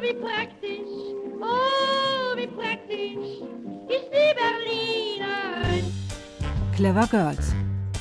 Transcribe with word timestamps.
wie 0.00 0.14
praktisch, 0.14 1.14
oh, 1.40 2.36
wie 2.36 2.46
praktisch 2.46 3.42
ist 3.88 4.08
die 4.12 4.34
Berlinerin. 4.38 5.92
Clever 6.76 7.06
Girls. 7.08 7.54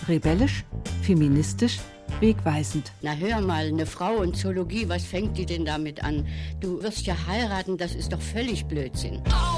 Rebellisch, 0.07 0.63
feministisch, 1.01 1.79
wegweisend. 2.19 2.91
Na 3.01 3.13
hör 3.13 3.41
mal, 3.41 3.65
eine 3.65 3.85
Frau 3.85 4.17
und 4.17 4.37
Zoologie, 4.37 4.87
was 4.87 5.03
fängt 5.03 5.37
die 5.37 5.45
denn 5.45 5.65
damit 5.65 6.03
an? 6.03 6.25
Du 6.59 6.81
wirst 6.81 7.05
ja 7.05 7.15
heiraten, 7.27 7.77
das 7.77 7.95
ist 7.95 8.13
doch 8.13 8.21
völlig 8.21 8.65
Blödsinn. 8.65 9.21
Augenblicklich 9.25 9.56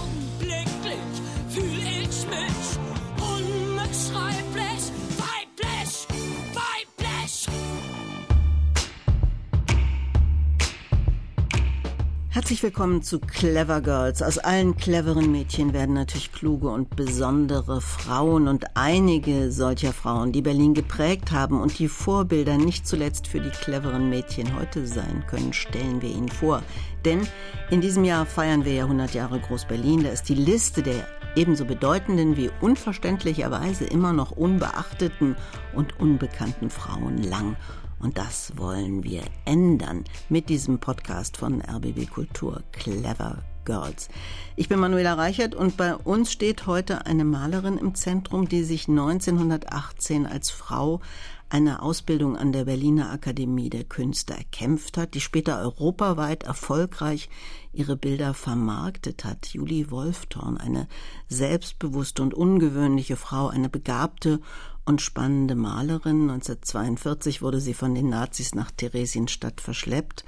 Herzlich 12.49 12.63
willkommen 12.63 13.03
zu 13.03 13.19
Clever 13.19 13.79
Girls. 13.79 14.23
Aus 14.23 14.39
allen 14.39 14.75
cleveren 14.75 15.31
Mädchen 15.31 15.71
werden 15.71 15.93
natürlich 15.93 16.31
kluge 16.31 16.69
und 16.69 16.95
besondere 16.95 17.79
Frauen 17.79 18.47
und 18.47 18.75
einige 18.75 19.51
solcher 19.51 19.93
Frauen, 19.93 20.31
die 20.31 20.41
Berlin 20.41 20.73
geprägt 20.73 21.31
haben 21.31 21.61
und 21.61 21.77
die 21.77 21.87
Vorbilder 21.87 22.57
nicht 22.57 22.87
zuletzt 22.87 23.27
für 23.27 23.39
die 23.39 23.51
cleveren 23.51 24.09
Mädchen 24.09 24.55
heute 24.59 24.87
sein 24.87 25.23
können, 25.27 25.53
stellen 25.53 26.01
wir 26.01 26.09
Ihnen 26.09 26.27
vor. 26.27 26.63
Denn 27.05 27.21
in 27.69 27.81
diesem 27.81 28.03
Jahr 28.03 28.25
feiern 28.25 28.65
wir 28.65 28.73
ja 28.73 28.83
100 28.85 29.13
Jahre 29.13 29.39
Groß-Berlin. 29.39 30.05
Da 30.05 30.09
ist 30.09 30.27
die 30.27 30.33
Liste 30.33 30.81
der 30.81 31.05
ebenso 31.35 31.65
bedeutenden 31.65 32.35
wie 32.35 32.49
unverständlicherweise 32.61 33.85
immer 33.85 34.11
noch 34.11 34.31
unbeachteten 34.31 35.35
und 35.75 35.99
unbekannten 35.99 36.71
Frauen 36.71 37.21
lang. 37.21 37.55
Und 37.99 38.17
das 38.17 38.53
wollen 38.55 39.03
wir 39.03 39.23
ändern 39.45 40.05
mit 40.29 40.49
diesem 40.49 40.79
Podcast 40.79 41.37
von 41.37 41.61
RBB 41.61 42.09
Kultur 42.09 42.63
Clever 42.71 43.43
Girls. 43.65 44.07
Ich 44.55 44.69
bin 44.69 44.79
Manuela 44.79 45.15
Reichert 45.15 45.53
und 45.53 45.75
bei 45.75 45.95
uns 45.95 46.31
steht 46.31 46.65
heute 46.65 47.05
eine 47.05 47.25
Malerin 47.25 47.77
im 47.77 47.95
Zentrum, 47.95 48.47
die 48.47 48.63
sich 48.63 48.87
1918 48.87 50.25
als 50.25 50.49
Frau 50.49 51.01
eine 51.49 51.81
Ausbildung 51.81 52.37
an 52.37 52.51
der 52.51 52.65
Berliner 52.65 53.11
Akademie 53.11 53.69
der 53.69 53.83
Künste 53.83 54.33
erkämpft 54.33 54.97
hat, 54.97 55.13
die 55.15 55.21
später 55.21 55.59
europaweit 55.59 56.43
erfolgreich 56.43 57.29
ihre 57.73 57.97
Bilder 57.97 58.33
vermarktet 58.33 59.25
hat. 59.25 59.47
Julie 59.47 59.89
Wolfthorn, 59.89 60.57
eine 60.57 60.87
selbstbewusste 61.27 62.21
und 62.21 62.33
ungewöhnliche 62.33 63.15
Frau, 63.15 63.47
eine 63.47 63.69
begabte 63.69 64.39
und 64.89 65.01
spannende 65.01 65.55
Malerin. 65.55 66.29
1942 66.29 67.43
wurde 67.43 67.61
sie 67.61 67.75
von 67.75 67.93
den 67.93 68.09
Nazis 68.09 68.55
nach 68.55 68.71
Theresienstadt 68.71 69.61
verschleppt. 69.61 70.25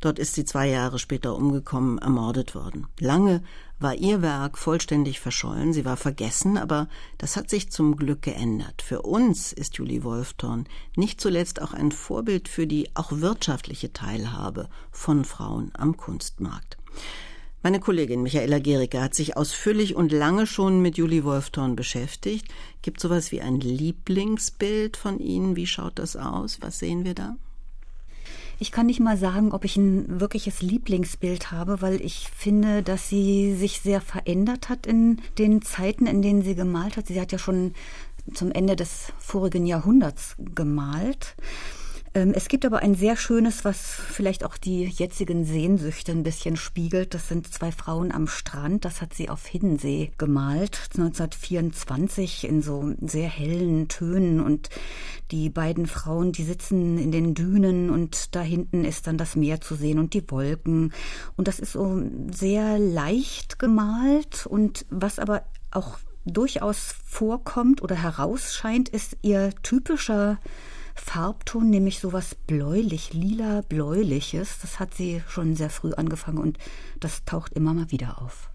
Dort 0.00 0.18
ist 0.18 0.34
sie 0.34 0.44
zwei 0.44 0.68
Jahre 0.68 0.98
später 0.98 1.34
umgekommen, 1.34 1.96
ermordet 1.96 2.54
worden. 2.54 2.86
Lange 3.00 3.42
war 3.80 3.94
ihr 3.94 4.20
Werk 4.20 4.58
vollständig 4.58 5.20
verschollen, 5.20 5.72
sie 5.72 5.86
war 5.86 5.96
vergessen, 5.96 6.58
aber 6.58 6.88
das 7.16 7.36
hat 7.36 7.48
sich 7.48 7.70
zum 7.70 7.96
Glück 7.96 8.20
geändert. 8.20 8.82
Für 8.82 9.00
uns 9.02 9.54
ist 9.54 9.76
Julie 9.78 10.04
Wolfthorn 10.04 10.66
nicht 10.96 11.20
zuletzt 11.20 11.62
auch 11.62 11.72
ein 11.72 11.90
Vorbild 11.90 12.48
für 12.48 12.66
die 12.66 12.94
auch 12.94 13.10
wirtschaftliche 13.10 13.94
Teilhabe 13.94 14.68
von 14.90 15.24
Frauen 15.24 15.70
am 15.72 15.96
Kunstmarkt. 15.96 16.76
Meine 17.64 17.80
Kollegin 17.80 18.22
Michaela 18.22 18.58
Gericke 18.58 19.00
hat 19.00 19.14
sich 19.14 19.38
ausführlich 19.38 19.96
und 19.96 20.12
lange 20.12 20.46
schon 20.46 20.82
mit 20.82 20.98
Julie 20.98 21.24
Wolfthorn 21.24 21.76
beschäftigt. 21.76 22.46
Gibt 22.82 23.00
sowas 23.00 23.32
wie 23.32 23.40
ein 23.40 23.58
Lieblingsbild 23.58 24.98
von 24.98 25.18
Ihnen? 25.18 25.56
Wie 25.56 25.66
schaut 25.66 25.98
das 25.98 26.14
aus? 26.14 26.58
Was 26.60 26.78
sehen 26.78 27.06
wir 27.06 27.14
da? 27.14 27.36
Ich 28.58 28.70
kann 28.70 28.84
nicht 28.84 29.00
mal 29.00 29.16
sagen, 29.16 29.52
ob 29.52 29.64
ich 29.64 29.78
ein 29.78 30.20
wirkliches 30.20 30.60
Lieblingsbild 30.60 31.52
habe, 31.52 31.80
weil 31.80 32.02
ich 32.02 32.28
finde, 32.36 32.82
dass 32.82 33.08
sie 33.08 33.54
sich 33.54 33.80
sehr 33.80 34.02
verändert 34.02 34.68
hat 34.68 34.86
in 34.86 35.22
den 35.38 35.62
Zeiten, 35.62 36.06
in 36.06 36.20
denen 36.20 36.42
sie 36.42 36.54
gemalt 36.54 36.98
hat. 36.98 37.06
Sie 37.06 37.18
hat 37.18 37.32
ja 37.32 37.38
schon 37.38 37.72
zum 38.34 38.52
Ende 38.52 38.76
des 38.76 39.06
vorigen 39.18 39.64
Jahrhunderts 39.64 40.36
gemalt. 40.54 41.34
Ähm, 42.14 42.32
es 42.32 42.46
gibt 42.46 42.64
aber 42.64 42.78
ein 42.78 42.94
sehr 42.94 43.16
schönes, 43.16 43.64
was 43.64 43.78
vielleicht 43.78 44.44
auch 44.44 44.56
die 44.56 44.84
jetzigen 44.84 45.44
Sehnsüchte 45.44 46.12
ein 46.12 46.22
bisschen 46.22 46.56
spiegelt. 46.56 47.12
Das 47.12 47.28
sind 47.28 47.52
zwei 47.52 47.72
Frauen 47.72 48.12
am 48.12 48.28
Strand. 48.28 48.84
Das 48.84 49.02
hat 49.02 49.14
sie 49.14 49.28
auf 49.28 49.46
Hiddensee 49.46 50.12
gemalt, 50.16 50.90
1924 50.94 52.48
in 52.48 52.62
so 52.62 52.92
sehr 53.00 53.28
hellen 53.28 53.88
Tönen. 53.88 54.40
Und 54.40 54.70
die 55.32 55.50
beiden 55.50 55.86
Frauen, 55.86 56.30
die 56.30 56.44
sitzen 56.44 56.98
in 56.98 57.10
den 57.10 57.34
Dünen 57.34 57.90
und 57.90 58.36
da 58.36 58.42
hinten 58.42 58.84
ist 58.84 59.08
dann 59.08 59.18
das 59.18 59.34
Meer 59.34 59.60
zu 59.60 59.74
sehen 59.74 59.98
und 59.98 60.14
die 60.14 60.30
Wolken. 60.30 60.92
Und 61.36 61.48
das 61.48 61.58
ist 61.58 61.72
so 61.72 62.00
sehr 62.32 62.78
leicht 62.78 63.58
gemalt 63.58 64.46
und 64.46 64.86
was 64.88 65.18
aber 65.18 65.42
auch 65.72 65.98
durchaus 66.24 66.94
vorkommt 67.04 67.82
oder 67.82 67.96
herausscheint, 67.96 68.88
ist 68.88 69.16
ihr 69.22 69.50
typischer 69.62 70.38
Farbton, 70.94 71.70
nämlich 71.70 72.00
sowas 72.00 72.34
bläulich, 72.46 73.12
lila 73.12 73.62
bläuliches. 73.68 74.58
Das 74.60 74.80
hat 74.80 74.94
sie 74.94 75.22
schon 75.28 75.56
sehr 75.56 75.70
früh 75.70 75.92
angefangen 75.92 76.38
und 76.38 76.58
das 77.00 77.24
taucht 77.24 77.52
immer 77.52 77.74
mal 77.74 77.90
wieder 77.90 78.22
auf. 78.22 78.50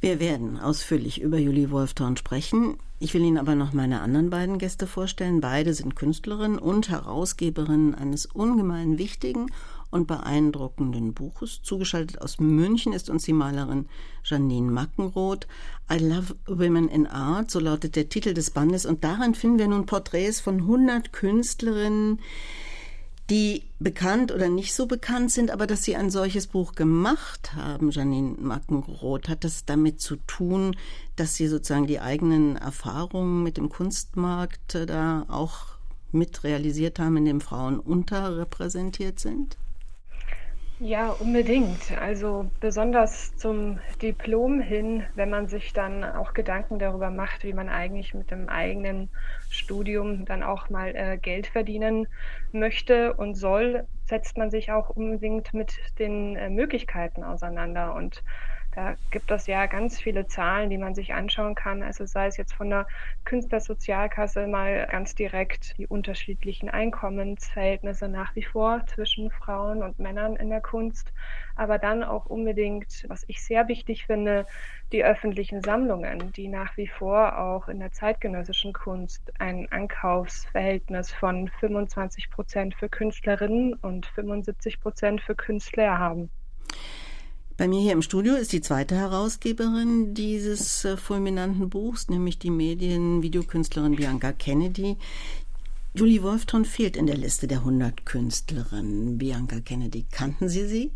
Wir 0.00 0.18
werden 0.18 0.58
ausführlich 0.58 1.20
über 1.20 1.36
Julie 1.36 1.70
Wolfthorn 1.70 2.16
sprechen. 2.16 2.78
Ich 3.00 3.12
will 3.12 3.22
Ihnen 3.22 3.36
aber 3.36 3.54
noch 3.54 3.74
meine 3.74 4.00
anderen 4.00 4.30
beiden 4.30 4.58
Gäste 4.58 4.86
vorstellen. 4.86 5.40
Beide 5.42 5.74
sind 5.74 5.94
Künstlerinnen 5.94 6.58
und 6.58 6.88
Herausgeberinnen 6.88 7.94
eines 7.94 8.24
ungemein 8.24 8.96
wichtigen 8.96 9.50
und 9.90 10.06
beeindruckenden 10.06 11.14
Buches. 11.14 11.60
Zugeschaltet 11.62 12.20
aus 12.20 12.38
München 12.38 12.92
ist 12.92 13.10
uns 13.10 13.24
die 13.24 13.32
Malerin 13.32 13.88
Janine 14.24 14.70
Mackenroth. 14.70 15.46
I 15.90 15.98
Love 15.98 16.36
Women 16.46 16.88
in 16.88 17.06
Art, 17.06 17.50
so 17.50 17.58
lautet 17.58 17.96
der 17.96 18.08
Titel 18.08 18.34
des 18.34 18.50
Bandes. 18.50 18.86
Und 18.86 19.04
darin 19.04 19.34
finden 19.34 19.58
wir 19.58 19.68
nun 19.68 19.86
Porträts 19.86 20.40
von 20.40 20.58
100 20.58 21.12
Künstlerinnen, 21.12 22.20
die 23.30 23.62
bekannt 23.78 24.32
oder 24.32 24.48
nicht 24.48 24.74
so 24.74 24.86
bekannt 24.86 25.30
sind, 25.30 25.52
aber 25.52 25.66
dass 25.68 25.84
sie 25.84 25.94
ein 25.94 26.10
solches 26.10 26.48
Buch 26.48 26.74
gemacht 26.74 27.54
haben, 27.54 27.90
Janine 27.90 28.36
Mackenroth, 28.40 29.28
hat 29.28 29.44
das 29.44 29.64
damit 29.64 30.00
zu 30.00 30.16
tun, 30.26 30.76
dass 31.14 31.36
sie 31.36 31.46
sozusagen 31.46 31.86
die 31.86 32.00
eigenen 32.00 32.56
Erfahrungen 32.56 33.44
mit 33.44 33.56
dem 33.56 33.68
Kunstmarkt 33.68 34.74
da 34.86 35.26
auch 35.28 35.66
mit 36.12 36.42
realisiert 36.42 36.98
haben, 36.98 37.18
in 37.18 37.24
dem 37.24 37.40
Frauen 37.40 37.78
unterrepräsentiert 37.78 39.20
sind? 39.20 39.56
Ja, 40.82 41.10
unbedingt. 41.10 41.90
Also 41.92 42.50
besonders 42.58 43.36
zum 43.36 43.80
Diplom 44.00 44.60
hin, 44.62 45.06
wenn 45.14 45.28
man 45.28 45.46
sich 45.46 45.74
dann 45.74 46.02
auch 46.04 46.32
Gedanken 46.32 46.78
darüber 46.78 47.10
macht, 47.10 47.44
wie 47.44 47.52
man 47.52 47.68
eigentlich 47.68 48.14
mit 48.14 48.30
dem 48.30 48.48
eigenen 48.48 49.10
Studium 49.50 50.24
dann 50.24 50.42
auch 50.42 50.70
mal 50.70 50.96
äh, 50.96 51.18
Geld 51.18 51.48
verdienen 51.48 52.06
möchte 52.50 53.12
und 53.12 53.34
soll, 53.34 53.86
setzt 54.06 54.38
man 54.38 54.50
sich 54.50 54.72
auch 54.72 54.88
unbedingt 54.88 55.52
mit 55.52 55.74
den 55.98 56.34
äh, 56.36 56.48
Möglichkeiten 56.48 57.24
auseinander 57.24 57.94
und 57.94 58.24
da 58.80 58.96
gibt 59.10 59.30
es 59.30 59.46
ja 59.46 59.66
ganz 59.66 60.00
viele 60.00 60.26
Zahlen, 60.26 60.70
die 60.70 60.78
man 60.78 60.94
sich 60.94 61.12
anschauen 61.12 61.54
kann. 61.54 61.82
Also 61.82 62.06
sei 62.06 62.28
es 62.28 62.38
jetzt 62.38 62.54
von 62.54 62.70
der 62.70 62.86
Künstlersozialkasse 63.24 64.46
mal 64.46 64.88
ganz 64.90 65.14
direkt 65.14 65.76
die 65.76 65.86
unterschiedlichen 65.86 66.70
Einkommensverhältnisse 66.70 68.08
nach 68.08 68.34
wie 68.34 68.42
vor 68.42 68.82
zwischen 68.86 69.30
Frauen 69.30 69.82
und 69.82 69.98
Männern 69.98 70.34
in 70.36 70.48
der 70.48 70.62
Kunst. 70.62 71.12
Aber 71.56 71.76
dann 71.76 72.02
auch 72.02 72.24
unbedingt, 72.24 73.04
was 73.08 73.22
ich 73.28 73.42
sehr 73.42 73.68
wichtig 73.68 74.06
finde, 74.06 74.46
die 74.92 75.04
öffentlichen 75.04 75.62
Sammlungen, 75.62 76.32
die 76.32 76.48
nach 76.48 76.74
wie 76.78 76.88
vor 76.88 77.38
auch 77.38 77.68
in 77.68 77.80
der 77.80 77.92
zeitgenössischen 77.92 78.72
Kunst 78.72 79.30
ein 79.38 79.70
Ankaufsverhältnis 79.70 81.12
von 81.12 81.48
25 81.60 82.30
Prozent 82.30 82.74
für 82.74 82.88
Künstlerinnen 82.88 83.74
und 83.74 84.06
75 84.06 84.80
Prozent 84.80 85.20
für 85.20 85.34
Künstler 85.34 85.98
haben. 85.98 86.30
Bei 87.60 87.68
mir 87.68 87.82
hier 87.82 87.92
im 87.92 88.00
Studio 88.00 88.36
ist 88.36 88.54
die 88.54 88.62
zweite 88.62 88.94
Herausgeberin 88.94 90.14
dieses 90.14 90.82
äh, 90.86 90.96
fulminanten 90.96 91.68
Buchs, 91.68 92.08
nämlich 92.08 92.38
die 92.38 92.48
Medien-Videokünstlerin 92.48 93.96
Bianca 93.96 94.32
Kennedy. 94.32 94.96
Julie 95.92 96.22
Wolfton 96.22 96.64
fehlt 96.64 96.96
in 96.96 97.06
der 97.06 97.18
Liste 97.18 97.46
der 97.48 97.58
100 97.58 98.06
Künstlerinnen. 98.06 99.18
Bianca 99.18 99.60
Kennedy, 99.60 100.06
kannten 100.10 100.48
Sie 100.48 100.66
sie? 100.66 100.90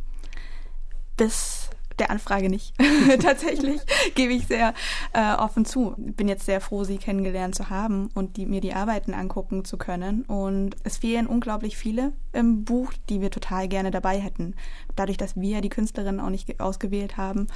Das 1.18 1.63
der 1.98 2.10
Anfrage 2.10 2.48
nicht. 2.48 2.74
Tatsächlich 3.22 3.80
gebe 4.14 4.32
ich 4.32 4.46
sehr 4.46 4.74
äh, 5.12 5.34
offen 5.34 5.64
zu. 5.64 5.94
Bin 5.96 6.28
jetzt 6.28 6.46
sehr 6.46 6.60
froh, 6.60 6.84
sie 6.84 6.98
kennengelernt 6.98 7.54
zu 7.54 7.70
haben 7.70 8.08
und 8.14 8.36
die, 8.36 8.46
mir 8.46 8.60
die 8.60 8.74
Arbeiten 8.74 9.14
angucken 9.14 9.64
zu 9.64 9.76
können. 9.76 10.22
Und 10.22 10.76
es 10.84 10.98
fehlen 10.98 11.26
unglaublich 11.26 11.76
viele 11.76 12.12
im 12.32 12.64
Buch, 12.64 12.92
die 13.08 13.20
wir 13.20 13.30
total 13.30 13.68
gerne 13.68 13.90
dabei 13.90 14.18
hätten. 14.18 14.54
Dadurch, 14.96 15.16
dass 15.16 15.36
wir 15.36 15.60
die 15.60 15.68
Künstlerin 15.68 16.20
auch 16.20 16.30
nicht 16.30 16.60
ausgewählt 16.60 17.16
haben, 17.16 17.46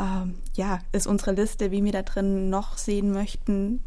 ähm, 0.00 0.36
ja, 0.54 0.80
ist 0.92 1.06
unsere 1.06 1.32
Liste, 1.32 1.70
wie 1.70 1.84
wir 1.84 1.92
da 1.92 2.02
drin 2.02 2.50
noch 2.50 2.78
sehen 2.78 3.12
möchten, 3.12 3.82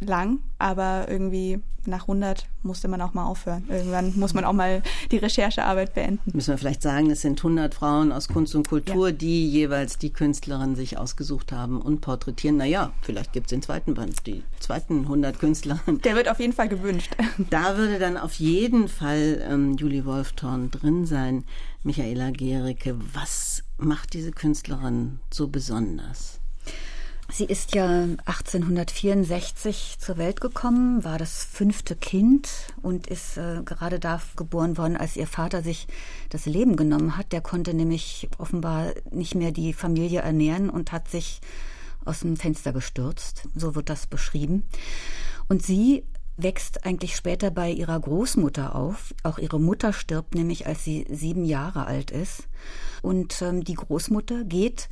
lang, 0.00 0.38
aber 0.58 1.06
irgendwie 1.08 1.60
nach 1.88 2.02
100 2.02 2.46
musste 2.62 2.86
man 2.86 3.00
auch 3.00 3.14
mal 3.14 3.24
aufhören. 3.24 3.64
Irgendwann 3.68 4.18
muss 4.18 4.34
man 4.34 4.44
auch 4.44 4.52
mal 4.52 4.82
die 5.10 5.16
Recherchearbeit 5.16 5.94
beenden. 5.94 6.30
Müssen 6.32 6.50
wir 6.50 6.58
vielleicht 6.58 6.82
sagen, 6.82 7.10
es 7.10 7.22
sind 7.22 7.40
100 7.40 7.74
Frauen 7.74 8.12
aus 8.12 8.28
Kunst 8.28 8.54
und 8.54 8.68
Kultur, 8.68 9.08
ja. 9.08 9.14
die 9.14 9.48
jeweils 9.48 9.98
die 9.98 10.12
Künstlerin 10.12 10.76
sich 10.76 10.98
ausgesucht 10.98 11.50
haben 11.52 11.80
und 11.80 12.00
porträtieren. 12.00 12.58
Naja, 12.58 12.92
vielleicht 13.02 13.32
gibt 13.32 13.46
es 13.46 13.50
den 13.50 13.62
zweiten 13.62 13.94
Band, 13.94 14.26
die 14.26 14.42
zweiten 14.60 15.02
100 15.02 15.38
Künstlerinnen. 15.38 16.00
Der 16.02 16.14
wird 16.14 16.28
auf 16.28 16.40
jeden 16.40 16.52
Fall 16.52 16.68
gewünscht. 16.68 17.16
Da 17.50 17.76
würde 17.76 17.98
dann 17.98 18.16
auf 18.16 18.34
jeden 18.34 18.88
Fall 18.88 19.42
ähm, 19.48 19.76
Julie 19.76 20.04
Wolfthorn 20.04 20.70
drin 20.70 21.06
sein. 21.06 21.44
Michaela 21.82 22.30
Gericke, 22.30 22.96
was 23.14 23.62
macht 23.78 24.12
diese 24.12 24.32
Künstlerin 24.32 25.20
so 25.32 25.48
besonders? 25.48 26.40
Sie 27.30 27.44
ist 27.44 27.74
ja 27.74 27.86
1864 28.24 29.96
zur 29.98 30.16
Welt 30.16 30.40
gekommen, 30.40 31.04
war 31.04 31.18
das 31.18 31.44
fünfte 31.44 31.94
Kind 31.94 32.48
und 32.80 33.06
ist 33.06 33.36
äh, 33.36 33.60
gerade 33.64 34.00
da 34.00 34.20
geboren 34.34 34.78
worden, 34.78 34.96
als 34.96 35.14
ihr 35.14 35.26
Vater 35.26 35.62
sich 35.62 35.86
das 36.30 36.46
Leben 36.46 36.74
genommen 36.74 37.18
hat. 37.18 37.32
Der 37.32 37.42
konnte 37.42 37.74
nämlich 37.74 38.28
offenbar 38.38 38.92
nicht 39.10 39.34
mehr 39.34 39.52
die 39.52 39.74
Familie 39.74 40.20
ernähren 40.20 40.70
und 40.70 40.90
hat 40.90 41.08
sich 41.08 41.40
aus 42.04 42.20
dem 42.20 42.36
Fenster 42.36 42.72
gestürzt. 42.72 43.46
So 43.54 43.74
wird 43.74 43.90
das 43.90 44.06
beschrieben. 44.06 44.64
Und 45.48 45.62
sie 45.62 46.04
wächst 46.38 46.86
eigentlich 46.86 47.14
später 47.14 47.50
bei 47.50 47.70
ihrer 47.70 48.00
Großmutter 48.00 48.74
auf. 48.74 49.14
Auch 49.22 49.38
ihre 49.38 49.60
Mutter 49.60 49.92
stirbt 49.92 50.34
nämlich, 50.34 50.66
als 50.66 50.82
sie 50.82 51.06
sieben 51.10 51.44
Jahre 51.44 51.86
alt 51.86 52.10
ist. 52.10 52.48
Und 53.02 53.42
ähm, 53.42 53.64
die 53.64 53.74
Großmutter 53.74 54.44
geht 54.44 54.88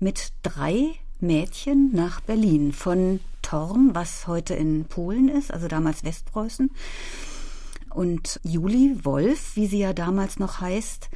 mit 0.00 0.32
drei 0.42 0.94
Mädchen 1.20 1.90
nach 1.92 2.20
Berlin 2.20 2.72
von 2.72 3.20
Thorn, 3.42 3.90
was 3.94 4.26
heute 4.26 4.54
in 4.54 4.84
Polen 4.84 5.28
ist, 5.28 5.52
also 5.52 5.68
damals 5.68 6.04
Westpreußen. 6.04 6.70
Und 7.90 8.38
Juli 8.44 9.00
Wolf, 9.02 9.56
wie 9.56 9.66
sie 9.66 9.78
ja 9.78 9.92
damals 9.92 10.38
noch 10.38 10.60
heißt, 10.60 11.08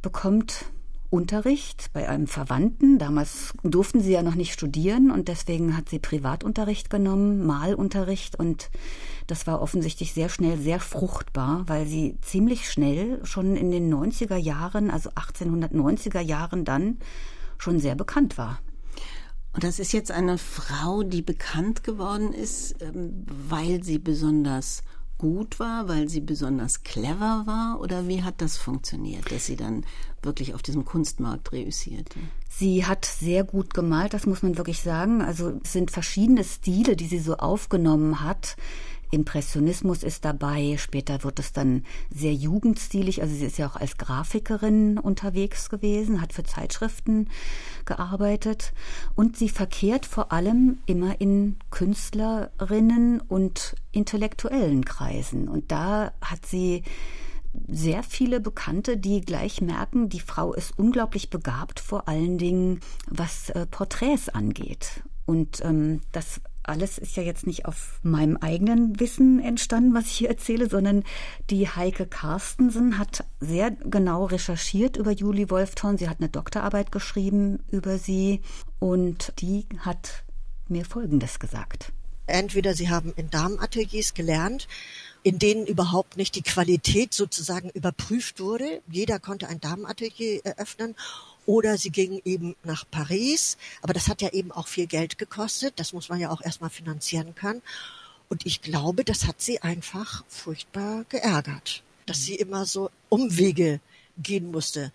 bekommt 0.00 0.66
Unterricht 1.10 1.90
bei 1.92 2.08
einem 2.08 2.26
Verwandten. 2.26 2.98
Damals 2.98 3.52
durften 3.62 4.00
sie 4.00 4.12
ja 4.12 4.22
noch 4.22 4.34
nicht 4.34 4.52
studieren 4.52 5.10
und 5.10 5.28
deswegen 5.28 5.76
hat 5.76 5.88
sie 5.88 5.98
Privatunterricht 5.98 6.90
genommen, 6.90 7.44
Malunterricht 7.46 8.36
und 8.38 8.70
das 9.26 9.46
war 9.46 9.62
offensichtlich 9.62 10.12
sehr 10.12 10.28
schnell 10.28 10.58
sehr 10.58 10.80
fruchtbar, 10.80 11.64
weil 11.66 11.86
sie 11.86 12.16
ziemlich 12.20 12.70
schnell 12.70 13.24
schon 13.24 13.56
in 13.56 13.70
den 13.70 13.92
90er 13.92 14.36
Jahren, 14.36 14.90
also 14.90 15.10
1890er 15.10 16.20
Jahren 16.20 16.64
dann 16.64 16.98
schon 17.58 17.78
sehr 17.78 17.94
bekannt 17.94 18.36
war. 18.36 18.58
Und 19.54 19.62
das 19.62 19.78
ist 19.78 19.92
jetzt 19.92 20.10
eine 20.10 20.36
Frau, 20.36 21.04
die 21.04 21.22
bekannt 21.22 21.84
geworden 21.84 22.32
ist, 22.32 22.82
ähm, 22.82 23.24
weil 23.26 23.82
sie 23.84 23.98
besonders 23.98 24.82
gut 25.16 25.60
war, 25.60 25.88
weil 25.88 26.08
sie 26.08 26.20
besonders 26.20 26.82
clever 26.82 27.44
war? 27.46 27.80
Oder 27.80 28.08
wie 28.08 28.22
hat 28.22 28.40
das 28.40 28.56
funktioniert, 28.56 29.30
dass 29.30 29.46
sie 29.46 29.56
dann 29.56 29.86
wirklich 30.22 30.54
auf 30.54 30.62
diesem 30.62 30.84
Kunstmarkt 30.84 31.52
reüssierte? 31.52 32.18
Sie 32.48 32.84
hat 32.84 33.04
sehr 33.04 33.44
gut 33.44 33.74
gemalt, 33.74 34.12
das 34.12 34.26
muss 34.26 34.42
man 34.42 34.58
wirklich 34.58 34.80
sagen. 34.80 35.22
Also 35.22 35.60
es 35.62 35.72
sind 35.72 35.90
verschiedene 35.90 36.44
Stile, 36.44 36.96
die 36.96 37.06
sie 37.06 37.20
so 37.20 37.36
aufgenommen 37.36 38.20
hat. 38.22 38.56
Impressionismus 39.14 40.02
ist 40.02 40.24
dabei, 40.24 40.76
später 40.78 41.24
wird 41.24 41.38
es 41.38 41.52
dann 41.52 41.84
sehr 42.10 42.34
jugendstilig, 42.34 43.22
also 43.22 43.34
sie 43.34 43.46
ist 43.46 43.58
ja 43.58 43.68
auch 43.68 43.76
als 43.76 43.96
Grafikerin 43.96 44.98
unterwegs 44.98 45.70
gewesen, 45.70 46.20
hat 46.20 46.32
für 46.32 46.44
Zeitschriften 46.44 47.28
gearbeitet. 47.84 48.72
Und 49.14 49.36
sie 49.36 49.48
verkehrt 49.48 50.04
vor 50.04 50.32
allem 50.32 50.78
immer 50.86 51.20
in 51.20 51.56
Künstlerinnen 51.70 53.20
und 53.20 53.76
intellektuellen 53.92 54.84
Kreisen. 54.84 55.48
Und 55.48 55.70
da 55.70 56.12
hat 56.20 56.44
sie 56.44 56.82
sehr 57.68 58.02
viele 58.02 58.40
Bekannte, 58.40 58.96
die 58.96 59.20
gleich 59.20 59.60
merken, 59.60 60.08
die 60.08 60.20
Frau 60.20 60.52
ist 60.52 60.76
unglaublich 60.76 61.30
begabt, 61.30 61.80
vor 61.80 62.08
allen 62.08 62.36
Dingen 62.36 62.80
was 63.08 63.50
äh, 63.50 63.66
Porträts 63.66 64.28
angeht. 64.28 65.02
Und 65.24 65.64
ähm, 65.64 66.00
das 66.12 66.40
alles 66.64 66.98
ist 66.98 67.16
ja 67.16 67.22
jetzt 67.22 67.46
nicht 67.46 67.66
auf 67.66 68.00
meinem 68.02 68.36
eigenen 68.36 68.98
Wissen 68.98 69.40
entstanden, 69.40 69.94
was 69.94 70.06
ich 70.06 70.12
hier 70.12 70.30
erzähle, 70.30 70.68
sondern 70.68 71.04
die 71.50 71.68
Heike 71.68 72.06
Carstensen 72.06 72.98
hat 72.98 73.24
sehr 73.40 73.70
genau 73.70 74.24
recherchiert 74.24 74.96
über 74.96 75.10
Julie 75.10 75.50
Wolfthorn. 75.50 75.98
Sie 75.98 76.08
hat 76.08 76.20
eine 76.20 76.28
Doktorarbeit 76.28 76.90
geschrieben 76.90 77.60
über 77.70 77.98
sie 77.98 78.40
und 78.78 79.32
die 79.40 79.66
hat 79.78 80.24
mir 80.68 80.84
Folgendes 80.84 81.38
gesagt. 81.38 81.92
Entweder 82.26 82.74
sie 82.74 82.88
haben 82.88 83.12
in 83.16 83.28
Damenateliers 83.28 84.14
gelernt, 84.14 84.66
in 85.22 85.38
denen 85.38 85.66
überhaupt 85.66 86.16
nicht 86.16 86.34
die 86.34 86.42
Qualität 86.42 87.12
sozusagen 87.12 87.68
überprüft 87.70 88.40
wurde. 88.40 88.82
Jeder 88.88 89.18
konnte 89.18 89.48
ein 89.48 89.60
Damenatelier 89.60 90.40
eröffnen 90.44 90.94
oder 91.46 91.76
sie 91.78 91.90
gingen 91.90 92.20
eben 92.24 92.56
nach 92.64 92.84
Paris, 92.90 93.56
aber 93.82 93.92
das 93.92 94.08
hat 94.08 94.22
ja 94.22 94.30
eben 94.30 94.52
auch 94.52 94.68
viel 94.68 94.86
Geld 94.86 95.18
gekostet, 95.18 95.74
das 95.76 95.92
muss 95.92 96.08
man 96.08 96.20
ja 96.20 96.30
auch 96.30 96.40
erstmal 96.40 96.70
finanzieren 96.70 97.34
können. 97.34 97.62
Und 98.28 98.46
ich 98.46 98.62
glaube, 98.62 99.04
das 99.04 99.26
hat 99.26 99.40
sie 99.40 99.60
einfach 99.62 100.24
furchtbar 100.28 101.04
geärgert, 101.08 101.82
dass 102.06 102.24
sie 102.24 102.34
immer 102.34 102.64
so 102.64 102.90
Umwege 103.08 103.80
gehen 104.18 104.50
musste. 104.50 104.92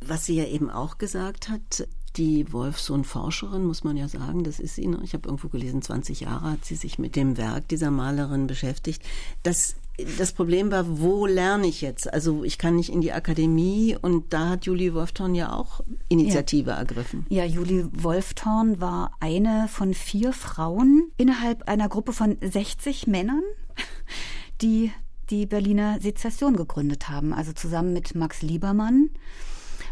Was 0.00 0.26
sie 0.26 0.36
ja 0.36 0.46
eben 0.46 0.70
auch 0.70 0.98
gesagt 0.98 1.48
hat, 1.48 1.88
die 2.16 2.52
Wolfsohn-Forscherin, 2.52 3.64
muss 3.64 3.84
man 3.84 3.96
ja 3.96 4.08
sagen, 4.08 4.44
das 4.44 4.60
ist 4.60 4.76
sie. 4.76 4.86
noch. 4.86 5.02
Ich 5.02 5.14
habe 5.14 5.28
irgendwo 5.28 5.48
gelesen, 5.48 5.82
20 5.82 6.20
Jahre 6.20 6.52
hat 6.52 6.64
sie 6.64 6.76
sich 6.76 6.98
mit 6.98 7.16
dem 7.16 7.36
Werk 7.36 7.68
dieser 7.68 7.90
Malerin 7.90 8.46
beschäftigt. 8.46 9.02
Das 9.42 9.76
das 10.18 10.32
Problem 10.32 10.72
war, 10.72 10.98
wo 10.98 11.24
lerne 11.26 11.68
ich 11.68 11.80
jetzt? 11.80 12.12
Also 12.12 12.42
ich 12.42 12.58
kann 12.58 12.74
nicht 12.74 12.90
in 12.90 13.00
die 13.00 13.12
Akademie 13.12 13.96
und 14.00 14.32
da 14.32 14.50
hat 14.50 14.66
Julie 14.66 14.92
Wolfthorn 14.92 15.36
ja 15.36 15.52
auch 15.52 15.80
Initiative 16.08 16.70
ja. 16.70 16.76
ergriffen. 16.78 17.26
Ja, 17.28 17.44
Julie 17.44 17.88
Wolfthorn 17.92 18.80
war 18.80 19.12
eine 19.20 19.68
von 19.68 19.94
vier 19.94 20.32
Frauen 20.32 21.10
innerhalb 21.16 21.68
einer 21.68 21.88
Gruppe 21.88 22.12
von 22.12 22.36
60 22.40 23.06
Männern, 23.06 23.42
die 24.60 24.90
die 25.30 25.46
Berliner 25.46 26.00
Sezession 26.00 26.56
gegründet 26.56 27.08
haben. 27.08 27.32
Also 27.32 27.52
zusammen 27.52 27.92
mit 27.92 28.16
Max 28.16 28.42
Liebermann 28.42 29.10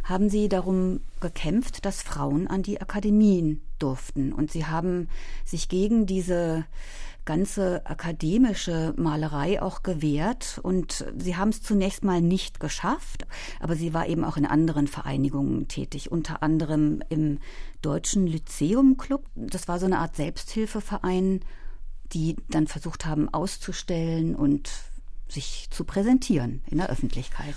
haben 0.05 0.29
sie 0.29 0.49
darum 0.49 1.01
gekämpft, 1.21 1.85
dass 1.85 2.03
Frauen 2.03 2.49
an 2.49 2.63
die 2.63 2.81
Akademien 2.81 3.61
durften. 3.79 4.33
Und 4.33 4.51
sie 4.51 4.67
haben 4.67 5.09
sich 5.45 5.69
gegen 5.69 6.07
diese 6.07 6.65
ganze 7.25 7.87
akademische 7.87 8.95
Malerei 8.97 9.63
auch 9.63 9.83
gewährt 9.83 10.59
und 10.63 11.05
sie 11.17 11.37
haben 11.37 11.51
es 11.51 11.63
zunächst 11.63 12.03
mal 12.03 12.21
nicht 12.21 12.59
geschafft, 12.59 13.27
aber 13.61 13.77
sie 13.77 13.95
war 13.95 14.09
eben 14.09 14.25
auch 14.25 14.37
in 14.37 14.47
anderen 14.47 14.89
Vereinigungen 14.89 15.69
tätig, 15.69 16.11
unter 16.11 16.43
anderem 16.43 17.01
im 17.11 17.39
Deutschen 17.81 18.27
Lyzeum 18.27 18.97
Club. 18.97 19.27
Das 19.37 19.69
war 19.69 19.79
so 19.79 19.87
eine 19.87 19.99
Art 19.99 20.17
Selbsthilfeverein, 20.17 21.41
die 22.13 22.37
dann 22.49 22.67
versucht 22.67 23.07
haben 23.07 23.33
auszustellen 23.33 24.35
und 24.35 24.71
sich 25.29 25.69
zu 25.71 25.85
präsentieren 25.85 26.63
in 26.67 26.79
der 26.79 26.91
Öffentlichkeit. 26.91 27.55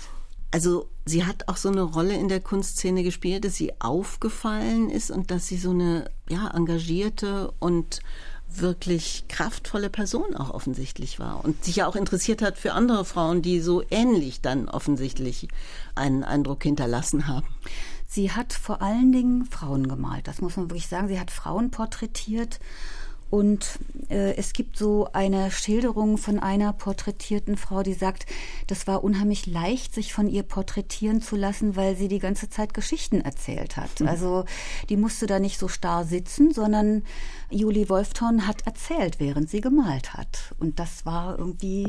Also 0.50 0.88
sie 1.04 1.24
hat 1.24 1.48
auch 1.48 1.56
so 1.56 1.68
eine 1.68 1.82
Rolle 1.82 2.14
in 2.14 2.28
der 2.28 2.40
Kunstszene 2.40 3.02
gespielt, 3.02 3.44
dass 3.44 3.56
sie 3.56 3.72
aufgefallen 3.80 4.90
ist 4.90 5.10
und 5.10 5.30
dass 5.30 5.46
sie 5.46 5.58
so 5.58 5.70
eine 5.70 6.10
ja 6.28 6.50
engagierte 6.54 7.52
und 7.58 8.00
wirklich 8.48 9.24
kraftvolle 9.28 9.90
Person 9.90 10.34
auch 10.34 10.50
offensichtlich 10.50 11.18
war 11.18 11.44
und 11.44 11.64
sich 11.64 11.76
ja 11.76 11.86
auch 11.86 11.96
interessiert 11.96 12.42
hat 12.42 12.58
für 12.58 12.72
andere 12.72 13.04
Frauen, 13.04 13.42
die 13.42 13.60
so 13.60 13.82
ähnlich 13.90 14.40
dann 14.40 14.68
offensichtlich 14.68 15.48
einen 15.94 16.24
Eindruck 16.24 16.62
hinterlassen 16.62 17.26
haben. 17.26 17.46
Sie 18.06 18.30
hat 18.32 18.52
vor 18.52 18.82
allen 18.82 19.12
Dingen 19.12 19.44
Frauen 19.46 19.88
gemalt, 19.88 20.28
das 20.28 20.40
muss 20.40 20.56
man 20.56 20.70
wirklich 20.70 20.86
sagen. 20.86 21.08
Sie 21.08 21.20
hat 21.20 21.30
Frauen 21.30 21.70
porträtiert 21.70 22.60
und 23.30 23.78
äh, 24.08 24.34
es 24.36 24.52
gibt 24.52 24.76
so 24.76 25.08
eine 25.12 25.50
Schilderung 25.50 26.18
von 26.18 26.38
einer 26.38 26.72
porträtierten 26.72 27.56
Frau, 27.56 27.82
die 27.82 27.94
sagt, 27.94 28.26
das 28.66 28.86
war 28.86 29.04
unheimlich 29.04 29.46
leicht, 29.46 29.94
sich 29.94 30.12
von 30.12 30.28
ihr 30.28 30.42
porträtieren 30.42 31.20
zu 31.20 31.36
lassen, 31.36 31.76
weil 31.76 31.96
sie 31.96 32.08
die 32.08 32.18
ganze 32.18 32.48
Zeit 32.48 32.74
Geschichten 32.74 33.20
erzählt 33.20 33.76
hat. 33.76 34.00
Mhm. 34.00 34.08
Also 34.08 34.44
die 34.88 34.96
musste 34.96 35.26
da 35.26 35.38
nicht 35.38 35.58
so 35.58 35.68
starr 35.68 36.04
sitzen, 36.04 36.52
sondern 36.52 37.02
Julie 37.50 37.88
Wolfthorn 37.88 38.46
hat 38.46 38.66
erzählt, 38.66 39.20
während 39.20 39.50
sie 39.50 39.60
gemalt 39.60 40.14
hat. 40.14 40.54
Und 40.58 40.78
das 40.78 41.06
war 41.06 41.38
irgendwie 41.38 41.88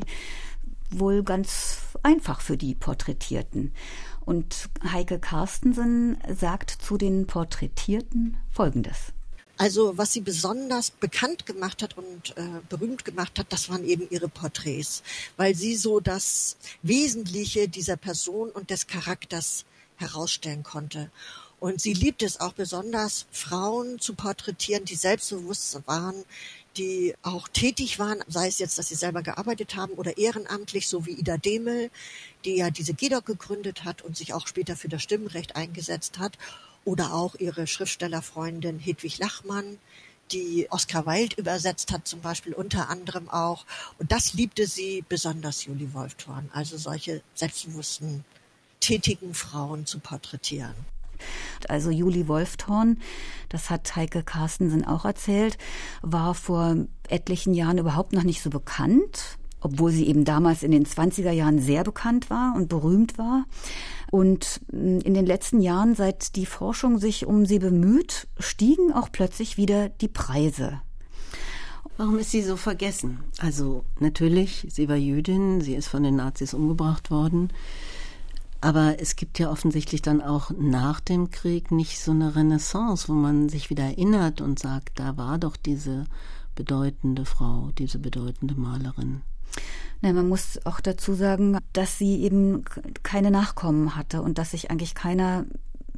wohl 0.90 1.24
ganz 1.24 1.80
einfach 2.04 2.42
für 2.42 2.58
die 2.58 2.76
Porträtierten. 2.76 3.74
Und 4.22 4.70
Heike 4.92 5.20
Carstensen 5.20 6.18
sagt 6.34 6.70
zu 6.70 6.98
den 6.98 7.28
Porträtierten 7.28 8.38
Folgendes. 8.50 9.14
Also 9.58 9.98
was 9.98 10.14
sie 10.14 10.22
besonders 10.22 10.92
bekannt 10.92 11.46
gemacht 11.46 11.82
hat 11.82 11.98
und 11.98 12.38
äh, 12.38 12.62
berühmt 12.70 13.06
gemacht 13.06 13.40
hat, 13.40 13.48
das 13.50 13.70
waren 13.70 13.84
eben 13.84 14.08
ihre 14.10 14.30
Porträts, 14.30 15.02
weil 15.36 15.56
sie 15.56 15.76
so 15.76 16.00
das 16.00 16.58
Wesentliche 16.84 17.68
dieser 17.68 17.98
Person 17.98 18.52
und 18.52 18.70
des 18.70 18.86
Charakters 18.86 19.66
herausstellen 19.96 20.62
konnte. 20.62 21.12
Und 21.60 21.82
sie 21.82 21.94
liebte 21.94 22.26
es 22.26 22.40
auch 22.40 22.54
besonders, 22.54 23.26
Frauen 23.32 24.00
zu 24.00 24.14
porträtieren, 24.14 24.86
die 24.86 24.96
selbstbewusst 24.96 25.80
waren, 25.88 26.24
die 26.78 27.16
auch 27.24 27.48
tätig 27.48 27.98
waren, 27.98 28.24
sei 28.28 28.48
es 28.48 28.60
jetzt, 28.60 28.78
dass 28.78 28.90
sie 28.90 28.96
selber 28.96 29.24
gearbeitet 29.24 29.76
haben 29.76 29.94
oder 29.94 30.20
ehrenamtlich, 30.20 30.88
so 30.88 31.08
wie 31.08 31.14
Ida 31.14 31.38
Demel, 31.38 31.90
die 32.46 32.58
ja 32.58 32.70
diese 32.70 32.94
GEDOC 32.94 33.26
gegründet 33.26 33.84
hat 33.84 34.04
und 34.04 34.16
sich 34.16 34.36
auch 34.36 34.46
später 34.46 34.76
für 34.76 34.88
das 34.88 35.02
Stimmrecht 35.02 35.56
eingesetzt 35.56 36.20
hat, 36.20 36.38
oder 36.88 37.14
auch 37.14 37.36
ihre 37.36 37.68
Schriftstellerfreundin 37.68 38.80
Hedwig 38.80 39.18
Lachmann, 39.18 39.78
die 40.32 40.68
Oscar 40.70 41.06
Wilde 41.06 41.36
übersetzt 41.36 41.92
hat, 41.92 42.08
zum 42.08 42.22
Beispiel 42.22 42.54
unter 42.54 42.90
anderem 42.90 43.30
auch. 43.30 43.66
Und 44.00 44.14
das 44.14 44.34
liebte 44.34 44.68
sie 44.68 45.04
besonders, 45.08 45.66
Julie 45.66 45.94
Wolfthorn, 45.94 46.50
also 46.54 46.78
solche 46.78 47.22
selbstbewussten, 47.36 48.24
tätigen 48.80 49.34
Frauen 49.34 49.86
zu 49.86 50.00
porträtieren. 50.00 50.76
Also 51.68 51.92
Julie 51.92 52.30
Wolfthorn, 52.30 53.02
das 53.50 53.70
hat 53.70 53.98
Heike 53.98 54.24
Carstensen 54.24 54.86
auch 54.86 55.04
erzählt, 55.04 55.58
war 56.02 56.36
vor 56.36 56.78
etlichen 57.10 57.54
Jahren 57.54 57.80
überhaupt 57.80 58.14
noch 58.14 58.24
nicht 58.24 58.42
so 58.42 58.50
bekannt, 58.50 59.38
obwohl 59.62 59.92
sie 59.92 60.08
eben 60.08 60.26
damals 60.26 60.64
in 60.64 60.72
den 60.72 60.86
20er 60.86 61.32
Jahren 61.32 61.60
sehr 61.60 61.84
bekannt 61.84 62.30
war 62.30 62.54
und 62.56 62.70
berühmt 62.70 63.18
war. 63.18 63.46
Und 64.12 64.62
in 64.72 65.14
den 65.14 65.26
letzten 65.26 65.62
Jahren, 65.62 65.96
seit 65.96 66.36
die 66.36 66.46
Forschung 66.46 66.98
sich 67.00 67.26
um 67.26 67.46
sie 67.46 67.60
bemüht, 67.60 68.28
stiegen 68.40 68.94
auch 68.94 69.12
plötzlich 69.12 69.58
wieder 69.58 69.90
die 69.90 70.08
Preise. 70.08 70.82
Warum 71.98 72.20
ist 72.20 72.32
sie 72.32 72.44
so 72.44 72.58
vergessen? 72.58 73.20
Also 73.40 73.84
natürlich, 74.00 74.68
sie 74.70 74.88
war 74.88 74.96
Jüdin, 74.96 75.62
sie 75.62 75.74
ist 75.74 75.88
von 75.88 76.04
den 76.04 76.16
Nazis 76.16 76.54
umgebracht 76.54 77.10
worden. 77.10 77.50
Aber 78.62 79.00
es 79.00 79.16
gibt 79.16 79.40
ja 79.40 79.52
offensichtlich 79.52 80.02
dann 80.02 80.22
auch 80.22 80.52
nach 80.58 81.00
dem 81.00 81.32
Krieg 81.32 81.72
nicht 81.72 82.00
so 82.00 82.12
eine 82.12 82.36
Renaissance, 82.36 83.08
wo 83.08 83.14
man 83.14 83.50
sich 83.50 83.70
wieder 83.70 83.84
erinnert 83.84 84.42
und 84.42 84.60
sagt, 84.60 85.00
da 85.00 85.18
war 85.18 85.38
doch 85.38 85.58
diese 85.58 86.06
bedeutende 86.56 87.26
Frau, 87.26 87.72
diese 87.78 88.00
bedeutende 88.00 88.56
Malerin. 88.56 89.22
Na, 90.02 90.14
man 90.14 90.30
muss 90.30 90.60
auch 90.66 90.80
dazu 90.80 91.14
sagen, 91.14 91.58
dass 91.74 91.98
sie 91.98 92.22
eben 92.22 92.64
keine 93.04 93.32
Nachkommen 93.32 93.96
hatte 93.96 94.22
und 94.22 94.38
dass 94.38 94.52
sich 94.52 94.70
eigentlich 94.70 94.94
keiner 94.94 95.46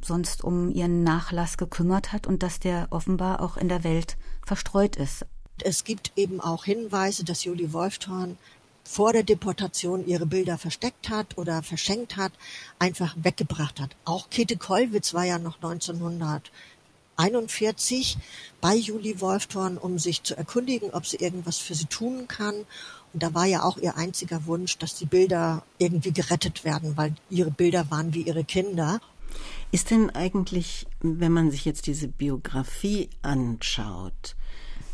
sonst 0.02 0.42
um 0.42 0.70
ihren 0.70 1.04
Nachlass 1.04 1.58
gekümmert 1.58 2.12
hat 2.12 2.26
und 2.26 2.42
dass 2.42 2.58
der 2.58 2.88
offenbar 2.90 3.42
auch 3.42 3.56
in 3.56 3.68
der 3.68 3.84
Welt 3.84 4.16
verstreut 4.46 4.96
ist. 4.96 5.26
Es 5.62 5.84
gibt 5.84 6.12
eben 6.16 6.40
auch 6.40 6.64
Hinweise, 6.64 7.24
dass 7.24 7.44
Julie 7.44 7.74
Wolfthorn 7.74 8.38
vor 8.82 9.12
der 9.12 9.22
Deportation 9.22 10.06
ihre 10.06 10.24
Bilder 10.26 10.58
versteckt 10.58 11.08
hat 11.10 11.38
oder 11.38 11.62
verschenkt 11.62 12.16
hat, 12.16 12.32
einfach 12.78 13.14
weggebracht 13.16 13.78
hat. 13.78 13.94
Auch 14.04 14.30
Käthe 14.30 14.56
Kollwitz 14.56 15.14
war 15.14 15.24
ja 15.24 15.38
noch 15.38 15.56
1941 15.56 18.18
bei 18.60 18.74
Julie 18.74 19.20
Wolfthorn, 19.20 19.78
um 19.78 19.98
sich 19.98 20.24
zu 20.24 20.36
erkundigen, 20.36 20.90
ob 20.90 21.06
sie 21.06 21.18
irgendwas 21.18 21.58
für 21.58 21.74
sie 21.74 21.86
tun 21.86 22.26
kann. 22.26 22.66
Und 23.12 23.22
da 23.22 23.34
war 23.34 23.46
ja 23.46 23.62
auch 23.62 23.76
ihr 23.78 23.96
einziger 23.96 24.46
Wunsch, 24.46 24.78
dass 24.78 24.94
die 24.94 25.06
Bilder 25.06 25.64
irgendwie 25.78 26.12
gerettet 26.12 26.64
werden, 26.64 26.96
weil 26.96 27.14
ihre 27.28 27.50
Bilder 27.50 27.90
waren 27.90 28.14
wie 28.14 28.22
ihre 28.22 28.44
Kinder. 28.44 29.00
Ist 29.72 29.90
denn 29.90 30.10
eigentlich, 30.10 30.86
wenn 31.00 31.32
man 31.32 31.50
sich 31.50 31.64
jetzt 31.64 31.86
diese 31.86 32.08
Biografie 32.08 33.10
anschaut, 33.22 34.36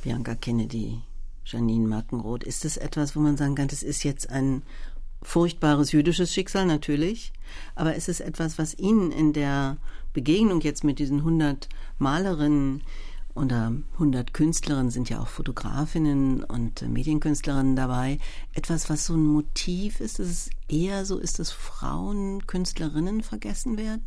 Bianca 0.03 0.35
Kennedy, 0.35 1.01
Janine 1.45 1.89
Markenroth, 1.89 2.45
ist 2.45 2.65
es 2.65 2.77
etwas, 2.77 3.17
wo 3.17 3.21
man 3.21 3.37
sagen 3.37 3.55
kann, 3.55 3.69
das 3.69 3.83
ist 3.83 4.03
jetzt 4.03 4.31
ein 4.31 4.63
furchtbares 5.23 5.93
jüdisches 5.93 6.33
Schicksal 6.33 6.67
natürlich, 6.67 7.33
aber 7.75 7.95
ist 7.95 8.09
es 8.09 8.21
etwas, 8.21 8.59
was 8.59 8.79
Ihnen 8.79 9.11
in 9.11 9.33
der 9.33 9.79
Begegnung 10.13 10.61
jetzt 10.61 10.85
mit 10.85 10.99
diesen 10.99 11.19
100 11.19 11.69
Malerinnen 11.99 12.83
oder 13.37 13.73
100 13.95 14.33
Künstlerinnen 14.33 14.90
sind 14.90 15.09
ja 15.09 15.21
auch 15.21 15.28
Fotografinnen 15.28 16.43
und 16.43 16.83
Medienkünstlerinnen 16.83 17.76
dabei. 17.76 18.19
Etwas, 18.55 18.88
was 18.90 19.07
so 19.07 19.14
ein 19.14 19.26
Motiv 19.26 20.00
ist, 20.00 20.19
ist 20.19 20.31
es 20.31 20.50
eher 20.69 21.05
so 21.05 21.19
ist, 21.19 21.38
dass 21.38 21.50
Frauen 21.50 22.47
Künstlerinnen 22.47 23.23
vergessen 23.23 23.76
werden? 23.76 24.05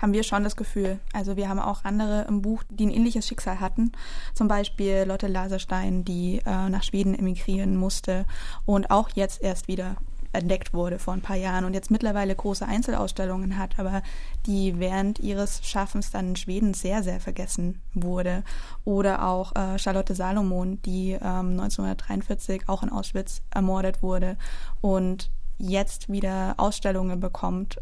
haben 0.00 0.12
wir 0.12 0.22
schon 0.22 0.44
das 0.44 0.56
Gefühl. 0.56 1.00
Also 1.12 1.36
wir 1.36 1.48
haben 1.48 1.58
auch 1.58 1.84
andere 1.84 2.24
im 2.28 2.40
Buch, 2.40 2.62
die 2.70 2.86
ein 2.86 2.90
ähnliches 2.90 3.26
Schicksal 3.26 3.60
hatten. 3.60 3.92
Zum 4.32 4.48
Beispiel 4.48 5.04
Lotte 5.06 5.26
Laserstein, 5.26 6.04
die 6.04 6.40
äh, 6.46 6.68
nach 6.68 6.84
Schweden 6.84 7.18
emigrieren 7.18 7.76
musste 7.76 8.24
und 8.64 8.90
auch 8.90 9.10
jetzt 9.14 9.42
erst 9.42 9.68
wieder 9.68 9.96
entdeckt 10.32 10.74
wurde 10.74 10.98
vor 10.98 11.14
ein 11.14 11.20
paar 11.20 11.36
Jahren 11.36 11.64
und 11.64 11.74
jetzt 11.74 11.90
mittlerweile 11.90 12.34
große 12.34 12.66
Einzelausstellungen 12.66 13.58
hat, 13.58 13.78
aber 13.78 14.02
die 14.46 14.78
während 14.78 15.18
ihres 15.18 15.60
Schaffens 15.64 16.10
dann 16.10 16.28
in 16.30 16.36
Schweden 16.36 16.74
sehr, 16.74 17.02
sehr 17.02 17.20
vergessen 17.20 17.80
wurde. 17.94 18.44
Oder 18.84 19.26
auch 19.26 19.54
äh, 19.56 19.78
Charlotte 19.78 20.14
Salomon, 20.14 20.80
die 20.82 21.12
ähm, 21.12 21.58
1943 21.60 22.68
auch 22.68 22.82
in 22.82 22.90
Auschwitz 22.90 23.42
ermordet 23.50 24.02
wurde 24.02 24.36
und 24.80 25.30
jetzt 25.58 26.10
wieder 26.10 26.54
Ausstellungen 26.56 27.20
bekommt, 27.20 27.80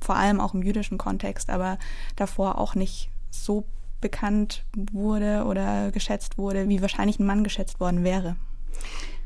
vor 0.00 0.16
allem 0.16 0.40
auch 0.40 0.54
im 0.54 0.62
jüdischen 0.62 0.98
Kontext, 0.98 1.50
aber 1.50 1.78
davor 2.16 2.58
auch 2.58 2.74
nicht 2.74 3.10
so 3.30 3.64
bekannt 4.00 4.64
wurde 4.76 5.44
oder 5.44 5.90
geschätzt 5.90 6.38
wurde, 6.38 6.68
wie 6.68 6.80
wahrscheinlich 6.80 7.18
ein 7.18 7.26
Mann 7.26 7.44
geschätzt 7.44 7.80
worden 7.80 8.04
wäre. 8.04 8.36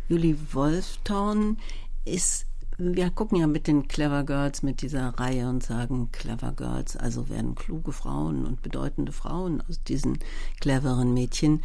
Julie 0.08 0.36
Wolftown 0.52 1.58
ist 2.04 2.46
wir 2.82 3.10
gucken 3.10 3.38
ja 3.38 3.46
mit 3.46 3.66
den 3.66 3.88
Clever 3.88 4.24
Girls, 4.24 4.62
mit 4.62 4.82
dieser 4.82 5.08
Reihe 5.18 5.48
und 5.48 5.62
sagen 5.62 6.10
Clever 6.12 6.52
Girls, 6.52 6.96
also 6.96 7.28
werden 7.28 7.54
kluge 7.54 7.92
Frauen 7.92 8.46
und 8.46 8.62
bedeutende 8.62 9.12
Frauen 9.12 9.62
aus 9.68 9.82
diesen 9.82 10.18
cleveren 10.60 11.14
Mädchen. 11.14 11.62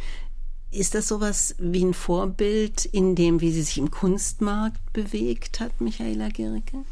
Ist 0.70 0.94
das 0.94 1.08
sowas 1.08 1.54
wie 1.58 1.84
ein 1.84 1.94
Vorbild 1.94 2.84
in 2.84 3.14
dem, 3.14 3.40
wie 3.40 3.52
sie 3.52 3.62
sich 3.62 3.78
im 3.78 3.90
Kunstmarkt 3.90 4.92
bewegt 4.92 5.60
hat, 5.60 5.80
Michaela 5.80 6.28
Gericke? 6.28 6.84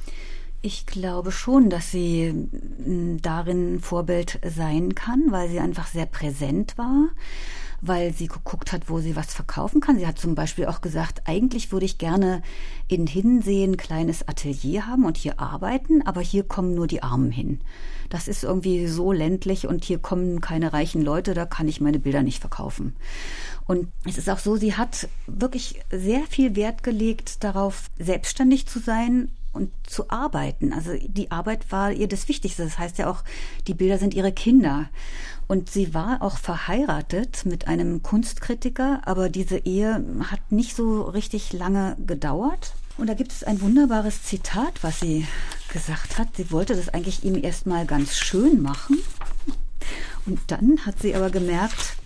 Ich 0.62 0.86
glaube 0.86 1.30
schon, 1.30 1.70
dass 1.70 1.90
sie 1.90 2.48
darin 3.22 3.74
ein 3.74 3.80
Vorbild 3.80 4.40
sein 4.42 4.94
kann, 4.94 5.30
weil 5.30 5.50
sie 5.50 5.60
einfach 5.60 5.86
sehr 5.86 6.06
präsent 6.06 6.76
war 6.78 7.10
weil 7.80 8.12
sie 8.12 8.26
geguckt 8.26 8.72
hat, 8.72 8.88
wo 8.88 9.00
sie 9.00 9.16
was 9.16 9.34
verkaufen 9.34 9.80
kann. 9.80 9.98
Sie 9.98 10.06
hat 10.06 10.18
zum 10.18 10.34
Beispiel 10.34 10.66
auch 10.66 10.80
gesagt, 10.80 11.22
eigentlich 11.26 11.72
würde 11.72 11.86
ich 11.86 11.98
gerne 11.98 12.42
in 12.88 13.06
Hinsee 13.06 13.64
ein 13.64 13.76
kleines 13.76 14.26
Atelier 14.26 14.86
haben 14.86 15.04
und 15.04 15.16
hier 15.16 15.40
arbeiten, 15.40 16.02
aber 16.02 16.20
hier 16.20 16.44
kommen 16.44 16.74
nur 16.74 16.86
die 16.86 17.02
Armen 17.02 17.30
hin. 17.30 17.60
Das 18.08 18.28
ist 18.28 18.44
irgendwie 18.44 18.86
so 18.86 19.12
ländlich 19.12 19.66
und 19.66 19.84
hier 19.84 19.98
kommen 19.98 20.40
keine 20.40 20.72
reichen 20.72 21.02
Leute, 21.02 21.34
da 21.34 21.44
kann 21.44 21.68
ich 21.68 21.80
meine 21.80 21.98
Bilder 21.98 22.22
nicht 22.22 22.40
verkaufen. 22.40 22.94
Und 23.66 23.88
es 24.04 24.16
ist 24.16 24.30
auch 24.30 24.38
so, 24.38 24.56
sie 24.56 24.74
hat 24.74 25.08
wirklich 25.26 25.80
sehr 25.90 26.22
viel 26.28 26.54
Wert 26.54 26.82
gelegt 26.82 27.42
darauf, 27.42 27.90
selbstständig 27.98 28.66
zu 28.66 28.78
sein 28.78 29.28
und 29.56 29.72
zu 29.84 30.10
arbeiten. 30.10 30.72
Also 30.72 30.92
die 31.00 31.30
Arbeit 31.30 31.72
war 31.72 31.90
ihr 31.90 32.06
das 32.06 32.28
Wichtigste. 32.28 32.62
Das 32.62 32.78
heißt 32.78 32.98
ja 32.98 33.10
auch, 33.10 33.24
die 33.66 33.74
Bilder 33.74 33.98
sind 33.98 34.14
ihre 34.14 34.30
Kinder. 34.30 34.88
Und 35.48 35.70
sie 35.70 35.94
war 35.94 36.22
auch 36.22 36.38
verheiratet 36.38 37.46
mit 37.46 37.68
einem 37.68 38.02
Kunstkritiker, 38.02 39.02
aber 39.04 39.28
diese 39.28 39.58
Ehe 39.58 40.04
hat 40.30 40.50
nicht 40.50 40.74
so 40.74 41.02
richtig 41.02 41.52
lange 41.52 41.96
gedauert. 42.04 42.74
Und 42.98 43.08
da 43.08 43.14
gibt 43.14 43.30
es 43.30 43.44
ein 43.44 43.60
wunderbares 43.60 44.22
Zitat, 44.24 44.82
was 44.82 45.00
sie 45.00 45.26
gesagt 45.72 46.18
hat. 46.18 46.36
Sie 46.36 46.50
wollte 46.50 46.74
das 46.74 46.88
eigentlich 46.88 47.24
ihm 47.24 47.42
erstmal 47.42 47.86
ganz 47.86 48.16
schön 48.16 48.62
machen. 48.62 48.98
Und 50.24 50.40
dann 50.48 50.84
hat 50.84 51.00
sie 51.00 51.14
aber 51.14 51.30
gemerkt, 51.30 51.96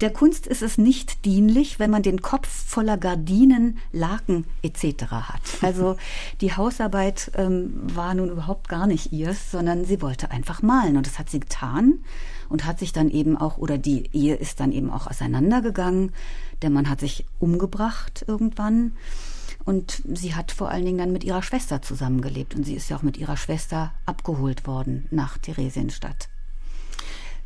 der 0.00 0.12
Kunst 0.12 0.46
ist 0.46 0.62
es 0.62 0.78
nicht 0.78 1.24
dienlich, 1.24 1.78
wenn 1.78 1.90
man 1.90 2.02
den 2.02 2.22
Kopf 2.22 2.48
voller 2.48 2.96
Gardinen, 2.96 3.78
Laken 3.92 4.46
etc. 4.62 5.10
hat. 5.10 5.42
Also 5.60 5.96
die 6.40 6.56
Hausarbeit 6.56 7.32
ähm, 7.34 7.82
war 7.94 8.14
nun 8.14 8.30
überhaupt 8.30 8.68
gar 8.68 8.86
nicht 8.86 9.12
ihrs, 9.12 9.50
sondern 9.50 9.84
sie 9.84 10.00
wollte 10.00 10.30
einfach 10.30 10.62
malen. 10.62 10.96
Und 10.96 11.06
das 11.06 11.18
hat 11.18 11.28
sie 11.28 11.40
getan 11.40 11.98
und 12.50 12.66
hat 12.66 12.78
sich 12.78 12.92
dann 12.92 13.08
eben 13.08 13.38
auch, 13.38 13.56
oder 13.56 13.78
die 13.78 14.10
Ehe 14.12 14.34
ist 14.34 14.60
dann 14.60 14.72
eben 14.72 14.90
auch 14.90 15.06
auseinandergegangen. 15.06 16.12
Der 16.60 16.68
Mann 16.68 16.90
hat 16.90 17.00
sich 17.00 17.24
umgebracht 17.38 18.24
irgendwann. 18.26 18.92
Und 19.64 20.02
sie 20.12 20.34
hat 20.34 20.52
vor 20.52 20.70
allen 20.70 20.84
Dingen 20.84 20.98
dann 20.98 21.12
mit 21.12 21.24
ihrer 21.24 21.42
Schwester 21.42 21.80
zusammengelebt. 21.80 22.54
Und 22.54 22.64
sie 22.64 22.74
ist 22.74 22.90
ja 22.90 22.96
auch 22.96 23.02
mit 23.02 23.16
ihrer 23.16 23.36
Schwester 23.36 23.92
abgeholt 24.04 24.66
worden 24.66 25.06
nach 25.10 25.38
Theresienstadt. 25.38 26.28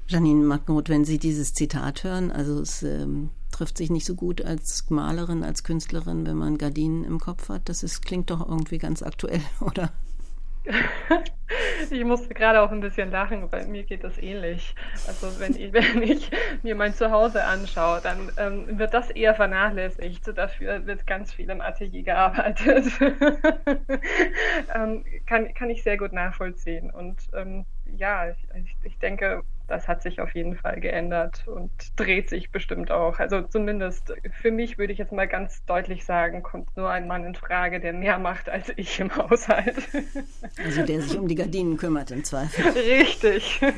Janine 0.06 0.44
Magnot, 0.44 0.88
wenn 0.88 1.04
Sie 1.04 1.18
dieses 1.18 1.54
Zitat 1.54 2.04
hören, 2.04 2.30
also 2.30 2.60
es 2.60 2.82
ähm, 2.82 3.30
trifft 3.50 3.78
sich 3.78 3.90
nicht 3.90 4.04
so 4.04 4.14
gut 4.14 4.42
als 4.42 4.90
Malerin, 4.90 5.42
als 5.42 5.64
Künstlerin, 5.64 6.26
wenn 6.26 6.36
man 6.36 6.58
Gardinen 6.58 7.04
im 7.04 7.18
Kopf 7.18 7.48
hat. 7.48 7.68
Das 7.68 7.82
ist, 7.82 8.04
klingt 8.04 8.30
doch 8.30 8.46
irgendwie 8.46 8.78
ganz 8.78 9.02
aktuell, 9.02 9.40
oder? 9.60 9.92
Ich 11.90 12.04
musste 12.04 12.34
gerade 12.34 12.62
auch 12.62 12.70
ein 12.70 12.80
bisschen 12.80 13.10
lachen, 13.10 13.52
weil 13.52 13.66
mir 13.66 13.84
geht 13.84 14.02
das 14.02 14.18
ähnlich. 14.18 14.74
Also 15.06 15.38
wenn 15.38 15.54
ich, 15.54 15.72
wenn 15.74 16.02
ich 16.02 16.30
mir 16.62 16.74
mein 16.74 16.94
Zuhause 16.94 17.44
anschaue, 17.44 18.00
dann 18.02 18.32
ähm, 18.38 18.78
wird 18.78 18.94
das 18.94 19.10
eher 19.10 19.34
vernachlässigt. 19.34 20.26
Dafür 20.36 20.86
wird 20.86 21.06
ganz 21.06 21.32
viel 21.32 21.50
im 21.50 21.60
Atelier 21.60 22.02
gearbeitet. 22.02 22.86
ähm, 24.74 25.04
kann, 25.26 25.52
kann 25.54 25.70
ich 25.70 25.82
sehr 25.82 25.98
gut 25.98 26.12
nachvollziehen. 26.12 26.90
Und 26.90 27.18
ähm, 27.34 27.66
ja, 27.96 28.30
ich, 28.30 28.76
ich 28.82 28.98
denke, 28.98 29.42
das 29.66 29.88
hat 29.88 30.02
sich 30.02 30.20
auf 30.20 30.34
jeden 30.34 30.56
Fall 30.56 30.80
geändert 30.80 31.46
und 31.46 31.70
dreht 31.96 32.28
sich 32.28 32.50
bestimmt 32.50 32.90
auch. 32.90 33.18
Also 33.18 33.42
zumindest 33.42 34.12
für 34.40 34.50
mich 34.50 34.78
würde 34.78 34.92
ich 34.92 34.98
jetzt 34.98 35.12
mal 35.12 35.26
ganz 35.26 35.64
deutlich 35.64 36.04
sagen, 36.04 36.42
kommt 36.42 36.76
nur 36.76 36.90
ein 36.90 37.06
Mann 37.06 37.24
in 37.24 37.34
Frage, 37.34 37.80
der 37.80 37.92
mehr 37.92 38.18
macht 38.18 38.48
als 38.48 38.72
ich 38.76 38.98
im 39.00 39.14
Haushalt. 39.14 39.76
Also 40.64 40.84
der 40.84 41.00
sich 41.00 41.18
um 41.18 41.26
die 41.26 41.34
Gardinen 41.34 41.76
kümmert 41.76 42.10
im 42.10 42.24
Zweifel. 42.24 42.64
Richtig. 42.70 43.60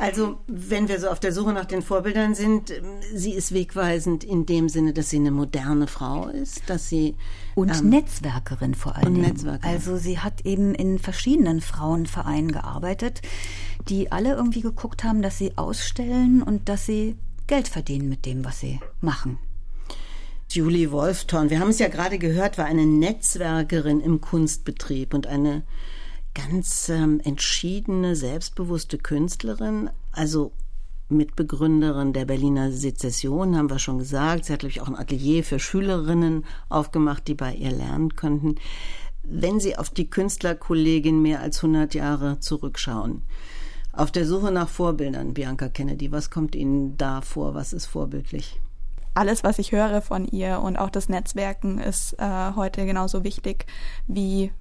Also 0.00 0.38
wenn 0.46 0.88
wir 0.88 1.00
so 1.00 1.08
auf 1.08 1.18
der 1.18 1.32
Suche 1.32 1.52
nach 1.52 1.64
den 1.64 1.82
Vorbildern 1.82 2.36
sind, 2.36 2.72
sie 3.12 3.32
ist 3.32 3.52
wegweisend 3.52 4.22
in 4.22 4.46
dem 4.46 4.68
Sinne, 4.68 4.92
dass 4.92 5.10
sie 5.10 5.16
eine 5.16 5.32
moderne 5.32 5.88
Frau 5.88 6.28
ist, 6.28 6.70
dass 6.70 6.88
sie 6.88 7.16
und 7.58 7.76
ähm, 7.76 7.88
Netzwerkerin 7.90 8.74
vor 8.74 8.96
allem. 8.96 9.16
Und 9.16 9.20
Netzwerkerin. 9.20 9.74
Also 9.74 9.96
sie 9.96 10.18
hat 10.18 10.46
eben 10.46 10.74
in 10.74 10.98
verschiedenen 10.98 11.60
Frauenvereinen 11.60 12.52
gearbeitet 12.52 13.22
die 13.88 14.12
alle 14.12 14.34
irgendwie 14.34 14.60
geguckt 14.60 15.04
haben, 15.04 15.22
dass 15.22 15.38
sie 15.38 15.56
ausstellen 15.56 16.42
und 16.42 16.68
dass 16.68 16.86
sie 16.86 17.16
Geld 17.46 17.68
verdienen 17.68 18.08
mit 18.08 18.26
dem, 18.26 18.44
was 18.44 18.60
sie 18.60 18.80
machen. 19.00 19.38
Julie 20.50 20.90
Wolftorn, 20.90 21.50
wir 21.50 21.60
haben 21.60 21.70
es 21.70 21.78
ja 21.78 21.88
gerade 21.88 22.18
gehört, 22.18 22.58
war 22.58 22.64
eine 22.64 22.86
Netzwerkerin 22.86 24.00
im 24.00 24.20
Kunstbetrieb 24.20 25.12
und 25.12 25.26
eine 25.26 25.62
ganz 26.34 26.88
ähm, 26.88 27.20
entschiedene, 27.22 28.16
selbstbewusste 28.16 28.98
Künstlerin, 28.98 29.90
also 30.12 30.52
Mitbegründerin 31.08 32.12
der 32.12 32.24
Berliner 32.24 32.70
Sezession, 32.70 33.56
haben 33.56 33.70
wir 33.70 33.78
schon 33.78 33.98
gesagt. 33.98 34.44
Sie 34.44 34.52
hat, 34.52 34.60
glaube 34.60 34.70
ich, 34.70 34.80
auch 34.80 34.88
ein 34.88 34.96
Atelier 34.96 35.42
für 35.42 35.58
Schülerinnen 35.58 36.44
aufgemacht, 36.68 37.28
die 37.28 37.34
bei 37.34 37.54
ihr 37.54 37.70
lernen 37.70 38.14
könnten. 38.14 38.56
Wenn 39.22 39.60
Sie 39.60 39.76
auf 39.76 39.90
die 39.90 40.08
Künstlerkollegin 40.08 41.20
mehr 41.20 41.40
als 41.40 41.58
100 41.58 41.94
Jahre 41.94 42.40
zurückschauen, 42.40 43.22
auf 43.92 44.12
der 44.12 44.26
Suche 44.26 44.52
nach 44.52 44.68
Vorbildern, 44.68 45.34
Bianca 45.34 45.68
Kennedy, 45.68 46.12
was 46.12 46.30
kommt 46.30 46.54
Ihnen 46.54 46.96
da 46.96 47.20
vor? 47.20 47.54
Was 47.54 47.72
ist 47.72 47.86
vorbildlich? 47.86 48.60
Alles, 49.14 49.42
was 49.42 49.58
ich 49.58 49.72
höre 49.72 50.00
von 50.02 50.24
ihr 50.26 50.60
und 50.60 50.76
auch 50.76 50.90
das 50.90 51.08
Netzwerken 51.08 51.78
ist 51.78 52.12
äh, 52.20 52.52
heute 52.54 52.86
genauso 52.86 53.24
wichtig 53.24 53.66
wie 54.06 54.52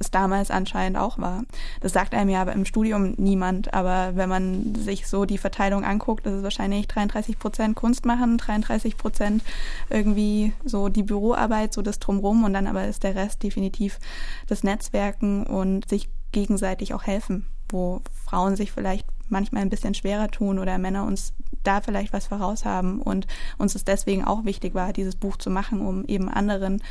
es 0.00 0.10
damals 0.10 0.50
anscheinend 0.50 0.98
auch 0.98 1.18
war. 1.18 1.44
Das 1.80 1.92
sagt 1.92 2.14
einem 2.14 2.30
ja 2.30 2.42
aber 2.42 2.52
im 2.52 2.64
Studium 2.64 3.14
niemand, 3.18 3.72
aber 3.72 4.16
wenn 4.16 4.28
man 4.28 4.74
sich 4.74 5.06
so 5.06 5.24
die 5.24 5.38
Verteilung 5.38 5.84
anguckt, 5.84 6.26
ist 6.26 6.32
es 6.32 6.42
wahrscheinlich 6.42 6.88
33 6.88 7.38
Prozent 7.38 7.76
Kunst 7.76 8.04
machen, 8.04 8.38
33 8.38 8.96
Prozent 8.96 9.42
irgendwie 9.90 10.52
so 10.64 10.88
die 10.88 11.02
Büroarbeit, 11.02 11.72
so 11.72 11.82
das 11.82 11.98
Drumrum 11.98 12.44
und 12.44 12.54
dann 12.54 12.66
aber 12.66 12.86
ist 12.88 13.04
der 13.04 13.14
Rest 13.14 13.42
definitiv 13.42 14.00
das 14.48 14.64
Netzwerken 14.64 15.46
und 15.46 15.88
sich 15.88 16.08
gegenseitig 16.32 16.94
auch 16.94 17.04
helfen 17.04 17.46
wo 17.72 18.02
Frauen 18.24 18.56
sich 18.56 18.72
vielleicht 18.72 19.06
manchmal 19.28 19.62
ein 19.62 19.70
bisschen 19.70 19.94
schwerer 19.94 20.28
tun 20.28 20.58
oder 20.58 20.78
Männer 20.78 21.04
uns 21.04 21.32
da 21.62 21.80
vielleicht 21.80 22.12
was 22.12 22.26
voraus 22.26 22.64
haben 22.64 23.00
und 23.00 23.26
uns 23.58 23.74
es 23.74 23.84
deswegen 23.84 24.24
auch 24.24 24.44
wichtig 24.44 24.74
war, 24.74 24.92
dieses 24.92 25.16
Buch 25.16 25.36
zu 25.36 25.50
machen, 25.50 25.80
um 25.80 26.04
eben 26.06 26.28
anderen 26.28 26.82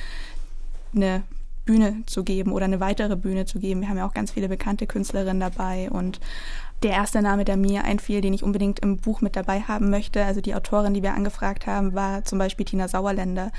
eine 0.96 1.24
Bühne 1.66 2.04
zu 2.06 2.24
geben 2.24 2.52
oder 2.52 2.66
eine 2.66 2.80
weitere 2.80 3.16
Bühne 3.16 3.46
zu 3.46 3.60
geben. 3.60 3.82
Wir 3.82 3.90
haben 3.90 3.98
ja 3.98 4.08
auch 4.08 4.14
ganz 4.14 4.32
viele 4.32 4.50
bekannte 4.50 4.88
Künstlerinnen 4.88 5.40
dabei 5.40 5.90
und 5.90 6.20
der 6.82 6.92
erste 6.92 7.22
Name, 7.22 7.44
der 7.44 7.58
mir 7.58 7.84
einfiel, 7.84 8.22
den 8.22 8.34
ich 8.34 8.44
unbedingt 8.44 8.80
im 8.80 8.98
Buch 8.98 9.20
mit 9.20 9.36
dabei 9.36 9.62
haben 9.62 9.90
möchte, 9.90 10.24
also 10.24 10.40
die 10.40 10.56
Autorin, 10.56 10.94
die 10.94 11.04
wir 11.04 11.14
angefragt 11.14 11.68
haben, 11.68 11.94
war 11.94 12.24
zum 12.24 12.40
Beispiel 12.40 12.66
Tina 12.66 12.88
Sauerländer, 12.88 13.52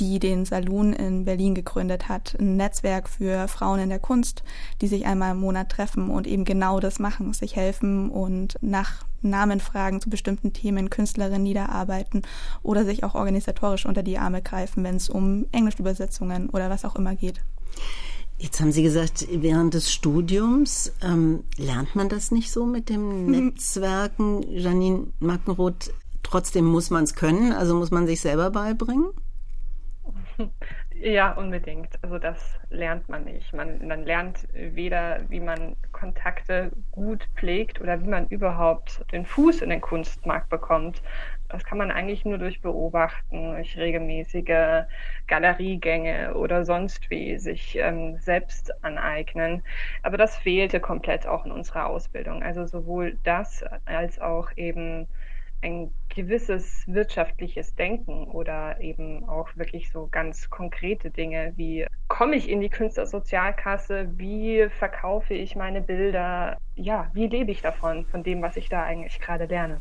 die 0.00 0.18
den 0.18 0.44
Saloon 0.44 0.92
in 0.92 1.24
Berlin 1.24 1.54
gegründet 1.54 2.08
hat. 2.08 2.36
Ein 2.40 2.56
Netzwerk 2.56 3.08
für 3.08 3.46
Frauen 3.46 3.78
in 3.78 3.90
der 3.90 4.00
Kunst, 4.00 4.42
die 4.80 4.88
sich 4.88 5.06
einmal 5.06 5.32
im 5.32 5.40
Monat 5.40 5.68
treffen 5.68 6.10
und 6.10 6.26
eben 6.26 6.44
genau 6.44 6.80
das 6.80 6.98
machen, 6.98 7.32
sich 7.32 7.54
helfen 7.54 8.10
und 8.10 8.56
nach 8.60 9.04
Namen 9.30 9.60
fragen 9.60 10.00
zu 10.00 10.10
bestimmten 10.10 10.52
Themen, 10.52 10.90
Künstlerinnen, 10.90 11.44
die 11.44 11.54
da 11.54 11.66
arbeiten 11.66 12.22
oder 12.62 12.84
sich 12.84 13.04
auch 13.04 13.14
organisatorisch 13.14 13.86
unter 13.86 14.02
die 14.02 14.18
Arme 14.18 14.42
greifen, 14.42 14.84
wenn 14.84 14.96
es 14.96 15.08
um 15.08 15.46
Englischübersetzungen 15.52 16.50
oder 16.50 16.70
was 16.70 16.84
auch 16.84 16.96
immer 16.96 17.16
geht. 17.16 17.40
Jetzt 18.38 18.60
haben 18.60 18.72
Sie 18.72 18.82
gesagt, 18.82 19.26
während 19.30 19.74
des 19.74 19.92
Studiums 19.92 20.92
ähm, 21.02 21.44
lernt 21.56 21.94
man 21.94 22.08
das 22.08 22.30
nicht 22.30 22.50
so 22.50 22.66
mit 22.66 22.88
dem 22.88 23.26
mhm. 23.26 23.30
Netzwerken. 23.30 24.42
Janine 24.50 25.06
Mackenroth, 25.20 25.92
trotzdem 26.22 26.64
muss 26.64 26.90
man 26.90 27.04
es 27.04 27.14
können, 27.14 27.52
also 27.52 27.74
muss 27.74 27.90
man 27.90 28.06
sich 28.06 28.20
selber 28.20 28.50
beibringen? 28.50 29.06
Ja, 30.96 31.32
unbedingt. 31.32 31.98
Also 32.02 32.18
das 32.18 32.58
lernt 32.70 33.08
man 33.08 33.24
nicht. 33.24 33.52
Man, 33.52 33.86
man 33.86 34.04
lernt 34.06 34.46
weder, 34.52 35.28
wie 35.28 35.40
man 35.40 35.76
Kontakte 35.92 36.70
gut 36.92 37.28
pflegt 37.34 37.80
oder 37.80 38.00
wie 38.00 38.06
man 38.08 38.28
überhaupt 38.28 39.04
den 39.12 39.26
Fuß 39.26 39.60
in 39.62 39.70
den 39.70 39.80
Kunstmarkt 39.80 40.48
bekommt. 40.48 41.02
Das 41.48 41.64
kann 41.64 41.78
man 41.78 41.90
eigentlich 41.90 42.24
nur 42.24 42.38
durch 42.38 42.60
Beobachten, 42.62 43.52
durch 43.54 43.76
regelmäßige 43.76 44.84
Galeriegänge 45.26 46.34
oder 46.34 46.64
sonst 46.64 47.10
wie 47.10 47.38
sich 47.38 47.76
ähm, 47.76 48.16
selbst 48.18 48.72
aneignen. 48.84 49.62
Aber 50.02 50.16
das 50.16 50.36
fehlte 50.36 50.80
komplett 50.80 51.26
auch 51.26 51.44
in 51.44 51.52
unserer 51.52 51.86
Ausbildung. 51.86 52.42
Also 52.42 52.66
sowohl 52.66 53.18
das 53.24 53.64
als 53.84 54.20
auch 54.20 54.50
eben 54.56 55.08
ein 55.64 55.90
gewisses 56.14 56.84
wirtschaftliches 56.86 57.74
Denken 57.74 58.24
oder 58.28 58.80
eben 58.80 59.28
auch 59.28 59.48
wirklich 59.56 59.90
so 59.90 60.08
ganz 60.10 60.48
konkrete 60.50 61.10
Dinge 61.10 61.52
wie 61.56 61.86
komme 62.08 62.36
ich 62.36 62.48
in 62.48 62.60
die 62.60 62.68
Künstlersozialkasse, 62.68 64.08
wie 64.16 64.68
verkaufe 64.78 65.34
ich 65.34 65.56
meine 65.56 65.80
Bilder, 65.80 66.58
ja, 66.76 67.10
wie 67.12 67.26
lebe 67.26 67.50
ich 67.50 67.62
davon, 67.62 68.04
von 68.06 68.22
dem, 68.22 68.42
was 68.42 68.56
ich 68.56 68.68
da 68.68 68.82
eigentlich 68.84 69.20
gerade 69.20 69.46
lerne. 69.46 69.80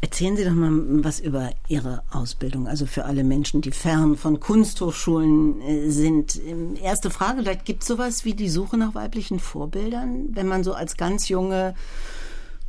Erzählen 0.00 0.36
Sie 0.36 0.44
doch 0.44 0.52
mal 0.52 0.70
was 1.02 1.18
über 1.18 1.50
Ihre 1.66 2.02
Ausbildung, 2.12 2.68
also 2.68 2.86
für 2.86 3.04
alle 3.04 3.24
Menschen, 3.24 3.62
die 3.62 3.72
fern 3.72 4.16
von 4.16 4.38
Kunsthochschulen 4.38 5.60
äh, 5.62 5.88
sind. 5.88 6.40
Ähm, 6.46 6.76
erste 6.80 7.10
Frage, 7.10 7.42
vielleicht 7.42 7.64
gibt 7.64 7.82
es 7.82 7.88
sowas 7.88 8.24
wie 8.24 8.34
die 8.34 8.48
Suche 8.48 8.76
nach 8.76 8.94
weiblichen 8.94 9.40
Vorbildern, 9.40 10.28
wenn 10.30 10.46
man 10.46 10.62
so 10.62 10.74
als 10.74 10.96
ganz 10.96 11.28
junge 11.28 11.74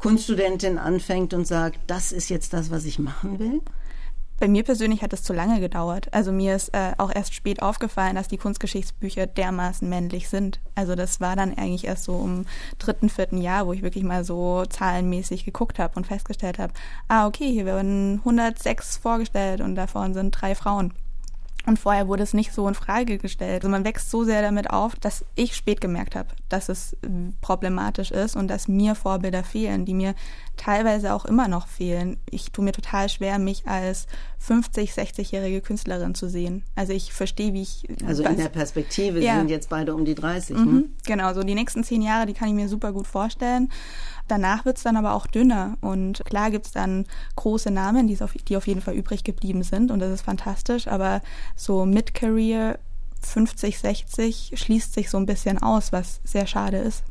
Kunststudentin 0.04 0.78
anfängt 0.78 1.34
und 1.34 1.48
sagt, 1.48 1.80
das 1.88 2.12
ist 2.12 2.28
jetzt 2.28 2.52
das, 2.52 2.70
was 2.70 2.84
ich 2.84 3.00
machen 3.00 3.40
will? 3.40 3.62
Bei 4.38 4.50
mir 4.50 4.64
persönlich 4.64 5.02
hat 5.02 5.14
das 5.14 5.24
zu 5.24 5.32
lange 5.32 5.62
gedauert. 5.62 6.10
Also 6.12 6.34
mir 6.34 6.58
ist 6.58 6.74
äh, 6.74 6.92
auch 6.98 7.10
erst 7.16 7.34
spät 7.34 7.62
aufgefallen, 7.62 8.18
dass 8.18 8.28
die 8.28 8.38
Kunstgeschichtsbücher 8.38 9.28
dermaßen 9.28 9.88
männlich 9.88 10.28
sind. 10.28 10.60
Also 10.76 10.96
das 10.96 11.22
war 11.22 11.38
dann 11.38 11.58
eigentlich 11.58 11.86
erst 11.86 12.04
so 12.04 12.22
im 12.22 12.46
dritten, 12.80 13.08
vierten 13.08 13.38
Jahr, 13.38 13.66
wo 13.66 13.72
ich 13.72 13.82
wirklich 13.82 14.04
mal 14.04 14.26
so 14.26 14.66
zahlenmäßig 14.66 15.46
geguckt 15.46 15.80
habe 15.80 15.96
und 15.96 16.06
festgestellt 16.06 16.60
habe, 16.60 16.74
ah 17.08 17.26
okay, 17.26 17.50
hier 17.50 17.66
werden 17.66 18.16
106 18.26 18.98
vorgestellt 18.98 19.62
und 19.62 19.76
davon 19.76 20.14
sind 20.14 20.32
drei 20.32 20.54
Frauen. 20.54 20.94
Und 21.66 21.80
vorher 21.80 22.10
wurde 22.10 22.24
es 22.24 22.34
nicht 22.34 22.52
so 22.52 22.68
in 22.68 22.76
Frage 22.76 23.18
gestellt. 23.18 23.64
Also 23.64 23.70
man 23.70 23.86
wächst 23.86 24.12
so 24.12 24.26
sehr 24.26 24.42
damit 24.42 24.70
auf, 24.70 24.96
dass 24.96 25.24
ich 25.36 25.56
spät 25.56 25.80
gemerkt 25.80 26.16
habe, 26.16 26.30
dass 26.50 26.68
es 26.68 26.98
problematisch 27.42 28.12
ist 28.12 28.36
und 28.36 28.50
dass 28.50 28.68
mir 28.68 28.96
Vorbilder 28.96 29.44
fehlen, 29.44 29.86
die 29.86 29.94
mir 29.94 30.14
teilweise 30.58 31.14
auch 31.14 31.26
immer 31.26 31.48
noch 31.48 31.68
fehlen. 31.68 32.18
Ich 32.30 32.52
tue 32.52 32.66
mir 32.66 32.74
total 32.74 33.08
schwer, 33.08 33.40
mich 33.40 33.66
als 33.66 34.08
50, 34.40 34.92
60-jährige 34.92 35.62
Künstlerin 35.62 36.16
zu 36.16 36.30
sehen. 36.30 36.64
Also 36.76 36.92
ich 36.92 37.14
verstehe, 37.14 37.54
wie 37.54 37.62
ich. 37.62 37.88
Also 38.06 38.24
in 38.24 38.36
der 38.36 38.50
Perspektive, 38.50 39.22
ja. 39.22 39.34
Sie 39.34 39.40
sind 39.40 39.50
jetzt 39.50 39.70
beide 39.70 39.96
um 39.96 40.04
die 40.04 40.16
30. 40.16 40.58
Mhm, 40.58 40.76
ne? 40.76 40.84
Genau, 41.06 41.34
so 41.34 41.44
die 41.44 41.56
nächsten 41.56 41.84
zehn 41.84 42.02
Jahre, 42.02 42.26
die 42.26 42.34
kann 42.34 42.50
ich 42.50 42.54
mir 42.54 42.68
super 42.68 42.92
gut 42.92 43.08
vorstellen. 43.08 43.72
Danach 44.28 44.66
wird's 44.66 44.84
dann 44.84 44.98
aber 44.98 45.14
auch 45.14 45.28
dünner 45.28 45.78
und 45.82 46.24
klar 46.26 46.50
gibt's 46.50 46.72
dann 46.72 47.06
große 47.36 47.72
Namen, 47.72 48.08
die 48.08 48.22
auf, 48.22 48.34
die 48.34 48.58
auf 48.58 48.68
jeden 48.68 48.82
Fall 48.82 48.96
übrig 48.96 49.24
geblieben 49.24 49.64
sind 49.64 49.92
und 49.92 50.00
das 50.00 50.12
ist 50.12 50.22
fantastisch, 50.22 50.88
aber 50.88 51.22
so 51.56 51.86
Mid-Career 51.86 52.80
50, 53.22 53.80
60 53.80 54.52
schließt 54.56 54.94
sich 54.94 55.10
so 55.10 55.18
ein 55.18 55.26
bisschen 55.26 55.62
aus, 55.62 55.92
was 55.92 56.22
sehr 56.24 56.48
schade 56.48 56.78
ist. 56.78 57.04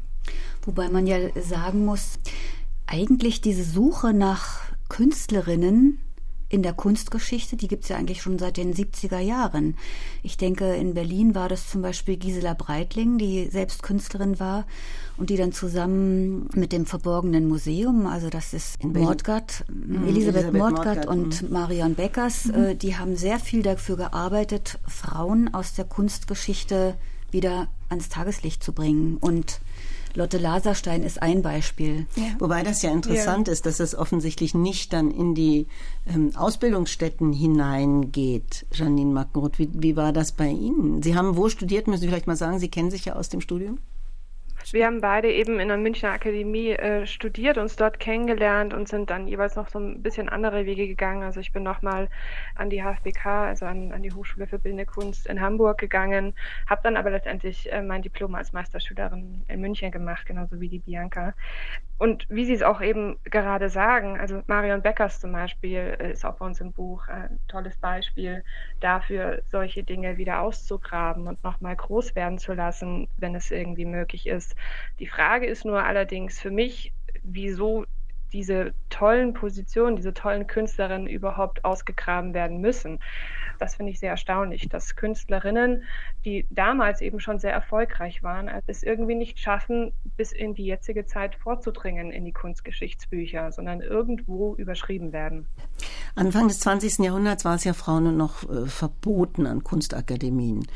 Wobei 0.63 0.89
man 0.89 1.07
ja 1.07 1.19
sagen 1.41 1.85
muss, 1.85 2.19
eigentlich 2.87 3.41
diese 3.41 3.65
Suche 3.65 4.13
nach 4.13 4.61
Künstlerinnen 4.89 5.99
in 6.53 6.63
der 6.63 6.75
Kunstgeschichte, 6.75 7.57
die 7.57 7.67
gibt 7.67 7.85
es 7.85 7.89
ja 7.89 7.97
eigentlich 7.97 8.21
schon 8.21 8.39
seit 8.39 8.59
den 8.59 8.75
70er 8.75 9.21
Jahren. 9.21 9.77
Ich 10.23 10.37
denke, 10.37 10.75
in 10.75 10.93
Berlin 10.93 11.35
war 11.35 11.49
das 11.49 11.71
zum 11.71 11.81
Beispiel 11.81 12.19
Gisela 12.19 12.53
Breitling, 12.53 13.17
die 13.17 13.49
selbst 13.49 13.83
Künstlerin 13.83 14.39
war 14.39 14.67
und 15.23 15.31
die 15.31 15.37
dann 15.37 15.53
zusammen 15.53 16.49
mit 16.53 16.73
dem 16.73 16.85
Verborgenen 16.85 17.47
Museum, 17.47 18.09
also 18.09 18.29
das 18.29 18.53
ist 18.53 18.83
in 18.83 18.93
Mordgard, 18.93 19.65
mhm. 19.69 20.09
Elisabeth, 20.09 20.47
Elisabeth 20.47 20.53
Mordgard, 20.53 21.07
und 21.07 21.43
mhm. 21.43 21.51
Marion 21.51 21.95
Beckers, 21.95 22.47
mhm. 22.47 22.55
äh, 22.55 22.75
die 22.75 22.97
haben 22.97 23.15
sehr 23.15 23.39
viel 23.39 23.63
dafür 23.63 23.97
gearbeitet, 23.97 24.81
Frauen 24.89 25.55
aus 25.55 25.75
der 25.75 25.85
Kunstgeschichte 25.85 26.97
wieder 27.31 27.69
ans 27.89 28.09
Tageslicht 28.09 28.65
zu 28.65 28.73
bringen 28.73 29.17
und 29.21 29.61
Lotte 30.15 30.39
Laserstein 30.39 31.05
ist 31.05 31.23
ein 31.23 31.41
Beispiel. 31.41 32.07
Ja. 32.17 32.25
Wobei 32.41 32.65
das 32.65 32.83
ja 32.83 32.91
interessant 32.91 33.47
ja. 33.47 33.53
ist, 33.53 33.65
dass 33.65 33.79
es 33.79 33.95
offensichtlich 33.95 34.55
nicht 34.55 34.93
dann 34.93 35.13
in 35.13 35.37
die 35.37 35.69
ähm, 36.13 36.33
Ausbildungsstätten 36.35 37.33
hineingeht. 37.33 38.67
Janine 38.75 39.13
Mackenroth, 39.13 39.61
wie, 39.61 39.71
wie 39.73 39.97
war 39.97 40.13
das 40.13 40.33
bei 40.33 40.49
Ihnen? 40.49 41.01
Sie 41.03 41.15
haben 41.15 41.37
wo 41.37 41.49
studiert? 41.49 41.87
Müssen 41.87 42.01
Sie 42.01 42.09
vielleicht 42.09 42.27
mal 42.27 42.37
sagen, 42.37 42.59
Sie 42.59 42.69
kennen 42.69 42.91
sich 42.91 43.05
ja 43.05 43.15
aus 43.15 43.29
dem 43.29 43.41
Studium? 43.41 43.79
Wir 44.71 44.87
haben 44.87 45.01
beide 45.01 45.31
eben 45.31 45.59
in 45.59 45.69
der 45.69 45.77
Münchner 45.77 46.13
Akademie 46.13 46.71
äh, 46.71 47.07
studiert, 47.07 47.59
uns 47.59 47.77
dort 47.77 47.99
kennengelernt 47.99 48.73
und 48.73 48.89
sind 48.89 49.11
dann 49.11 49.27
jeweils 49.27 49.57
noch 49.57 49.69
so 49.69 49.79
ein 49.79 50.03
bisschen 50.03 50.29
andere 50.29 50.67
Wege 50.67 50.87
gegangen. 50.87 51.25
Also 51.25 51.41
ich 51.41 51.53
bin 51.53 51.63
nochmal 51.65 52.09
an 52.55 52.71
die 52.71 52.83
HFBK, 52.83 53.27
also 53.27 53.67
an, 53.67 53.93
an 53.93 54.03
die 54.03 54.13
Hochschule 54.13 54.47
für 54.47 54.59
Bildende 54.59 54.87
Kunst 54.87 55.27
in 55.27 55.41
Hamburg 55.41 55.79
gegangen, 55.79 56.35
habe 56.69 56.83
dann 56.85 56.97
aber 56.97 57.11
letztendlich 57.11 57.73
äh, 57.73 57.83
mein 57.83 58.03
Diplom 58.03 58.35
als 58.35 58.53
Meisterschülerin 58.53 59.43
in 59.49 59.61
München 59.61 59.91
gemacht, 59.91 60.27
genauso 60.27 60.61
wie 60.61 60.69
die 60.69 60.79
Bianca. 60.79 61.35
Und 61.99 62.27
wie 62.29 62.45
Sie 62.45 62.55
es 62.55 62.63
auch 62.65 62.81
eben 62.81 63.17
gerade 63.23 63.69
sagen, 63.69 64.19
also 64.19 64.43
Marion 64.49 64.83
Beckers 64.83 65.21
zum 65.21 65.31
Beispiel 65.33 65.97
äh, 66.01 66.11
ist 66.11 66.25
auch 66.25 66.35
bei 66.35 66.47
uns 66.47 66.61
im 66.61 66.73
Buch 66.73 67.07
ein 67.07 67.39
tolles 67.47 67.77
Beispiel 67.77 68.43
dafür, 68.81 69.43
solche 69.47 69.85
Dinge 69.85 70.17
wieder 70.17 70.41
auszugraben 70.41 71.29
und 71.29 71.45
nochmal 71.45 71.77
groß 71.77 72.17
werden 72.17 72.39
zu 72.39 72.55
lassen, 72.55 73.09
wenn 73.19 73.37
es 73.37 73.53
irgendwie 73.53 73.85
möglich 73.85 74.27
ist. 74.27 74.52
Die 74.99 75.07
Frage 75.07 75.47
ist 75.47 75.65
nur 75.65 75.83
allerdings 75.83 76.41
für 76.41 76.51
mich, 76.51 76.93
wieso 77.23 77.87
diese 78.33 78.73
tollen 78.89 79.35
Positionen, 79.35 79.97
diese 79.97 80.15
tollen 80.15 80.47
Künstlerinnen 80.47 81.07
überhaupt 81.07 81.65
ausgegraben 81.65 82.35
werden 82.35 82.61
müssen. 82.61 82.99
Das 83.59 83.77
finde 83.77 83.93
ich 83.93 84.01
sehr 84.01 84.11
erstaunlich, 84.11 84.69
dass 84.69 84.97
Künstlerinnen, 84.97 85.85
die 86.25 86.47
damals 86.51 87.01
eben 87.01 87.21
schon 87.21 87.39
sehr 87.39 87.53
erfolgreich 87.53 88.23
waren, 88.23 88.51
es 88.67 88.83
irgendwie 88.83 89.15
nicht 89.15 89.39
schaffen, 89.39 89.93
bis 90.17 90.33
in 90.33 90.55
die 90.55 90.65
jetzige 90.65 91.07
Zeit 91.07 91.37
vorzudringen 91.37 92.11
in 92.11 92.25
die 92.25 92.33
Kunstgeschichtsbücher, 92.33 93.53
sondern 93.53 93.81
irgendwo 93.81 94.55
überschrieben 94.57 95.13
werden. 95.13 95.47
Anfang 96.15 96.49
des 96.49 96.61
20. 96.61 97.05
Jahrhunderts 97.05 97.45
war 97.45 97.55
es 97.55 97.65
ja 97.65 97.73
Frauen 97.73 98.17
noch 98.17 98.49
äh, 98.51 98.67
verboten 98.67 99.47
an 99.47 99.63
Kunstakademien 99.63 100.67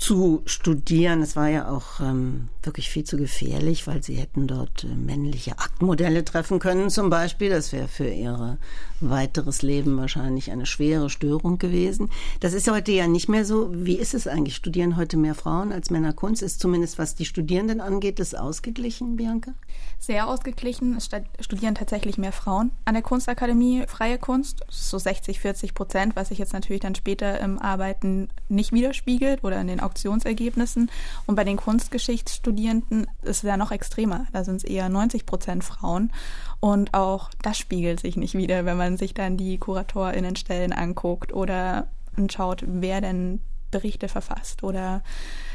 zu 0.00 0.42
studieren. 0.46 1.20
Es 1.20 1.36
war 1.36 1.48
ja 1.48 1.68
auch 1.68 2.00
ähm, 2.00 2.48
wirklich 2.62 2.88
viel 2.88 3.04
zu 3.04 3.18
gefährlich, 3.18 3.86
weil 3.86 4.02
sie 4.02 4.14
hätten 4.14 4.46
dort 4.46 4.84
äh, 4.84 4.86
männliche 4.86 5.58
Aktmodelle 5.58 6.24
treffen 6.24 6.58
können 6.58 6.88
zum 6.88 7.10
Beispiel. 7.10 7.50
Das 7.50 7.72
wäre 7.72 7.86
für 7.86 8.08
ihr 8.08 8.58
weiteres 9.00 9.62
Leben 9.62 9.96
wahrscheinlich 9.96 10.50
eine 10.50 10.66
schwere 10.66 11.10
Störung 11.10 11.58
gewesen. 11.58 12.10
Das 12.40 12.52
ist 12.52 12.70
heute 12.70 12.92
ja 12.92 13.06
nicht 13.06 13.28
mehr 13.28 13.44
so. 13.44 13.70
Wie 13.72 13.96
ist 13.96 14.14
es 14.14 14.26
eigentlich? 14.26 14.56
Studieren 14.56 14.96
heute 14.96 15.16
mehr 15.16 15.34
Frauen 15.34 15.72
als 15.72 15.90
Männer 15.90 16.12
Kunst? 16.12 16.42
Ist 16.42 16.60
zumindest 16.60 16.98
was 16.98 17.14
die 17.14 17.24
Studierenden 17.24 17.80
angeht, 17.80 18.18
das 18.18 18.34
ausgeglichen, 18.34 19.16
Bianca? 19.16 19.52
Sehr 19.98 20.28
ausgeglichen. 20.28 20.96
Es 20.96 21.08
studieren 21.40 21.74
tatsächlich 21.74 22.18
mehr 22.18 22.32
Frauen 22.32 22.70
an 22.84 22.94
der 22.94 23.02
Kunstakademie 23.02 23.84
freie 23.86 24.18
Kunst. 24.18 24.64
So 24.68 24.98
60, 24.98 25.40
40 25.40 25.74
Prozent, 25.74 26.16
was 26.16 26.28
sich 26.28 26.38
jetzt 26.38 26.52
natürlich 26.52 26.80
dann 26.80 26.94
später 26.94 27.40
im 27.40 27.58
Arbeiten 27.58 28.28
nicht 28.48 28.72
widerspiegelt 28.72 29.44
oder 29.44 29.60
in 29.60 29.66
den 29.66 29.80
Auktionsergebnissen. 29.80 30.90
Und 31.26 31.36
bei 31.36 31.44
den 31.44 31.56
Kunstgeschichtsstudierenden 31.56 33.06
ist 33.22 33.38
es 33.38 33.42
ja 33.42 33.56
noch 33.56 33.70
extremer. 33.70 34.26
Da 34.32 34.44
sind 34.44 34.56
es 34.56 34.64
eher 34.64 34.88
90 34.88 35.26
Prozent 35.26 35.64
Frauen. 35.64 36.12
Und 36.60 36.92
auch 36.92 37.30
das 37.42 37.58
spiegelt 37.58 38.00
sich 38.00 38.16
nicht 38.16 38.34
wieder, 38.34 38.66
wenn 38.66 38.76
man 38.76 38.98
sich 38.98 39.14
dann 39.14 39.36
die 39.36 39.58
KuratorInnenstellen 39.58 40.72
anguckt 40.72 41.32
oder 41.32 41.88
anschaut, 42.16 42.64
wer 42.66 43.00
denn 43.00 43.40
Berichte 43.70 44.08
verfasst 44.08 44.62
oder 44.62 45.02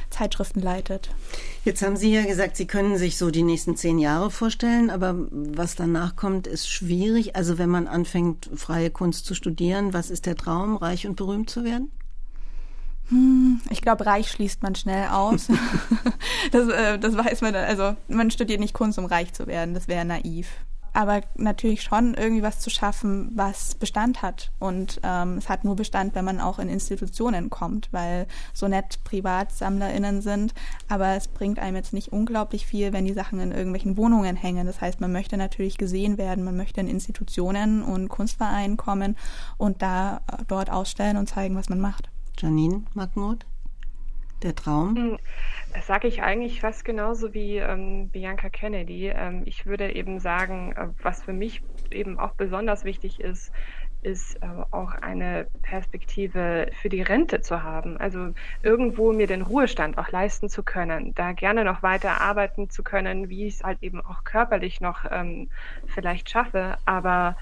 Zeitschriften 0.10 0.62
leitet. 0.62 1.10
Jetzt 1.64 1.82
haben 1.82 1.98
Sie 1.98 2.14
ja 2.14 2.24
gesagt, 2.24 2.56
Sie 2.56 2.68
können 2.68 2.98
sich 2.98 3.18
so 3.18 3.32
die 3.32 3.44
nächsten 3.44 3.76
zehn 3.76 4.00
Jahre 4.00 4.32
vorstellen, 4.32 4.90
aber 4.90 5.16
was 5.32 5.76
danach 5.76 6.16
kommt, 6.16 6.48
ist 6.48 6.70
schwierig. 6.70 7.36
Also 7.36 7.58
wenn 7.58 7.70
man 7.70 7.88
anfängt, 7.88 8.50
freie 8.56 8.90
Kunst 8.90 9.26
zu 9.26 9.36
studieren, 9.36 9.94
was 9.94 10.10
ist 10.10 10.26
der 10.26 10.36
Traum, 10.36 10.78
reich 10.78 11.06
und 11.06 11.16
berühmt 11.16 11.50
zu 11.50 11.64
werden? 11.64 11.92
Hm, 13.10 13.62
ich 13.70 13.82
glaube, 13.82 14.06
reich 14.06 14.32
schließt 14.32 14.64
man 14.64 14.74
schnell 14.76 15.10
aus. 15.10 15.48
das, 16.52 16.68
äh, 16.70 16.98
das 16.98 17.16
weiß 17.16 17.42
man. 17.42 17.54
Also 17.54 17.96
man 18.08 18.32
studiert 18.32 18.60
nicht 18.60 18.74
Kunst, 18.74 18.98
um 18.98 19.06
reich 19.06 19.34
zu 19.34 19.46
werden. 19.48 19.74
Das 19.74 19.88
wäre 19.88 20.06
naiv. 20.06 20.48
Aber 20.96 21.22
natürlich 21.36 21.84
schon 21.84 22.14
irgendwie 22.14 22.42
was 22.42 22.62
zu 22.62 22.70
schaffen, 22.70 23.30
was 23.36 23.76
Bestand 23.76 24.22
hat. 24.22 24.54
Und 24.60 25.02
ähm, 25.04 25.38
es 25.40 25.50
hat 25.50 25.66
nur 25.66 25.76
Bestand, 25.76 26.16
wenn 26.16 26.24
man 26.24 26.40
auch 26.40 26.58
in 26.58 26.70
Institutionen 26.70 27.50
kommt, 27.50 27.90
weil 27.92 28.28
so 28.54 28.70
nett 28.70 29.04
PrivatsammlerInnen 29.04 30.22
sind. 30.22 30.54
Aber 30.88 31.10
es 31.10 31.28
bringt 31.28 31.60
einem 31.60 31.76
jetzt 31.76 31.92
nicht 31.92 32.14
unglaublich 32.14 32.66
viel, 32.66 32.94
wenn 32.94 33.04
die 33.04 33.14
Sachen 33.14 33.42
in 33.42 33.52
irgendwelchen 33.52 33.98
Wohnungen 33.98 34.38
hängen. 34.38 34.68
Das 34.68 34.80
heißt, 34.80 35.02
man 35.02 35.12
möchte 35.12 35.36
natürlich 35.36 35.78
gesehen 35.78 36.18
werden, 36.18 36.46
man 36.46 36.56
möchte 36.56 36.80
in 36.80 36.88
Institutionen 36.88 37.84
und 37.84 38.08
Kunstvereinen 38.08 38.78
kommen 38.78 39.18
und 39.58 39.82
da 39.82 40.22
äh, 40.32 40.46
dort 40.48 40.72
ausstellen 40.72 41.18
und 41.18 41.28
zeigen, 41.28 41.58
was 41.58 41.68
man 41.68 41.82
macht. 41.82 42.10
Janine 42.40 42.84
Magmut? 42.94 43.46
Der 44.42 44.56
Traum? 44.56 44.96
Hm, 44.96 45.18
das 45.74 45.88
sage 45.88 46.08
ich 46.08 46.22
eigentlich 46.24 46.62
fast 46.62 46.86
genauso 46.86 47.34
wie 47.34 47.58
ähm, 47.58 48.10
Bianca 48.10 48.50
Kennedy. 48.50 49.08
Ähm, 49.10 49.44
ich 49.46 49.66
würde 49.66 49.94
eben 49.94 50.20
sagen, 50.20 50.72
äh, 50.74 50.88
was 51.02 51.24
für 51.24 51.34
mich 51.34 51.64
eben 51.92 52.18
auch 52.20 52.34
besonders 52.36 52.84
wichtig 52.86 53.20
ist, 53.20 53.52
ist 54.02 54.36
äh, 54.42 54.48
auch 54.72 54.94
eine 54.96 55.50
Perspektive 55.64 56.70
für 56.74 56.90
die 56.90 57.02
Rente 57.02 57.42
zu 57.42 57.64
haben. 57.64 57.98
Also 57.98 58.32
irgendwo 58.62 59.12
mir 59.14 59.28
den 59.28 59.42
Ruhestand 59.42 59.98
auch 59.98 60.10
leisten 60.12 60.48
zu 60.50 60.64
können, 60.64 61.14
da 61.16 61.34
gerne 61.34 61.66
noch 61.66 61.84
weiter 61.84 62.22
arbeiten 62.22 62.70
zu 62.70 62.84
können, 62.84 63.30
wie 63.30 63.48
ich 63.48 63.56
es 63.56 63.64
halt 63.64 63.82
eben 63.84 64.02
auch 64.06 64.24
körperlich 64.24 64.80
noch 64.82 65.06
ähm, 65.12 65.50
vielleicht 65.88 66.30
schaffe, 66.30 66.78
aber 66.86 67.36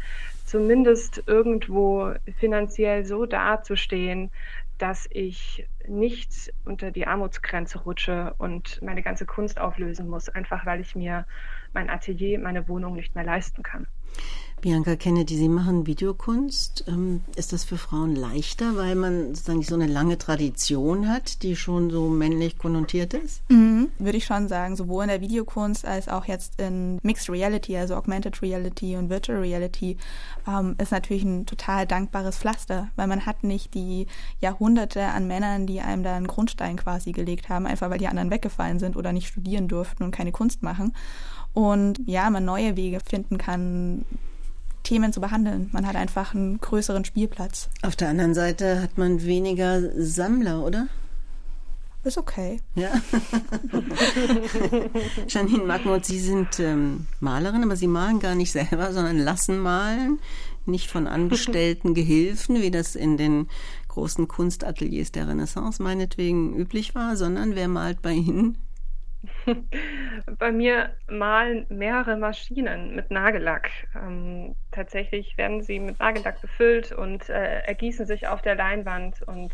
zumindest 0.43 1.23
irgendwo 1.27 2.13
finanziell 2.37 3.05
so 3.05 3.25
dazustehen, 3.25 4.31
dass 4.77 5.07
ich 5.11 5.67
nicht 5.87 6.53
unter 6.65 6.91
die 6.91 7.07
Armutsgrenze 7.07 7.79
rutsche 7.79 8.33
und 8.37 8.81
meine 8.81 9.03
ganze 9.03 9.25
Kunst 9.25 9.59
auflösen 9.59 10.07
muss, 10.09 10.29
einfach 10.29 10.65
weil 10.65 10.81
ich 10.81 10.95
mir 10.95 11.25
mein 11.73 11.89
Atelier, 11.89 12.39
meine 12.39 12.67
Wohnung 12.67 12.95
nicht 12.95 13.15
mehr 13.15 13.23
leisten 13.23 13.63
kann. 13.63 13.87
Bianca 14.63 14.95
Kennedy, 14.95 15.35
Sie 15.35 15.49
machen 15.49 15.87
Videokunst. 15.87 16.85
Ähm, 16.87 17.19
ist 17.35 17.51
das 17.51 17.65
für 17.65 17.77
Frauen 17.77 18.15
leichter, 18.15 18.77
weil 18.77 18.95
man 18.95 19.35
sozusagen 19.35 19.61
so 19.61 19.75
eine 19.75 19.87
lange 19.87 20.17
Tradition 20.17 21.09
hat, 21.09 21.43
die 21.43 21.57
schon 21.57 21.89
so 21.89 22.07
männlich 22.07 22.57
konnotiert 22.57 23.13
ist? 23.13 23.41
Mhm, 23.49 23.89
würde 23.99 24.17
ich 24.17 24.23
schon 24.23 24.47
sagen, 24.47 24.77
sowohl 24.77 25.03
in 25.03 25.09
der 25.09 25.19
Videokunst 25.19 25.85
als 25.85 26.07
auch 26.07 26.23
jetzt 26.23 26.61
in 26.61 26.97
Mixed 27.03 27.29
Reality, 27.29 27.75
also 27.75 27.95
Augmented 27.95 28.41
Reality 28.41 28.95
und 28.95 29.09
Virtual 29.09 29.39
Reality, 29.39 29.97
ähm, 30.47 30.75
ist 30.81 30.93
natürlich 30.93 31.25
ein 31.25 31.45
total 31.45 31.85
dankbares 31.85 32.37
Pflaster, 32.37 32.87
weil 32.95 33.07
man 33.07 33.25
hat 33.25 33.43
nicht 33.43 33.73
die 33.73 34.07
Jahrhunderte 34.39 35.03
an 35.07 35.27
Männern, 35.27 35.67
die 35.67 35.81
einem 35.81 36.03
da 36.03 36.15
einen 36.15 36.27
Grundstein 36.27 36.77
quasi 36.77 37.11
gelegt 37.11 37.49
haben, 37.49 37.65
einfach 37.65 37.89
weil 37.89 37.99
die 37.99 38.07
anderen 38.07 38.31
weggefallen 38.31 38.79
sind 38.79 38.95
oder 38.95 39.11
nicht 39.11 39.27
studieren 39.27 39.67
durften 39.67 40.03
und 40.03 40.11
keine 40.11 40.31
Kunst 40.31 40.63
machen. 40.63 40.93
Und 41.51 41.99
ja, 42.05 42.29
man 42.29 42.45
neue 42.45 42.77
Wege 42.77 43.01
finden 43.05 43.37
kann, 43.37 44.05
Themen 44.83 45.13
zu 45.13 45.21
behandeln. 45.21 45.69
Man 45.71 45.87
hat 45.87 45.95
einfach 45.95 46.33
einen 46.33 46.59
größeren 46.59 47.05
Spielplatz. 47.05 47.69
Auf 47.81 47.95
der 47.95 48.09
anderen 48.09 48.33
Seite 48.33 48.81
hat 48.81 48.97
man 48.97 49.23
weniger 49.23 49.81
Sammler, 49.95 50.63
oder? 50.63 50.87
Ist 52.03 52.17
okay. 52.17 52.59
Ja. 52.75 52.89
Janine 55.29 55.63
Magmut, 55.63 56.05
Sie 56.05 56.19
sind 56.19 56.59
ähm, 56.59 57.07
Malerin, 57.21 57.63
aber 57.63 57.77
Sie 57.77 57.87
malen 57.87 58.19
gar 58.19 58.35
nicht 58.35 58.51
selber, 58.51 58.91
sondern 58.91 59.17
lassen 59.19 59.57
malen. 59.59 60.19
Nicht 60.65 60.91
von 60.91 61.07
angestellten 61.07 61.93
Gehilfen, 61.93 62.61
wie 62.61 62.71
das 62.71 62.95
in 62.95 63.15
den 63.15 63.47
großen 63.87 64.27
Kunstateliers 64.27 65.13
der 65.13 65.29
Renaissance 65.29 65.81
meinetwegen 65.81 66.53
üblich 66.55 66.93
war, 66.93 67.15
sondern 67.15 67.55
wer 67.55 67.69
malt 67.69 68.01
bei 68.01 68.11
Ihnen? 68.11 68.57
Bei 70.39 70.51
mir 70.51 70.91
malen 71.07 71.65
mehrere 71.69 72.17
Maschinen 72.17 72.95
mit 72.95 73.11
Nagellack. 73.11 73.69
Ähm, 73.95 74.55
tatsächlich 74.71 75.37
werden 75.37 75.61
sie 75.61 75.79
mit 75.79 75.99
Nagellack 75.99 76.41
befüllt 76.41 76.91
und 76.91 77.29
äh, 77.29 77.59
ergießen 77.61 78.05
sich 78.05 78.27
auf 78.27 78.41
der 78.41 78.55
Leinwand 78.55 79.21
und 79.23 79.51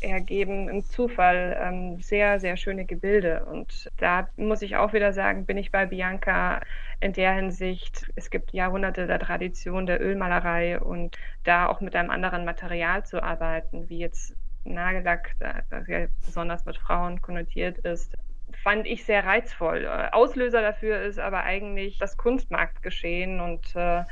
ergeben 0.00 0.68
im 0.68 0.84
Zufall 0.84 1.56
ähm, 1.60 2.00
sehr, 2.00 2.40
sehr 2.40 2.56
schöne 2.56 2.84
Gebilde. 2.84 3.44
Und 3.44 3.90
da 3.98 4.28
muss 4.36 4.62
ich 4.62 4.76
auch 4.76 4.92
wieder 4.92 5.12
sagen, 5.12 5.46
bin 5.46 5.56
ich 5.56 5.70
bei 5.70 5.86
Bianca 5.86 6.60
in 7.00 7.12
der 7.12 7.32
Hinsicht, 7.32 8.10
es 8.14 8.30
gibt 8.30 8.52
Jahrhunderte 8.52 9.06
der 9.06 9.18
Tradition 9.18 9.86
der 9.86 10.00
Ölmalerei 10.00 10.80
und 10.80 11.18
da 11.44 11.66
auch 11.66 11.80
mit 11.80 11.96
einem 11.96 12.10
anderen 12.10 12.44
Material 12.44 13.04
zu 13.04 13.22
arbeiten, 13.22 13.88
wie 13.88 13.98
jetzt 13.98 14.36
Nagellack, 14.64 15.34
das 15.70 15.88
ja 15.88 16.06
besonders 16.24 16.64
mit 16.64 16.76
Frauen 16.76 17.20
konnotiert 17.20 17.78
ist, 17.78 18.16
fand 18.56 18.86
ich 18.86 19.04
sehr 19.04 19.24
reizvoll. 19.24 19.84
Äh, 19.84 20.10
Auslöser 20.12 20.62
dafür 20.62 21.02
ist 21.02 21.18
aber 21.18 21.44
eigentlich 21.44 21.98
das 21.98 22.16
Kunstmarktgeschehen 22.16 23.40
und 23.40 23.74
äh, 23.76 24.04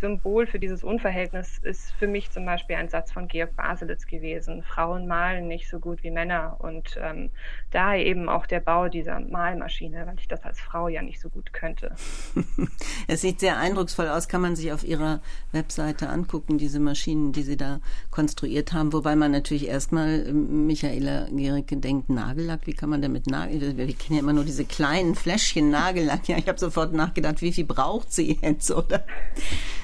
Symbol 0.00 0.46
für 0.46 0.58
dieses 0.58 0.82
Unverhältnis 0.84 1.58
ist 1.58 1.92
für 1.92 2.06
mich 2.06 2.30
zum 2.30 2.44
Beispiel 2.44 2.76
ein 2.76 2.88
Satz 2.88 3.12
von 3.12 3.28
Georg 3.28 3.54
Baselitz 3.56 4.06
gewesen. 4.06 4.62
Frauen 4.62 5.06
malen 5.06 5.48
nicht 5.48 5.68
so 5.68 5.78
gut 5.78 6.02
wie 6.02 6.10
Männer. 6.10 6.56
Und 6.58 6.98
ähm, 7.00 7.30
daher 7.70 8.04
eben 8.04 8.28
auch 8.28 8.46
der 8.46 8.60
Bau 8.60 8.88
dieser 8.88 9.20
Malmaschine, 9.20 10.06
weil 10.06 10.18
ich 10.18 10.28
das 10.28 10.42
als 10.44 10.60
Frau 10.60 10.88
ja 10.88 11.02
nicht 11.02 11.20
so 11.20 11.28
gut 11.28 11.52
könnte. 11.52 11.94
es 13.08 13.20
sieht 13.20 13.40
sehr 13.40 13.58
eindrucksvoll 13.58 14.08
aus, 14.08 14.28
kann 14.28 14.40
man 14.40 14.56
sich 14.56 14.72
auf 14.72 14.84
Ihrer 14.84 15.20
Webseite 15.52 16.08
angucken, 16.08 16.58
diese 16.58 16.80
Maschinen, 16.80 17.32
die 17.32 17.42
Sie 17.42 17.56
da 17.56 17.80
konstruiert 18.10 18.72
haben. 18.72 18.92
Wobei 18.92 19.16
man 19.16 19.30
natürlich 19.30 19.68
erstmal, 19.68 20.26
ähm, 20.26 20.66
Michaela 20.66 21.26
Gericke 21.30 21.76
denkt, 21.76 22.10
Nagellack, 22.10 22.66
wie 22.66 22.74
kann 22.74 22.90
man 22.90 23.02
denn 23.02 23.12
mit 23.12 23.26
Nagellack, 23.26 23.76
wir 23.76 23.86
kennen 23.86 24.14
ja 24.14 24.20
immer 24.20 24.32
nur 24.32 24.44
diese 24.44 24.64
kleinen 24.64 25.14
Fläschchen 25.14 25.70
Nagellack. 25.70 26.28
Ja, 26.28 26.38
ich 26.38 26.48
habe 26.48 26.58
sofort 26.58 26.92
nachgedacht, 26.92 27.42
wie 27.42 27.52
viel 27.52 27.64
braucht 27.64 28.12
sie 28.12 28.38
jetzt, 28.42 28.70
oder? 28.70 29.04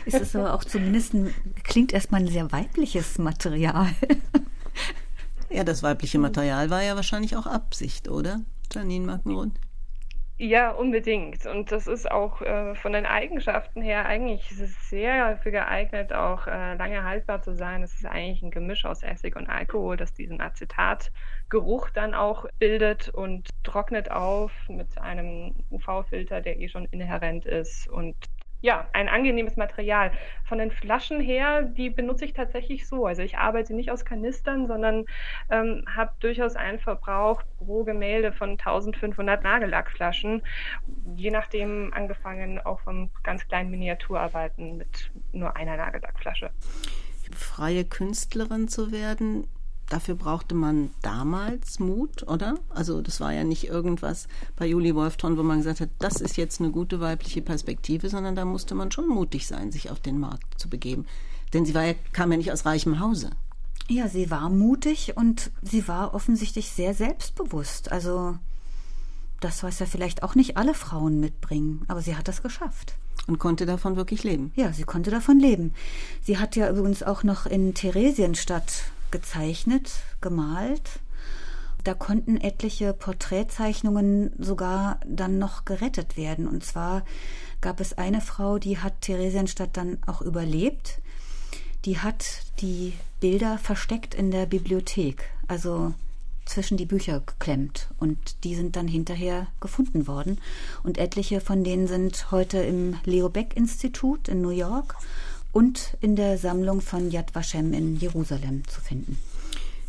Es 0.09 0.21
ist 0.21 0.37
aber 0.37 0.55
auch 0.55 0.65
zumindest 0.65 1.15
ein, 1.15 1.35
klingt 1.65 1.93
erstmal 1.93 2.23
ein 2.23 2.29
sehr 2.29 2.51
weibliches 2.51 3.19
Material. 3.19 3.89
Ja, 5.51 5.65
das 5.65 5.83
weibliche 5.83 6.19
Material 6.19 6.69
war 6.69 6.83
ja 6.83 6.95
wahrscheinlich 6.95 7.37
auch 7.37 7.47
Absicht, 7.47 8.09
oder? 8.09 8.41
Janine 8.71 9.07
Markenrund? 9.07 9.59
Ja, 10.41 10.71
unbedingt. 10.71 11.47
Und 11.47 11.73
das 11.73 11.89
ist 11.89 12.09
auch 12.09 12.43
äh, 12.43 12.77
von 12.77 12.93
den 12.93 13.07
Eigenschaften 13.07 13.83
her 13.83 14.07
eigentlich 14.07 14.45
sehr 14.89 15.31
dafür 15.31 15.51
geeignet, 15.51 16.13
auch 16.13 16.47
äh, 16.47 16.77
lange 16.77 17.03
haltbar 17.03 17.43
zu 17.43 17.57
sein. 17.57 17.83
Es 17.83 17.95
ist 17.95 18.07
eigentlich 18.07 18.43
ein 18.43 18.53
Gemisch 18.53 18.85
aus 18.85 19.03
Essig 19.03 19.35
und 19.35 19.49
Alkohol, 19.49 19.97
das 19.97 20.13
diesen 20.15 20.41
Acetatgeruch 20.41 21.91
dann 21.91 22.15
auch 22.15 22.47
bildet 22.61 23.09
und 23.09 23.49
trocknet 23.65 24.13
auf 24.13 24.53
mit 24.69 24.97
einem 24.99 25.57
UV-Filter, 25.73 26.41
der 26.41 26.61
eh 26.61 26.69
schon 26.69 26.85
inhärent 26.85 27.45
ist 27.45 27.89
und 27.89 28.15
ja, 28.61 28.89
ein 28.93 29.09
angenehmes 29.09 29.57
Material. 29.57 30.13
Von 30.45 30.59
den 30.59 30.71
Flaschen 30.71 31.21
her, 31.21 31.63
die 31.63 31.91
benutze 31.91 32.25
ich 32.25 32.33
tatsächlich 32.33 32.89
so. 32.89 33.07
Also 33.07 33.23
ich 33.23 33.39
arbeite 33.39 33.75
nicht 33.75 33.91
aus 33.91 34.05
Kanistern, 34.05 34.67
sondern 34.67 35.05
ähm, 35.51 35.85
habe 35.95 36.13
durchaus 36.21 36.57
einen 36.57 36.79
Verbrauch 36.79 37.43
pro 37.59 37.85
Gemälde 37.85 38.33
von 38.33 38.51
1500 38.51 39.43
Nagellackflaschen, 39.43 40.43
je 41.15 41.31
nachdem 41.31 41.93
angefangen 41.93 42.59
auch 42.59 42.81
vom 42.81 43.11
ganz 43.23 43.47
kleinen 43.47 43.71
Miniaturarbeiten 43.71 44.79
mit 44.79 45.11
nur 45.33 45.57
einer 45.57 45.77
Nagellackflasche. 45.77 46.51
Freie 47.33 47.85
Künstlerin 47.85 48.69
zu 48.69 48.91
werden, 48.91 49.47
dafür 49.89 50.15
brauchte 50.15 50.55
man 50.55 50.91
damals 51.03 51.79
Mut, 51.79 52.27
oder? 52.29 52.57
Also 52.71 53.01
das 53.01 53.21
war 53.21 53.33
ja 53.33 53.45
nicht 53.45 53.67
irgendwas 53.69 54.29
bei 54.57 54.67
Julie 54.67 54.95
Wolfton, 54.95 55.37
wo 55.37 55.43
man 55.43 55.59
gesagt 55.59 55.81
hat, 55.81 55.91
das 55.99 56.21
ist 56.21 56.37
jetzt 56.37 56.61
eine 56.61 56.71
gute 56.71 57.01
weibliche 57.01 57.43
Perspektive, 57.43 58.09
sondern 58.09 58.37
da 58.37 58.45
musste 58.45 58.75
man 58.75 58.93
schon 58.93 59.09
mutig 59.09 59.47
sein, 59.47 59.73
sich 59.73 59.91
auf 59.91 60.01
den 60.01 60.19
Markt 60.19 60.61
zu 60.61 60.69
begeben. 60.69 61.07
Denn 61.53 61.65
sie 61.65 61.75
war 61.75 61.85
ja, 61.85 61.95
kam 62.13 62.31
ja 62.31 62.39
nicht 62.39 62.53
aus 62.53 62.67
reichem 62.67 63.01
Hause. 63.01 63.31
Ja, 63.89 64.09
sie 64.09 64.31
war 64.31 64.51
mutig 64.51 65.17
und 65.17 65.51
sie 65.63 65.89
war 65.89 66.15
offensichtlich 66.15 66.71
sehr 66.71 66.93
selbstbewusst. 66.93 67.91
Also 67.91 68.37
das, 69.41 69.63
was 69.63 69.79
ja 69.79 69.87
vielleicht 69.87 70.23
auch 70.23 70.35
nicht 70.35 70.57
alle 70.59 70.75
Frauen 70.75 71.21
mitbringen, 71.21 71.85
aber 71.89 72.03
sie 72.03 72.17
hat 72.17 72.29
das 72.29 72.43
geschafft. 72.43 72.97
Und 73.27 73.39
konnte 73.39 73.67
davon 73.67 73.97
wirklich 73.97 74.25
leben? 74.25 74.53
Ja, 74.57 74.73
sie 74.73 74.85
konnte 74.85 75.11
davon 75.11 75.39
leben. 75.39 75.75
Sie 76.23 76.39
hat 76.39 76.57
ja 76.57 76.71
übrigens 76.71 77.03
auch 77.03 77.23
noch 77.25 77.47
in 77.47 77.75
Theresienstadt 77.75 78.85
gezeichnet, 79.11 79.91
gemalt. 80.21 81.01
Da 81.85 81.95
konnten 81.95 82.37
etliche 82.39 82.93
Porträtzeichnungen 82.93 84.33
sogar 84.39 85.01
dann 85.07 85.39
noch 85.39 85.65
gerettet 85.65 86.17
werden. 86.17 86.49
Und 86.49 86.65
zwar 86.65 87.05
gab 87.61 87.81
es 87.81 87.97
eine 87.97 88.21
Frau, 88.21 88.59
die 88.59 88.79
hat 88.79 89.01
Theresienstadt 89.01 89.77
dann 89.77 89.99
auch 90.07 90.21
überlebt. 90.21 90.99
Die 91.85 91.99
hat 91.99 92.25
die 92.61 92.93
Bilder 93.21 93.59
versteckt 93.59 94.15
in 94.15 94.31
der 94.31 94.47
Bibliothek, 94.47 95.31
also 95.47 95.95
zwischen 96.45 96.77
die 96.77 96.87
Bücher 96.87 97.21
geklemmt. 97.21 97.89
Und 97.99 98.45
die 98.45 98.55
sind 98.55 98.77
dann 98.77 98.89
hinterher 98.89 99.47
gefunden 99.61 100.07
worden. 100.07 100.41
Und 100.83 100.99
etliche 100.99 101.41
von 101.41 101.63
denen 101.63 101.87
sind 101.87 102.31
heute 102.31 102.59
im 102.59 102.97
Leo 103.05 103.29
Beck 103.29 103.57
Institut 103.57 104.29
in 104.29 104.41
New 104.41 104.51
York 104.51 104.97
und 105.53 105.97
in 106.01 106.17
der 106.17 106.39
Sammlung 106.39 106.81
von 106.81 107.11
Yad 107.11 107.35
Vashem 107.35 107.73
in 107.73 107.97
Jerusalem 107.97 108.67
zu 108.67 108.81
finden. 108.81 109.19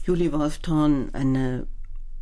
Julie 0.06 0.32
Wolfthorn, 0.32 1.10
eine 1.14 1.68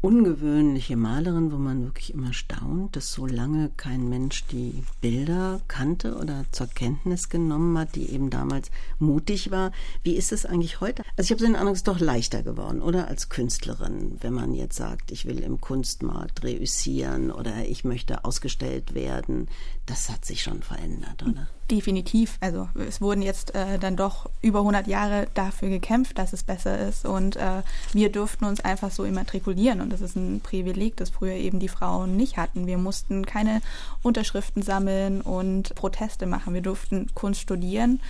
ungewöhnliche 0.01 0.95
Malerin, 0.95 1.51
wo 1.51 1.57
man 1.57 1.83
wirklich 1.83 2.13
immer 2.13 2.31
staunt, 2.31 2.95
dass 2.95 3.11
so 3.11 3.25
lange 3.25 3.71
kein 3.77 4.07
Mensch 4.09 4.45
die 4.45 4.83
Bilder 5.01 5.59
kannte 5.67 6.15
oder 6.17 6.45
zur 6.51 6.67
Kenntnis 6.67 7.29
genommen 7.29 7.77
hat, 7.77 7.95
die 7.95 8.09
eben 8.11 8.29
damals 8.29 8.69
mutig 8.99 9.49
war. 9.49 9.71
Wie 10.03 10.15
ist 10.15 10.31
es 10.31 10.45
eigentlich 10.45 10.81
heute? 10.81 11.03
Also 11.17 11.27
ich 11.27 11.31
habe 11.31 11.39
so 11.39 11.45
den 11.47 11.55
Eindruck, 11.55 11.73
es 11.73 11.79
ist 11.79 11.87
doch 11.87 11.99
leichter 11.99 12.43
geworden, 12.43 12.81
oder 12.81 13.07
als 13.07 13.29
Künstlerin, 13.29 14.17
wenn 14.21 14.33
man 14.33 14.53
jetzt 14.53 14.75
sagt, 14.75 15.11
ich 15.11 15.25
will 15.25 15.39
im 15.39 15.59
Kunstmarkt 15.59 16.43
reüssieren 16.43 17.31
oder 17.31 17.65
ich 17.65 17.83
möchte 17.83 18.23
ausgestellt 18.23 18.93
werden. 18.93 19.47
Das 19.87 20.09
hat 20.09 20.25
sich 20.25 20.43
schon 20.43 20.61
verändert, 20.61 21.23
oder? 21.23 21.47
Definitiv. 21.71 22.37
Also 22.41 22.67
es 22.75 22.99
wurden 22.99 23.21
jetzt 23.21 23.55
äh, 23.55 23.79
dann 23.79 23.95
doch 23.95 24.29
über 24.41 24.59
100 24.59 24.85
Jahre 24.85 25.27
dafür 25.33 25.69
gekämpft, 25.69 26.17
dass 26.17 26.33
es 26.33 26.43
besser 26.43 26.77
ist 26.77 27.05
und 27.05 27.37
äh, 27.37 27.63
wir 27.93 28.11
durften 28.11 28.43
uns 28.43 28.59
einfach 28.59 28.91
so 28.91 29.05
immatrikulieren 29.05 29.79
und 29.79 29.89
das 29.89 30.01
ist 30.01 30.17
ein 30.17 30.41
Privileg, 30.41 30.97
das 30.97 31.09
früher 31.09 31.35
eben 31.35 31.59
die 31.59 31.69
Frauen 31.69 32.17
nicht 32.17 32.35
hatten. 32.35 32.67
Wir 32.67 32.77
mussten 32.77 33.25
keine 33.25 33.61
Unterschriften 34.03 34.61
sammeln 34.61 35.21
und 35.21 35.73
Proteste 35.75 36.25
machen. 36.25 36.53
Wir 36.53 36.61
durften 36.61 37.07
Kunst 37.15 37.39
studieren 37.39 38.01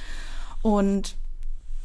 und 0.64 1.16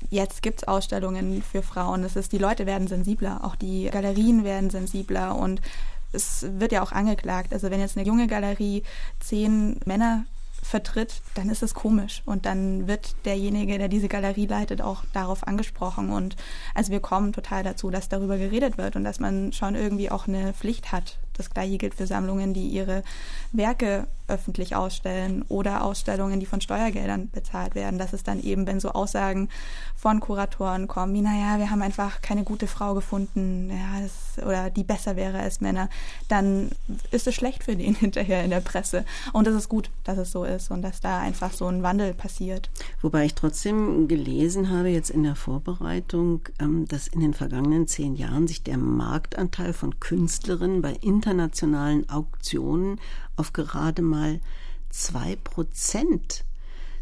jetzt 0.08 0.42
gibt 0.42 0.62
es 0.62 0.68
Ausstellungen 0.68 1.42
für 1.42 1.62
Frauen. 1.62 2.02
Das 2.02 2.16
ist, 2.16 2.32
die 2.32 2.38
Leute 2.38 2.64
werden 2.64 2.88
sensibler, 2.88 3.44
auch 3.44 3.56
die 3.56 3.90
Galerien 3.92 4.42
werden 4.42 4.70
sensibler 4.70 5.36
und 5.36 5.60
es 6.12 6.46
wird 6.58 6.72
ja 6.72 6.82
auch 6.82 6.92
angeklagt. 6.92 7.52
Also 7.52 7.70
wenn 7.70 7.80
jetzt 7.80 7.96
eine 7.96 8.06
junge 8.06 8.26
Galerie 8.26 8.82
zehn 9.20 9.80
Männer 9.84 10.24
vertritt, 10.62 11.20
dann 11.34 11.50
ist 11.50 11.62
es 11.62 11.74
komisch 11.74 12.22
und 12.24 12.46
dann 12.46 12.86
wird 12.86 13.16
derjenige, 13.24 13.78
der 13.78 13.88
diese 13.88 14.08
Galerie 14.08 14.46
leitet, 14.46 14.80
auch 14.80 15.02
darauf 15.12 15.46
angesprochen 15.46 16.10
und 16.10 16.36
also 16.74 16.92
wir 16.92 17.00
kommen 17.00 17.32
total 17.32 17.64
dazu, 17.64 17.90
dass 17.90 18.08
darüber 18.08 18.38
geredet 18.38 18.78
wird 18.78 18.94
und 18.94 19.02
dass 19.02 19.18
man 19.18 19.52
schon 19.52 19.74
irgendwie 19.74 20.10
auch 20.10 20.28
eine 20.28 20.52
Pflicht 20.52 20.92
hat. 20.92 21.18
Das 21.34 21.50
gleiche 21.50 21.78
gilt 21.78 21.94
für 21.96 22.06
Sammlungen, 22.06 22.54
die 22.54 22.68
ihre 22.68 23.02
Werke 23.50 24.06
öffentlich 24.32 24.74
ausstellen 24.74 25.44
oder 25.48 25.84
Ausstellungen, 25.84 26.40
die 26.40 26.46
von 26.46 26.60
Steuergeldern 26.60 27.30
bezahlt 27.30 27.74
werden. 27.74 27.98
Das 27.98 28.12
ist 28.12 28.26
dann 28.26 28.42
eben, 28.42 28.66
wenn 28.66 28.80
so 28.80 28.90
Aussagen 28.90 29.48
von 29.94 30.20
Kuratoren 30.20 30.88
kommen, 30.88 31.14
wie, 31.14 31.20
naja, 31.20 31.58
wir 31.58 31.70
haben 31.70 31.82
einfach 31.82 32.22
keine 32.22 32.42
gute 32.42 32.66
Frau 32.66 32.94
gefunden, 32.94 33.70
ja, 33.70 34.00
das, 34.00 34.44
oder 34.44 34.70
die 34.70 34.84
besser 34.84 35.16
wäre 35.16 35.38
als 35.38 35.60
Männer, 35.60 35.88
dann 36.28 36.70
ist 37.10 37.26
es 37.26 37.34
schlecht 37.34 37.62
für 37.62 37.76
den 37.76 37.94
hinterher 38.02 38.42
in 38.42 38.50
der 38.50 38.60
Presse. 38.60 39.04
Und 39.32 39.46
es 39.46 39.54
ist 39.54 39.68
gut, 39.68 39.90
dass 40.04 40.18
es 40.18 40.32
so 40.32 40.44
ist 40.44 40.70
und 40.70 40.82
dass 40.82 41.00
da 41.00 41.20
einfach 41.20 41.52
so 41.52 41.66
ein 41.66 41.82
Wandel 41.82 42.14
passiert. 42.14 42.70
Wobei 43.02 43.26
ich 43.26 43.34
trotzdem 43.34 44.08
gelesen 44.08 44.70
habe, 44.70 44.88
jetzt 44.88 45.10
in 45.10 45.22
der 45.22 45.36
Vorbereitung, 45.36 46.40
ähm, 46.58 46.86
dass 46.88 47.06
in 47.06 47.20
den 47.20 47.34
vergangenen 47.34 47.86
zehn 47.86 48.16
Jahren 48.16 48.48
sich 48.48 48.62
der 48.62 48.78
Marktanteil 48.78 49.74
von 49.74 50.00
Künstlerinnen 50.00 50.80
bei 50.80 50.94
internationalen 51.02 52.08
Auktionen 52.08 52.98
auf 53.36 53.52
gerade 53.52 54.02
mal 54.02 54.40
zwei 54.90 55.36
Prozent 55.36 56.44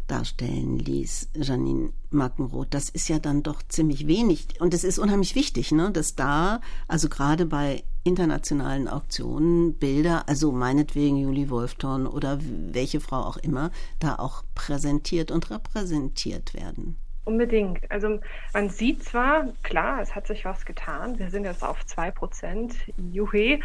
darstellen 0.07 0.77
ließ, 0.77 1.29
Janine 1.35 1.93
Mackenroth. 2.09 2.73
Das 2.73 2.89
ist 2.89 3.07
ja 3.07 3.19
dann 3.19 3.43
doch 3.43 3.61
ziemlich 3.69 4.07
wenig. 4.07 4.59
Und 4.59 4.73
es 4.73 4.83
ist 4.83 4.99
unheimlich 4.99 5.35
wichtig, 5.35 5.71
ne, 5.71 5.91
dass 5.91 6.15
da, 6.15 6.59
also 6.87 7.07
gerade 7.07 7.45
bei 7.45 7.83
internationalen 8.03 8.87
Auktionen, 8.87 9.75
Bilder, 9.75 10.27
also 10.27 10.51
meinetwegen 10.51 11.17
Julie 11.17 11.49
Wolftorn 11.49 12.07
oder 12.07 12.39
welche 12.41 12.99
Frau 12.99 13.21
auch 13.21 13.37
immer, 13.37 13.71
da 13.99 14.15
auch 14.15 14.43
präsentiert 14.53 15.31
und 15.31 15.49
repräsentiert 15.49 16.53
werden. 16.53 16.97
Unbedingt. 17.23 17.89
Also 17.91 18.19
man 18.51 18.69
sieht 18.69 19.03
zwar, 19.03 19.45
klar, 19.61 20.01
es 20.01 20.15
hat 20.15 20.25
sich 20.25 20.43
was 20.43 20.65
getan. 20.65 21.19
Wir 21.19 21.29
sind 21.29 21.45
jetzt 21.45 21.63
auf 21.63 21.85
zwei 21.85 22.09
Prozent, 22.09 22.73
juhe, 22.97 23.59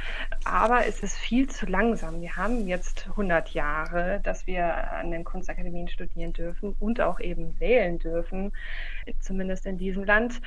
aber 0.44 0.86
es 0.86 1.02
ist 1.02 1.16
viel 1.16 1.48
zu 1.48 1.64
langsam. 1.64 2.20
Wir 2.20 2.36
haben 2.36 2.68
jetzt 2.68 3.06
100 3.08 3.54
Jahre, 3.54 4.20
dass 4.22 4.46
wir 4.46 4.92
an 4.92 5.10
den 5.10 5.24
Kunstakademien 5.24 5.88
studieren 5.88 6.34
dürfen 6.34 6.76
und 6.80 7.00
auch 7.00 7.18
eben 7.18 7.58
wählen 7.58 7.98
dürfen, 7.98 8.52
zumindest 9.20 9.64
in 9.64 9.78
diesem 9.78 10.04
Land. 10.04 10.42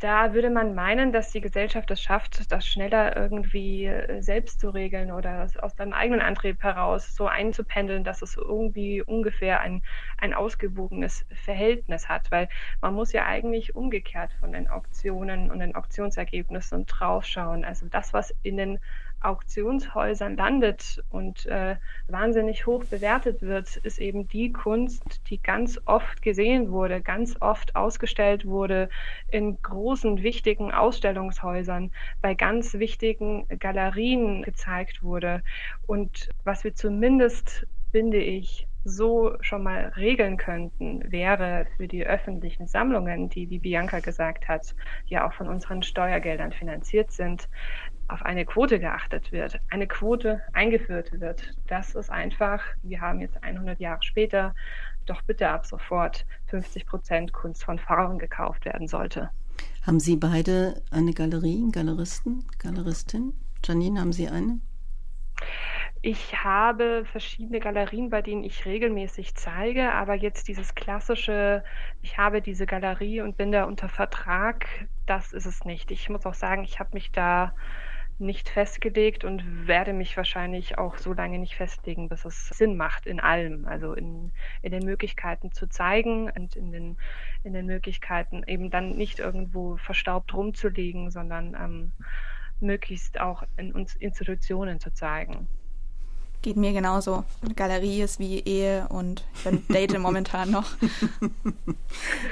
Da 0.00 0.32
würde 0.32 0.48
man 0.50 0.76
meinen, 0.76 1.12
dass 1.12 1.32
die 1.32 1.40
Gesellschaft 1.40 1.90
es 1.90 2.00
schafft, 2.00 2.52
das 2.52 2.64
schneller 2.64 3.16
irgendwie 3.16 3.86
äh, 3.86 4.20
selbst 4.22 4.60
zu 4.60 4.70
regeln 4.70 5.10
oder 5.10 5.48
aus 5.60 5.74
seinem 5.76 5.92
eigenen 5.92 6.20
Antrieb 6.20 6.62
heraus 6.62 7.16
so 7.16 7.26
einzupendeln, 7.26 8.04
dass 8.04 8.22
es 8.22 8.36
irgendwie 8.36 9.02
ungefähr 9.02 9.58
ein, 9.60 9.82
ein 10.16 10.34
ausgewogenes 10.34 11.26
Verhältnis 11.32 12.08
hat. 12.08 12.30
Weil 12.30 12.48
man 12.80 12.94
muss 12.94 13.12
ja 13.12 13.26
eigentlich 13.26 13.74
umgekehrt 13.74 14.32
von 14.34 14.52
den 14.52 14.68
Auktionen 14.68 15.50
und 15.50 15.58
den 15.58 15.74
Auktionsergebnissen 15.74 16.86
draufschauen. 16.86 17.64
Also 17.64 17.86
das, 17.88 18.12
was 18.12 18.32
in 18.42 18.56
den 18.56 18.78
Auktionshäusern 19.20 20.36
landet 20.36 21.02
und 21.10 21.46
äh, 21.46 21.76
wahnsinnig 22.06 22.66
hoch 22.66 22.84
bewertet 22.84 23.42
wird, 23.42 23.76
ist 23.76 23.98
eben 23.98 24.28
die 24.28 24.52
Kunst, 24.52 25.22
die 25.30 25.40
ganz 25.42 25.80
oft 25.84 26.22
gesehen 26.22 26.70
wurde, 26.70 27.00
ganz 27.00 27.36
oft 27.40 27.76
ausgestellt 27.76 28.46
wurde 28.46 28.88
in 29.30 29.60
großen, 29.62 30.22
wichtigen 30.22 30.72
Ausstellungshäusern, 30.72 31.90
bei 32.22 32.34
ganz 32.34 32.74
wichtigen 32.74 33.46
Galerien 33.58 34.42
gezeigt 34.42 35.02
wurde. 35.02 35.42
Und 35.86 36.30
was 36.44 36.64
wir 36.64 36.74
zumindest, 36.74 37.66
finde 37.92 38.18
ich, 38.18 38.68
so 38.84 39.36
schon 39.40 39.62
mal 39.62 39.92
regeln 39.96 40.36
könnten, 40.36 41.10
wäre 41.10 41.66
für 41.76 41.88
die 41.88 42.06
öffentlichen 42.06 42.66
Sammlungen, 42.66 43.28
die, 43.28 43.50
wie 43.50 43.58
Bianca 43.58 44.00
gesagt 44.00 44.48
hat, 44.48 44.74
ja 45.06 45.26
auch 45.26 45.32
von 45.32 45.48
unseren 45.48 45.82
Steuergeldern 45.82 46.52
finanziert 46.52 47.10
sind, 47.12 47.48
auf 48.08 48.22
eine 48.22 48.44
Quote 48.44 48.80
geachtet 48.80 49.32
wird, 49.32 49.60
eine 49.70 49.86
Quote 49.86 50.40
eingeführt 50.52 51.20
wird. 51.20 51.54
Das 51.66 51.94
ist 51.94 52.10
einfach, 52.10 52.62
wir 52.82 53.00
haben 53.00 53.20
jetzt 53.20 53.42
100 53.42 53.78
Jahre 53.80 54.02
später, 54.02 54.54
doch 55.06 55.22
bitte 55.22 55.48
ab 55.48 55.66
sofort 55.66 56.26
50 56.46 56.86
Prozent 56.86 57.32
Kunst 57.32 57.64
von 57.64 57.78
Frauen 57.78 58.18
gekauft 58.18 58.64
werden 58.64 58.88
sollte. 58.88 59.30
Haben 59.86 60.00
Sie 60.00 60.16
beide 60.16 60.82
eine 60.90 61.12
Galerie, 61.12 61.70
Galeristen, 61.70 62.44
Galeristin? 62.58 63.32
Janine, 63.64 64.00
haben 64.00 64.12
Sie 64.12 64.28
eine? 64.28 64.60
Ich 66.00 66.44
habe 66.44 67.04
verschiedene 67.10 67.58
Galerien, 67.58 68.08
bei 68.08 68.22
denen 68.22 68.44
ich 68.44 68.64
regelmäßig 68.66 69.34
zeige, 69.34 69.92
aber 69.92 70.14
jetzt 70.14 70.46
dieses 70.46 70.74
klassische, 70.76 71.64
ich 72.02 72.18
habe 72.18 72.40
diese 72.40 72.66
Galerie 72.66 73.20
und 73.20 73.36
bin 73.36 73.50
da 73.50 73.64
unter 73.64 73.88
Vertrag, 73.88 74.66
das 75.06 75.32
ist 75.32 75.46
es 75.46 75.64
nicht. 75.64 75.90
Ich 75.90 76.08
muss 76.08 76.24
auch 76.24 76.34
sagen, 76.34 76.62
ich 76.62 76.78
habe 76.78 76.90
mich 76.92 77.10
da 77.10 77.52
nicht 78.18 78.48
festgelegt 78.48 79.24
und 79.24 79.68
werde 79.68 79.92
mich 79.92 80.16
wahrscheinlich 80.16 80.78
auch 80.78 80.96
so 80.98 81.12
lange 81.12 81.38
nicht 81.38 81.54
festlegen, 81.54 82.08
bis 82.08 82.24
es 82.24 82.48
Sinn 82.48 82.76
macht 82.76 83.06
in 83.06 83.20
allem, 83.20 83.66
also 83.66 83.92
in, 83.92 84.32
in 84.62 84.72
den 84.72 84.84
Möglichkeiten 84.84 85.52
zu 85.52 85.68
zeigen 85.68 86.30
und 86.30 86.56
in 86.56 86.72
den, 86.72 86.96
in 87.44 87.52
den 87.52 87.66
Möglichkeiten 87.66 88.42
eben 88.46 88.70
dann 88.70 88.96
nicht 88.96 89.20
irgendwo 89.20 89.76
verstaubt 89.76 90.34
rumzulegen, 90.34 91.10
sondern 91.10 91.54
ähm, 91.54 91.92
möglichst 92.60 93.20
auch 93.20 93.44
in 93.56 93.72
uns 93.72 93.94
Institutionen 93.94 94.80
zu 94.80 94.92
zeigen. 94.92 95.48
Geht 96.40 96.56
mir 96.56 96.72
genauso. 96.72 97.24
Galerie 97.56 98.00
ist 98.02 98.20
wie 98.20 98.38
Ehe 98.40 98.86
und 98.88 99.24
ich 99.44 99.66
date 99.68 99.98
momentan 99.98 100.50
noch. 100.52 100.70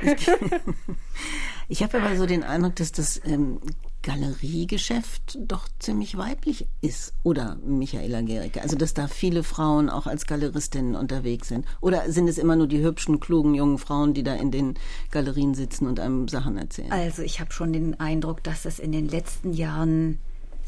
ich 1.68 1.82
habe 1.82 1.98
aber 1.98 2.16
so 2.16 2.24
den 2.26 2.44
Eindruck, 2.44 2.76
dass 2.76 2.92
das 2.92 3.20
ähm, 3.24 3.60
Galeriegeschäft 4.06 5.36
doch 5.40 5.66
ziemlich 5.80 6.16
weiblich 6.16 6.68
ist, 6.80 7.12
oder 7.24 7.56
Michaela 7.66 8.20
Gericke? 8.20 8.62
Also, 8.62 8.76
dass 8.76 8.94
da 8.94 9.08
viele 9.08 9.42
Frauen 9.42 9.90
auch 9.90 10.06
als 10.06 10.26
Galeristinnen 10.26 10.94
unterwegs 10.94 11.48
sind. 11.48 11.66
Oder 11.80 12.12
sind 12.12 12.28
es 12.28 12.38
immer 12.38 12.54
nur 12.54 12.68
die 12.68 12.84
hübschen, 12.84 13.18
klugen, 13.18 13.56
jungen 13.56 13.78
Frauen, 13.78 14.14
die 14.14 14.22
da 14.22 14.34
in 14.36 14.52
den 14.52 14.74
Galerien 15.10 15.54
sitzen 15.54 15.88
und 15.88 15.98
einem 15.98 16.28
Sachen 16.28 16.56
erzählen? 16.56 16.92
Also, 16.92 17.22
ich 17.22 17.40
habe 17.40 17.52
schon 17.52 17.72
den 17.72 17.98
Eindruck, 17.98 18.44
dass 18.44 18.64
es 18.64 18.78
in 18.78 18.92
den 18.92 19.08
letzten 19.08 19.52
Jahren 19.52 20.20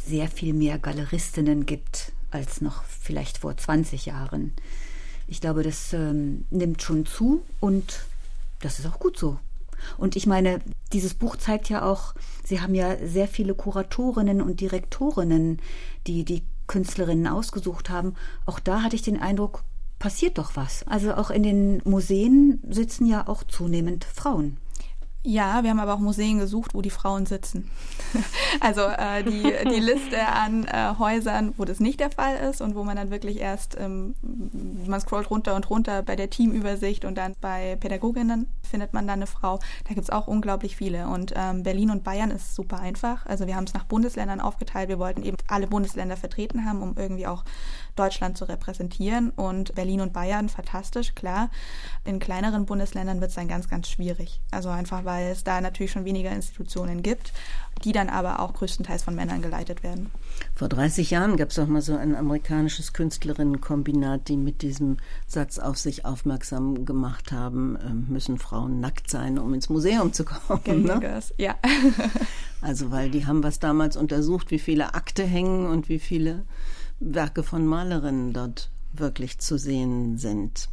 sehr 0.05 0.27
viel 0.27 0.53
mehr 0.53 0.81
Galeristinnen 0.81 1.65
gibt 1.65 2.11
als 2.33 2.61
noch 2.61 2.83
vielleicht 2.83 3.39
vor 3.39 3.57
20 3.57 4.07
Jahren. 4.07 4.53
Ich 5.29 5.41
glaube, 5.41 5.63
das 5.63 5.93
ähm, 5.93 6.45
nimmt 6.51 6.83
schon 6.83 7.07
zu 7.07 7.43
und 7.61 8.01
das 8.59 8.81
ist 8.81 8.87
auch 8.87 8.99
gut 8.99 9.17
so. 9.17 9.39
Und 9.97 10.17
ich 10.17 10.27
meine, 10.27 10.61
dieses 10.93 11.15
Buch 11.15 11.37
zeigt 11.37 11.69
ja 11.69 11.83
auch, 11.83 12.15
Sie 12.45 12.61
haben 12.61 12.75
ja 12.75 12.97
sehr 13.07 13.29
viele 13.29 13.55
Kuratorinnen 13.55 14.41
und 14.41 14.61
Direktorinnen, 14.61 15.61
die 16.07 16.25
die 16.25 16.43
Künstlerinnen 16.67 17.27
ausgesucht 17.27 17.91
haben. 17.91 18.15
Auch 18.47 18.61
da 18.61 18.83
hatte 18.83 18.97
ich 18.97 19.03
den 19.03 19.21
Eindruck, 19.21 19.65
passiert 19.99 20.39
doch 20.39 20.55
was. 20.55 20.87
Also 20.87 21.15
auch 21.15 21.31
in 21.31 21.43
den 21.43 21.83
Museen 21.85 22.63
sitzen 22.69 23.07
ja 23.07 23.27
auch 23.27 23.45
zunehmend 23.45 24.05
Frauen. 24.05 24.59
Ja, 25.29 25.63
wir 25.63 25.69
haben 25.69 25.79
aber 25.79 25.93
auch 25.93 25.99
Museen 25.99 26.39
gesucht, 26.39 26.73
wo 26.73 26.81
die 26.81 26.89
Frauen 26.89 27.27
sitzen. 27.27 27.71
also 28.61 28.81
äh, 28.81 29.23
die, 29.23 29.53
die 29.71 29.79
Liste 29.79 30.27
an 30.27 30.65
äh, 30.65 30.95
Häusern, 30.99 31.53
wo 31.59 31.67
das 31.67 31.81
nicht 31.81 32.01
der 32.01 32.11
Fall 32.11 32.37
ist 32.49 32.63
und 32.63 32.75
wo 32.75 32.83
man 32.83 32.97
dann 32.97 33.11
wirklich 33.11 33.37
erst, 33.37 33.77
ähm, 33.79 34.15
man 34.87 34.99
scrollt 35.03 35.31
runter 35.31 35.55
und 35.55 35.69
runter 35.69 36.03
bei 36.03 36.17
der 36.17 36.31
Teamübersicht 36.31 37.05
und 37.05 37.19
dann 37.19 37.35
bei 37.43 37.77
Pädagoginnen 37.77 38.47
findet 38.63 38.95
man 38.95 39.07
dann 39.07 39.19
eine 39.19 39.27
Frau. 39.27 39.59
Da 39.87 39.93
gibt's 39.93 40.09
auch 40.09 40.29
unglaublich 40.29 40.77
viele. 40.77 41.09
Und 41.09 41.35
ähm, 41.37 41.63
Berlin 41.63 41.91
und 41.91 42.05
Bayern 42.05 42.31
ist 42.31 42.55
super 42.55 42.81
einfach. 42.81 43.27
Also 43.27 43.47
wir 43.47 43.55
haben 43.55 43.65
es 43.65 43.75
nach 43.75 43.85
Bundesländern 43.85 44.41
aufgeteilt. 44.41 44.89
Wir 44.89 44.99
wollten 44.99 45.23
eben 45.25 45.37
alle 45.47 45.67
Bundesländer 45.67 46.17
vertreten 46.17 46.65
haben, 46.65 46.81
um 46.81 46.95
irgendwie 46.97 47.27
auch 47.27 47.45
Deutschland 47.99 48.39
zu 48.39 48.45
repräsentieren. 48.45 49.31
Und 49.31 49.75
Berlin 49.75 50.01
und 50.01 50.13
Bayern, 50.13 50.49
fantastisch, 50.49 51.15
klar. 51.15 51.51
In 52.05 52.19
kleineren 52.19 52.67
Bundesländern 52.67 53.21
wird 53.21 53.31
es 53.31 53.37
dann 53.37 53.49
ganz, 53.49 53.69
ganz 53.69 53.89
schwierig. 53.89 54.41
Also 54.51 54.69
einfach, 54.69 55.05
weil 55.05 55.31
es 55.31 55.45
da 55.45 55.61
natürlich 55.61 55.93
schon 55.93 56.05
weniger 56.05 56.31
Institutionen 56.31 57.03
gibt, 57.03 57.33
die 57.85 57.93
dann 57.93 58.09
aber 58.09 58.41
auch 58.41 58.55
größtenteils 58.55 59.03
von 59.03 59.15
Männern 59.15 59.43
geleitet 59.43 59.83
werden. 59.83 60.11
Vor 60.55 60.69
30 60.69 61.11
Jahren 61.11 61.37
gab 61.37 61.51
es 61.51 61.59
auch 61.59 61.67
mal 61.67 61.83
so 61.83 61.97
ein 61.97 62.15
amerikanisches 62.15 62.93
Künstlerinnenkombinat, 62.93 64.29
die 64.29 64.37
mit 64.37 64.63
diesem 64.63 64.99
Satz 65.27 65.59
auf 65.59 65.79
sich 65.79 66.05
aufmerksam 66.05 66.85
gemacht 66.85 67.33
haben, 67.33 67.79
ähm, 67.85 68.07
müssen 68.09 68.39
Frauen 68.39 68.81
nackt 68.81 69.11
sein, 69.11 69.39
um 69.39 69.55
ins 69.55 69.69
Museum 69.69 70.13
zu 70.13 70.25
kommen. 70.25 70.85
Ne? 70.85 71.21
Ja. 71.37 71.57
also 72.61 72.91
weil 72.91 73.11
die 73.11 73.27
haben 73.27 73.43
was 73.43 73.59
damals 73.59 73.97
untersucht, 73.97 74.51
wie 74.51 74.59
viele 74.59 74.95
Akte 74.95 75.25
hängen 75.25 75.67
und 75.67 75.89
wie 75.89 75.99
viele 75.99 76.45
Werke 77.01 77.43
von 77.43 77.67
Malerinnen 77.67 78.33
dort 78.33 78.71
wirklich 78.93 79.39
zu 79.39 79.59
sehen 79.59 80.17
sind. 80.19 80.69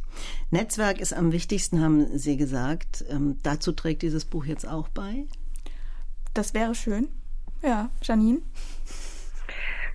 Netzwerk 0.50 1.00
ist 1.00 1.12
am 1.12 1.32
wichtigsten, 1.32 1.82
haben 1.82 2.18
Sie 2.18 2.36
gesagt. 2.36 3.04
Ähm, 3.10 3.38
dazu 3.42 3.72
trägt 3.72 4.02
dieses 4.02 4.24
Buch 4.24 4.44
jetzt 4.44 4.66
auch 4.66 4.88
bei? 4.88 5.26
Das 6.34 6.54
wäre 6.54 6.74
schön. 6.74 7.08
Ja, 7.62 7.90
Janine? 8.02 8.40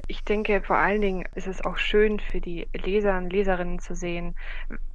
Ich 0.08 0.24
denke, 0.24 0.62
vor 0.62 0.78
allen 0.78 1.02
Dingen 1.02 1.26
ist 1.36 1.48
es 1.48 1.64
auch 1.64 1.78
schön 1.78 2.20
für 2.20 2.42
die 2.42 2.68
Leser 2.74 3.18
und 3.18 3.32
Leserinnen 3.32 3.80
zu 3.80 3.96
sehen, 3.96 4.36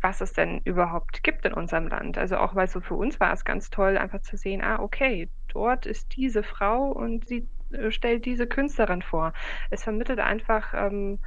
was 0.03 0.21
es 0.21 0.33
denn 0.33 0.61
überhaupt 0.65 1.23
gibt 1.23 1.47
in 1.47 1.55
unserem 1.55 1.89
Land. 1.89 2.19
Also 2.19 2.37
auch 2.37 2.55
weil 2.55 2.69
so 2.69 2.81
für 2.81 2.95
uns 2.95 3.19
war 3.19 3.33
es 3.33 3.45
ganz 3.45 3.71
toll, 3.71 3.97
einfach 3.97 4.21
zu 4.21 4.37
sehen, 4.37 4.61
ah, 4.63 4.81
okay, 4.81 5.29
dort 5.49 5.87
ist 5.87 6.17
diese 6.17 6.43
Frau 6.43 6.91
und 6.91 7.27
sie 7.27 7.47
stellt 7.91 8.25
diese 8.25 8.47
Künstlerin 8.47 9.03
vor. 9.03 9.33
Es 9.71 9.83
vermittelt 9.83 10.21
einfach 10.21 10.73
ähm, 10.75 11.19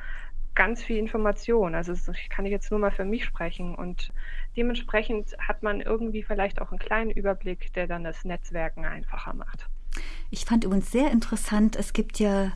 ganz 0.56 0.84
viel 0.84 0.97
Information. 0.97 1.75
Also 1.75 1.93
ich 2.12 2.30
kann 2.30 2.45
jetzt 2.45 2.71
nur 2.71 2.80
mal 2.80 2.91
für 2.91 3.06
mich 3.06 3.25
sprechen 3.25 3.75
und 3.75 4.12
dementsprechend 4.58 5.36
hat 5.39 5.63
man 5.63 5.82
irgendwie 5.82 6.23
vielleicht 6.23 6.62
auch 6.62 6.71
einen 6.71 6.80
kleinen 6.80 7.12
Überblick, 7.12 7.71
der 7.73 7.88
dann 7.88 8.04
das 8.04 8.25
Netzwerken 8.25 8.86
einfacher 8.86 9.34
macht. 9.34 9.67
Ich 10.30 10.45
fand 10.45 10.63
übrigens 10.63 10.91
sehr 10.91 11.12
interessant, 11.12 11.75
es 11.75 11.93
gibt 11.93 12.19
ja 12.19 12.52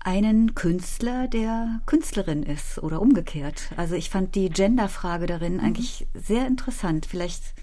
einen 0.00 0.54
Künstler, 0.54 1.28
der 1.28 1.80
Künstlerin 1.86 2.42
ist 2.42 2.78
oder 2.78 3.02
umgekehrt. 3.02 3.72
Also 3.76 3.94
ich 3.94 4.10
fand 4.10 4.34
die 4.34 4.48
Genderfrage 4.48 5.26
darin 5.26 5.54
mhm. 5.54 5.60
eigentlich 5.60 6.06
sehr 6.14 6.46
interessant. 6.46 7.06
Vielleicht 7.06 7.54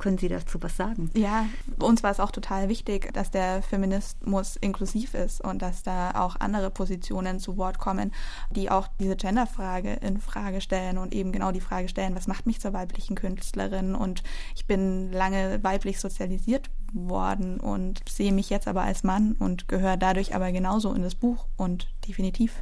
können 0.00 0.18
Sie 0.18 0.28
dazu 0.28 0.60
was 0.62 0.76
sagen? 0.76 1.10
Ja, 1.14 1.46
uns 1.78 2.02
war 2.02 2.10
es 2.10 2.18
auch 2.18 2.32
total 2.32 2.68
wichtig, 2.68 3.12
dass 3.12 3.30
der 3.30 3.62
Feminismus 3.62 4.56
inklusiv 4.56 5.14
ist 5.14 5.40
und 5.42 5.62
dass 5.62 5.82
da 5.82 6.12
auch 6.12 6.36
andere 6.40 6.70
Positionen 6.70 7.38
zu 7.38 7.56
Wort 7.56 7.78
kommen, 7.78 8.12
die 8.50 8.70
auch 8.70 8.88
diese 8.98 9.14
Genderfrage 9.14 9.92
in 9.94 10.18
Frage 10.18 10.60
stellen 10.60 10.98
und 10.98 11.14
eben 11.14 11.32
genau 11.32 11.52
die 11.52 11.60
Frage 11.60 11.88
stellen, 11.88 12.16
was 12.16 12.26
macht 12.26 12.46
mich 12.46 12.60
zur 12.60 12.72
weiblichen 12.72 13.14
Künstlerin? 13.14 13.94
Und 13.94 14.22
ich 14.56 14.66
bin 14.66 15.12
lange 15.12 15.62
weiblich 15.62 16.00
sozialisiert 16.00 16.70
worden 16.92 17.60
und 17.60 18.00
sehe 18.08 18.32
mich 18.32 18.50
jetzt 18.50 18.66
aber 18.68 18.82
als 18.82 19.04
Mann 19.04 19.36
und 19.38 19.68
gehöre 19.68 19.98
dadurch 19.98 20.34
aber 20.34 20.50
genauso 20.50 20.94
in 20.94 21.02
das 21.02 21.14
Buch 21.14 21.46
und 21.56 21.88
definitiv. 22.08 22.54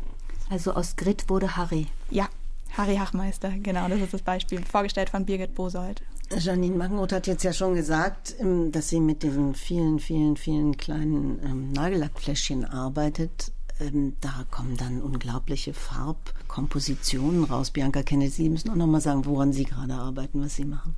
Also 0.51 0.73
aus 0.73 0.97
Grit 0.97 1.31
wurde 1.31 1.57
Harry. 1.57 1.87
Ja, 2.11 2.29
Harry 2.77 2.97
Hachmeister, 2.97 3.51
genau, 3.51 3.89
das 3.89 4.01
ist 4.01 4.15
das 4.15 4.23
Beispiel. 4.23 4.63
Vorgestellt 4.65 5.11
von 5.11 5.25
Birgit 5.25 5.55
Bosold. 5.55 6.03
Janine 6.37 6.77
Magenroth 6.77 7.13
hat 7.13 7.27
jetzt 7.27 7.43
ja 7.43 7.53
schon 7.53 7.75
gesagt, 7.75 8.35
ähm, 8.39 8.71
dass 8.71 8.89
sie 8.91 9.01
mit 9.01 9.23
diesen 9.23 9.55
vielen, 9.55 9.99
vielen, 9.99 10.37
vielen 10.37 10.77
kleinen 10.77 11.41
ähm, 11.43 11.73
Nagellackfläschchen 11.73 12.65
arbeitet. 12.65 13.53
Ähm, 13.81 14.17
da 14.21 14.45
kommen 14.51 14.77
dann 14.77 15.01
unglaubliche 15.01 15.73
Farbkompositionen 15.73 17.45
raus. 17.45 17.71
Bianca 17.71 18.03
Kennedy, 18.03 18.31
Sie 18.31 18.49
müssen 18.49 18.71
auch 18.71 18.77
noch 18.77 18.87
mal 18.87 19.01
sagen, 19.01 19.25
woran 19.25 19.53
Sie 19.53 19.65
gerade 19.65 19.95
arbeiten, 19.95 20.43
was 20.43 20.57
Sie 20.57 20.65
machen. 20.65 20.95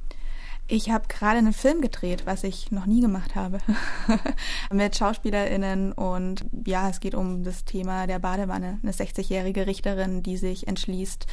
Ich 0.66 0.90
habe 0.90 1.08
gerade 1.08 1.38
einen 1.38 1.52
Film 1.52 1.80
gedreht, 1.80 2.22
was 2.26 2.44
ich 2.44 2.70
noch 2.70 2.86
nie 2.86 3.00
gemacht 3.00 3.34
habe, 3.34 3.58
mit 4.72 4.96
SchauspielerInnen 4.96 5.90
und 5.92 6.44
ja, 6.64 6.88
es 6.88 7.00
geht 7.00 7.16
um 7.16 7.42
das 7.42 7.64
Thema 7.64 8.06
der 8.06 8.20
Badewanne. 8.20 8.78
Eine 8.80 8.92
60-jährige 8.92 9.66
Richterin, 9.66 10.22
die 10.22 10.36
sich 10.36 10.68
entschließt, 10.68 11.26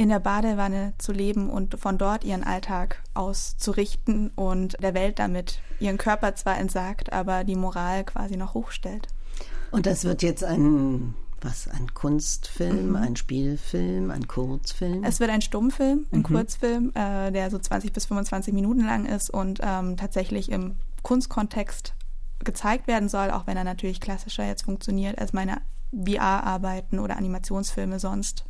in 0.00 0.08
der 0.08 0.18
Badewanne 0.20 0.94
zu 0.96 1.12
leben 1.12 1.50
und 1.50 1.78
von 1.78 1.98
dort 1.98 2.24
ihren 2.24 2.42
Alltag 2.42 3.02
auszurichten 3.12 4.30
und 4.34 4.82
der 4.82 4.94
Welt 4.94 5.18
damit 5.18 5.60
ihren 5.78 5.98
Körper 5.98 6.34
zwar 6.34 6.56
entsagt, 6.58 7.12
aber 7.12 7.44
die 7.44 7.54
Moral 7.54 8.04
quasi 8.04 8.38
noch 8.38 8.54
hochstellt. 8.54 9.08
Und 9.70 9.84
das 9.84 10.04
wird 10.04 10.22
jetzt 10.22 10.42
ein 10.42 11.14
Was? 11.42 11.68
Ein 11.68 11.92
Kunstfilm, 11.94 12.90
Mhm. 12.90 12.96
ein 12.96 13.16
Spielfilm, 13.16 14.10
ein 14.10 14.26
Kurzfilm? 14.26 15.04
Es 15.04 15.20
wird 15.20 15.30
ein 15.30 15.40
Stummfilm, 15.42 16.06
ein 16.12 16.18
Mhm. 16.20 16.22
Kurzfilm, 16.22 16.92
äh, 16.94 17.30
der 17.30 17.50
so 17.50 17.58
20 17.58 17.92
bis 17.92 18.04
25 18.06 18.52
Minuten 18.54 18.84
lang 18.84 19.04
ist 19.06 19.28
und 19.30 19.60
ähm, 19.62 19.96
tatsächlich 19.98 20.50
im 20.50 20.76
Kunstkontext 21.02 21.94
gezeigt 22.42 22.86
werden 22.86 23.08
soll, 23.10 23.30
auch 23.30 23.46
wenn 23.46 23.56
er 23.58 23.64
natürlich 23.64 24.00
klassischer 24.00 24.46
jetzt 24.46 24.62
funktioniert 24.64 25.18
als 25.18 25.32
meine 25.34 25.58
VR-Arbeiten 25.92 26.98
oder 26.98 27.16
Animationsfilme 27.18 27.98
sonst. 27.98 28.44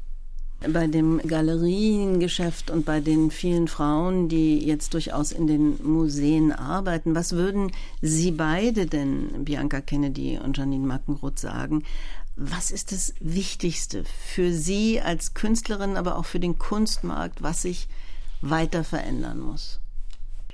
Bei 0.68 0.86
dem 0.86 1.22
Galeriengeschäft 1.26 2.70
und 2.70 2.84
bei 2.84 3.00
den 3.00 3.30
vielen 3.30 3.66
Frauen, 3.66 4.28
die 4.28 4.58
jetzt 4.58 4.92
durchaus 4.92 5.32
in 5.32 5.46
den 5.46 5.82
Museen 5.82 6.52
arbeiten, 6.52 7.14
was 7.14 7.32
würden 7.32 7.72
Sie 8.02 8.30
beide 8.30 8.84
denn, 8.84 9.44
Bianca 9.44 9.80
Kennedy 9.80 10.38
und 10.38 10.58
Janine 10.58 10.86
Mackenroth, 10.86 11.38
sagen? 11.38 11.84
Was 12.36 12.70
ist 12.70 12.92
das 12.92 13.14
Wichtigste 13.20 14.04
für 14.04 14.52
Sie 14.52 15.00
als 15.00 15.32
Künstlerin, 15.32 15.96
aber 15.96 16.16
auch 16.16 16.26
für 16.26 16.40
den 16.40 16.58
Kunstmarkt, 16.58 17.42
was 17.42 17.62
sich 17.62 17.88
weiter 18.42 18.84
verändern 18.84 19.40
muss? 19.40 19.80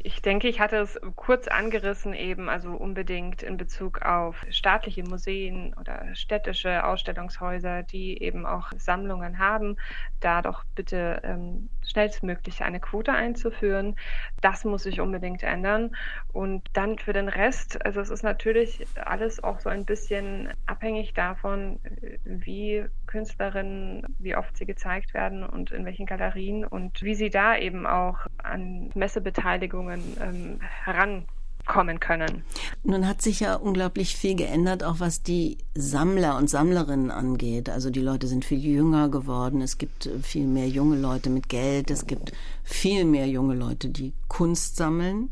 Ich 0.07 0.23
denke, 0.23 0.47
ich 0.47 0.61
hatte 0.61 0.77
es 0.77 1.01
kurz 1.17 1.49
angerissen 1.49 2.15
eben, 2.15 2.49
also 2.49 2.71
unbedingt 2.71 3.43
in 3.43 3.57
Bezug 3.57 4.03
auf 4.03 4.47
staatliche 4.51 5.03
Museen 5.03 5.75
oder 5.81 6.15
städtische 6.15 6.85
Ausstellungshäuser, 6.85 7.83
die 7.83 8.23
eben 8.23 8.47
auch 8.47 8.71
Sammlungen 8.79 9.41
haben, 9.41 9.77
da 10.21 10.43
doch 10.43 10.63
bitte 10.77 11.21
ähm, 11.25 11.69
schnellstmöglich 11.85 12.63
eine 12.63 12.79
Quote 12.79 13.13
einzuführen. 13.13 13.97
Das 14.41 14.65
muss 14.65 14.85
sich 14.85 15.01
unbedingt 15.01 15.43
ändern. 15.43 15.97
Und 16.33 16.63
dann 16.73 16.99
für 16.99 17.13
den 17.13 17.29
Rest, 17.29 17.85
also 17.85 18.01
es 18.01 18.11
ist 18.11 18.23
natürlich 18.23 18.87
alles 18.95 19.43
auch 19.43 19.59
so 19.59 19.71
ein 19.71 19.85
bisschen 19.85 20.53
abhängig 20.67 21.15
davon, 21.15 21.81
wie 22.23 22.85
Künstlerinnen, 23.07 24.05
wie 24.19 24.37
oft 24.37 24.57
sie 24.57 24.67
gezeigt 24.67 25.15
werden 25.15 25.43
und 25.45 25.73
in 25.73 25.85
welchen 25.85 26.07
Galerien 26.07 26.65
und 26.65 27.03
wie 27.03 27.15
sie 27.17 27.31
da 27.31 27.57
eben 27.57 27.87
auch 27.87 28.27
an 28.39 28.91
Messebeteiligungen 28.95 29.96
ähm, 30.21 30.61
herankommen 30.85 32.01
können. 32.01 32.45
Nun 32.85 33.07
hat 33.07 33.23
sich 33.23 33.41
ja 33.41 33.55
unglaublich 33.57 34.17
viel 34.17 34.37
geändert, 34.37 34.85
auch 34.85 35.01
was 35.01 35.23
die 35.23 35.59
Sammler 35.75 36.37
und 36.37 36.49
Sammlerinnen 36.49 37.11
angeht. 37.11 37.69
Also 37.69 37.91
die 37.91 38.01
Leute 38.01 38.27
sind 38.29 38.45
viel 38.45 38.59
jünger 38.59 39.09
geworden. 39.09 39.61
Es 39.61 39.79
gibt 39.79 40.09
viel 40.23 40.47
mehr 40.47 40.69
junge 40.69 40.97
Leute 40.97 41.31
mit 41.31 41.49
Geld. 41.49 41.91
Es 41.91 42.07
gibt 42.07 42.33
viel 42.63 43.05
mehr 43.05 43.29
junge 43.29 43.55
Leute, 43.55 43.89
die 43.89 44.13
Kunst 44.29 44.77
sammeln. 44.77 45.31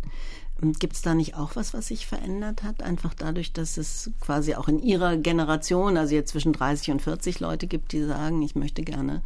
Gibt 0.79 0.95
es 0.95 1.03
da 1.03 1.15
nicht 1.15 1.35
auch 1.35 1.57
was, 1.57 1.75
was 1.75 1.89
sich 1.89 2.07
verändert 2.07 2.63
hat? 2.63 2.83
Einfach 2.83 3.13
dadurch, 3.13 3.53
dass 3.53 3.77
es 3.77 4.11
quasi 4.21 4.55
auch 4.55 4.69
in 4.69 4.79
ihrer 4.79 5.17
Generation, 5.17 5.97
also 5.97 6.15
jetzt 6.15 6.31
zwischen 6.31 6.53
30 6.53 6.93
und 6.93 7.03
40 7.03 7.41
Leute 7.41 7.67
gibt, 7.67 7.93
die 7.93 8.03
sagen, 8.05 8.41
ich 8.41 8.55
möchte 8.55 8.83
gerne 8.83 9.23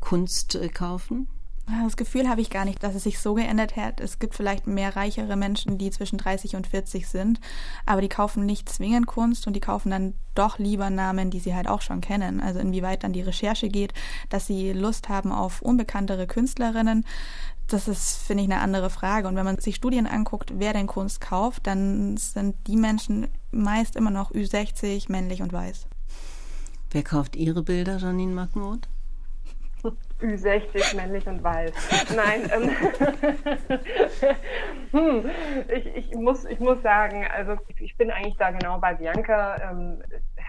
Kunst 0.00 0.54
äh, 0.54 0.68
kaufen? 0.68 1.28
Das 1.66 1.96
Gefühl 1.96 2.28
habe 2.28 2.42
ich 2.42 2.50
gar 2.50 2.66
nicht, 2.66 2.82
dass 2.82 2.94
es 2.94 3.04
sich 3.04 3.18
so 3.18 3.32
geändert 3.34 3.76
hat. 3.76 3.98
Es 4.00 4.18
gibt 4.18 4.34
vielleicht 4.34 4.66
mehr 4.66 4.96
reichere 4.96 5.34
Menschen, 5.34 5.78
die 5.78 5.90
zwischen 5.90 6.18
30 6.18 6.56
und 6.56 6.66
40 6.66 7.08
sind, 7.08 7.40
aber 7.86 8.02
die 8.02 8.08
kaufen 8.08 8.44
nicht 8.44 8.68
zwingend 8.68 9.06
Kunst 9.06 9.46
und 9.46 9.54
die 9.54 9.60
kaufen 9.60 9.90
dann 9.90 10.14
doch 10.34 10.58
lieber 10.58 10.90
Namen, 10.90 11.30
die 11.30 11.40
sie 11.40 11.54
halt 11.54 11.66
auch 11.66 11.80
schon 11.80 12.02
kennen. 12.02 12.40
Also 12.40 12.60
inwieweit 12.60 13.02
dann 13.02 13.14
die 13.14 13.22
Recherche 13.22 13.68
geht, 13.68 13.94
dass 14.28 14.46
sie 14.46 14.72
Lust 14.72 15.08
haben 15.08 15.32
auf 15.32 15.62
unbekanntere 15.62 16.26
Künstlerinnen. 16.26 17.06
Das 17.66 17.88
ist, 17.88 18.18
finde 18.18 18.44
ich, 18.44 18.50
eine 18.50 18.60
andere 18.60 18.90
Frage. 18.90 19.26
Und 19.26 19.36
wenn 19.36 19.46
man 19.46 19.58
sich 19.58 19.76
Studien 19.76 20.06
anguckt, 20.06 20.52
wer 20.58 20.74
denn 20.74 20.86
Kunst 20.86 21.22
kauft, 21.22 21.66
dann 21.66 22.18
sind 22.18 22.56
die 22.66 22.76
Menschen 22.76 23.28
meist 23.52 23.96
immer 23.96 24.10
noch 24.10 24.32
Ü60, 24.32 25.10
männlich 25.10 25.40
und 25.40 25.52
weiß. 25.52 25.86
Wer 26.90 27.02
kauft 27.02 27.36
Ihre 27.36 27.62
Bilder, 27.62 27.96
Janine 27.96 28.34
Mackenroth? 28.34 28.88
Ü60, 30.24 30.96
männlich 30.96 31.26
und 31.26 31.42
weiß. 31.42 31.72
Nein, 32.16 32.50
ähm, 32.52 32.70
hm, 34.92 35.30
ich, 35.68 35.96
ich, 35.96 36.14
muss, 36.14 36.44
ich 36.44 36.60
muss 36.60 36.82
sagen, 36.82 37.26
also 37.34 37.56
ich 37.78 37.96
bin 37.96 38.10
eigentlich 38.10 38.36
da 38.36 38.50
genau 38.50 38.78
bei 38.78 38.94
Bianca. 38.94 39.70
Ähm, 39.70 40.02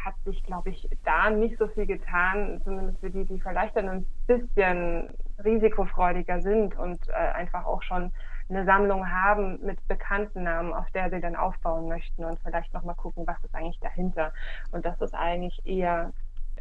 hat 0.05 0.15
sich, 0.23 0.43
glaube 0.43 0.69
ich, 0.69 0.87
da 1.03 1.31
nicht 1.31 1.57
so 1.57 1.67
viel 1.67 1.87
getan, 1.87 2.61
zumindest 2.63 2.99
für 2.99 3.09
die, 3.09 3.25
die 3.25 3.39
vielleicht 3.39 3.75
dann 3.75 3.89
ein 3.89 4.05
bisschen 4.27 5.09
risikofreudiger 5.43 6.41
sind 6.41 6.77
und 6.77 6.99
äh, 7.09 7.13
einfach 7.13 7.65
auch 7.65 7.81
schon 7.81 8.11
eine 8.47 8.63
Sammlung 8.65 9.11
haben 9.11 9.59
mit 9.65 9.85
bekannten 9.87 10.43
Namen, 10.43 10.73
auf 10.73 10.89
der 10.91 11.09
sie 11.09 11.19
dann 11.19 11.35
aufbauen 11.35 11.87
möchten 11.87 12.23
und 12.23 12.39
vielleicht 12.39 12.73
nochmal 12.73 12.93
gucken, 12.93 13.25
was 13.25 13.43
ist 13.43 13.55
eigentlich 13.55 13.79
dahinter. 13.79 14.31
Und 14.71 14.85
das 14.85 15.01
ist 15.01 15.15
eigentlich 15.15 15.65
eher 15.65 16.13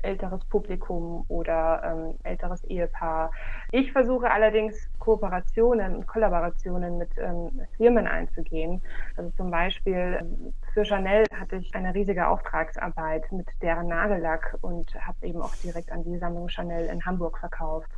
älteres 0.04 0.44
Publikum 0.44 1.24
oder 1.28 1.82
ähm, 1.84 2.14
älteres 2.22 2.62
Ehepaar. 2.64 3.30
Ich 3.72 3.92
versuche 3.92 4.30
allerdings 4.30 4.88
Kooperationen 4.98 5.96
und 5.96 6.06
Kollaborationen 6.06 6.98
mit 6.98 7.10
ähm, 7.18 7.62
Firmen 7.76 8.06
einzugehen. 8.06 8.82
Also 9.16 9.30
zum 9.36 9.50
Beispiel 9.50 10.18
ähm, 10.20 10.52
für 10.72 10.84
Chanel 10.84 11.24
hatte 11.38 11.56
ich 11.56 11.74
eine 11.74 11.94
riesige 11.94 12.28
Auftragsarbeit 12.28 13.30
mit 13.32 13.46
deren 13.62 13.88
Nagellack 13.88 14.58
und 14.60 14.94
habe 14.94 15.26
eben 15.26 15.40
auch 15.40 15.54
direkt 15.56 15.90
an 15.90 16.04
die 16.04 16.18
Sammlung 16.18 16.48
Chanel 16.48 16.86
in 16.86 17.04
Hamburg 17.04 17.38
verkauft. 17.38 17.90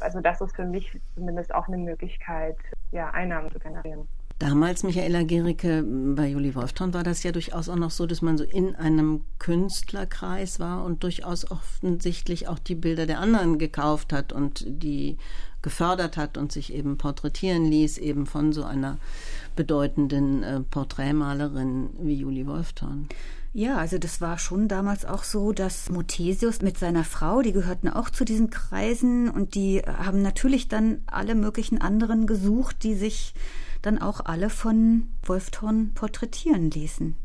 Also 0.00 0.20
das 0.20 0.40
ist 0.40 0.54
für 0.54 0.64
mich 0.64 1.00
zumindest 1.14 1.54
auch 1.54 1.68
eine 1.68 1.78
Möglichkeit, 1.78 2.56
ja, 2.90 3.10
Einnahmen 3.10 3.50
zu 3.50 3.58
generieren. 3.58 4.08
Damals, 4.42 4.82
Michaela 4.82 5.22
Gericke, 5.22 5.84
bei 5.84 6.26
Juli 6.26 6.56
Wolfton 6.56 6.92
war 6.92 7.04
das 7.04 7.22
ja 7.22 7.30
durchaus 7.30 7.68
auch 7.68 7.76
noch 7.76 7.92
so, 7.92 8.06
dass 8.06 8.22
man 8.22 8.36
so 8.36 8.42
in 8.42 8.74
einem 8.74 9.20
Künstlerkreis 9.38 10.58
war 10.58 10.84
und 10.84 11.04
durchaus 11.04 11.48
offensichtlich 11.48 12.48
auch 12.48 12.58
die 12.58 12.74
Bilder 12.74 13.06
der 13.06 13.20
anderen 13.20 13.58
gekauft 13.58 14.12
hat 14.12 14.32
und 14.32 14.64
die 14.66 15.16
gefördert 15.62 16.16
hat 16.16 16.38
und 16.38 16.50
sich 16.50 16.74
eben 16.74 16.98
porträtieren 16.98 17.66
ließ, 17.66 17.98
eben 17.98 18.26
von 18.26 18.52
so 18.52 18.64
einer 18.64 18.98
bedeutenden 19.54 20.42
äh, 20.42 20.58
Porträtmalerin 20.58 21.90
wie 22.00 22.14
Juli 22.14 22.44
Wolfton. 22.44 23.06
Ja, 23.52 23.76
also 23.76 23.98
das 23.98 24.20
war 24.20 24.40
schon 24.40 24.66
damals 24.66 25.04
auch 25.04 25.22
so, 25.22 25.52
dass 25.52 25.88
Muthesius 25.88 26.62
mit 26.62 26.78
seiner 26.78 27.04
Frau, 27.04 27.42
die 27.42 27.52
gehörten 27.52 27.88
auch 27.88 28.10
zu 28.10 28.24
diesen 28.24 28.50
Kreisen 28.50 29.30
und 29.30 29.54
die 29.54 29.82
haben 29.82 30.20
natürlich 30.20 30.66
dann 30.66 31.02
alle 31.06 31.36
möglichen 31.36 31.80
anderen 31.80 32.26
gesucht, 32.26 32.82
die 32.82 32.96
sich 32.96 33.34
dann 33.82 33.98
auch 33.98 34.24
alle 34.24 34.48
von 34.48 35.08
Wolfthorn 35.24 35.92
porträtieren 35.94 36.70
ließen. 36.70 37.16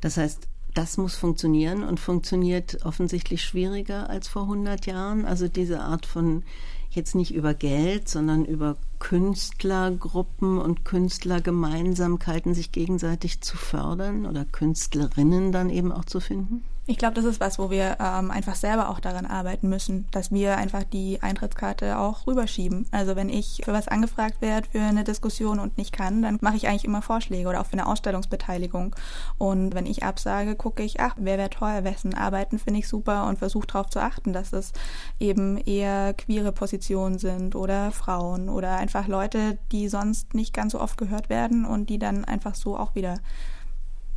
Das 0.00 0.16
heißt, 0.16 0.48
das 0.74 0.96
muss 0.96 1.14
funktionieren 1.14 1.84
und 1.84 2.00
funktioniert 2.00 2.84
offensichtlich 2.84 3.44
schwieriger 3.44 4.10
als 4.10 4.26
vor 4.26 4.42
100 4.42 4.86
Jahren. 4.86 5.24
Also 5.24 5.46
diese 5.46 5.80
Art 5.80 6.04
von 6.04 6.42
jetzt 6.90 7.14
nicht 7.14 7.32
über 7.32 7.54
Geld, 7.54 8.08
sondern 8.08 8.44
über 8.44 8.76
Künstlergruppen 8.98 10.58
und 10.58 10.84
Künstlergemeinsamkeiten 10.84 12.54
sich 12.54 12.72
gegenseitig 12.72 13.40
zu 13.40 13.56
fördern 13.56 14.26
oder 14.26 14.44
Künstlerinnen 14.44 15.52
dann 15.52 15.70
eben 15.70 15.92
auch 15.92 16.04
zu 16.04 16.20
finden? 16.20 16.64
Ich 16.86 16.98
glaube, 16.98 17.14
das 17.14 17.24
ist 17.24 17.40
was, 17.40 17.58
wo 17.58 17.70
wir 17.70 17.96
ähm, 17.98 18.30
einfach 18.30 18.56
selber 18.56 18.90
auch 18.90 19.00
daran 19.00 19.24
arbeiten 19.24 19.70
müssen, 19.70 20.06
dass 20.10 20.30
wir 20.30 20.58
einfach 20.58 20.84
die 20.84 21.22
Eintrittskarte 21.22 21.98
auch 21.98 22.26
rüberschieben. 22.26 22.86
Also 22.90 23.16
wenn 23.16 23.30
ich 23.30 23.62
für 23.64 23.72
was 23.72 23.88
angefragt 23.88 24.42
werde 24.42 24.68
für 24.70 24.82
eine 24.82 25.02
Diskussion 25.02 25.60
und 25.60 25.78
nicht 25.78 25.94
kann, 25.94 26.20
dann 26.20 26.36
mache 26.42 26.56
ich 26.56 26.68
eigentlich 26.68 26.84
immer 26.84 27.00
Vorschläge 27.00 27.48
oder 27.48 27.62
auch 27.62 27.66
für 27.66 27.72
eine 27.72 27.86
Ausstellungsbeteiligung. 27.86 28.94
Und 29.38 29.74
wenn 29.74 29.86
ich 29.86 30.02
absage, 30.02 30.56
gucke 30.56 30.82
ich, 30.82 31.00
ach, 31.00 31.14
wer 31.18 31.38
wäre 31.38 31.48
toll, 31.48 31.84
wessen 31.84 32.12
Arbeiten 32.12 32.58
finde 32.58 32.80
ich 32.80 32.88
super 32.88 33.28
und 33.28 33.38
versuche 33.38 33.66
darauf 33.66 33.88
zu 33.88 34.00
achten, 34.00 34.34
dass 34.34 34.52
es 34.52 34.74
eben 35.18 35.56
eher 35.56 36.12
queere 36.12 36.52
Positionen 36.52 37.18
sind 37.18 37.54
oder 37.54 37.92
Frauen 37.92 38.50
oder 38.50 38.76
einfach 38.76 39.08
Leute, 39.08 39.56
die 39.72 39.88
sonst 39.88 40.34
nicht 40.34 40.52
ganz 40.52 40.72
so 40.72 40.80
oft 40.82 40.98
gehört 40.98 41.30
werden 41.30 41.64
und 41.64 41.88
die 41.88 41.98
dann 41.98 42.26
einfach 42.26 42.54
so 42.54 42.76
auch 42.76 42.94
wieder 42.94 43.20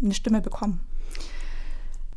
eine 0.02 0.14
Stimme 0.14 0.42
bekommen 0.42 0.87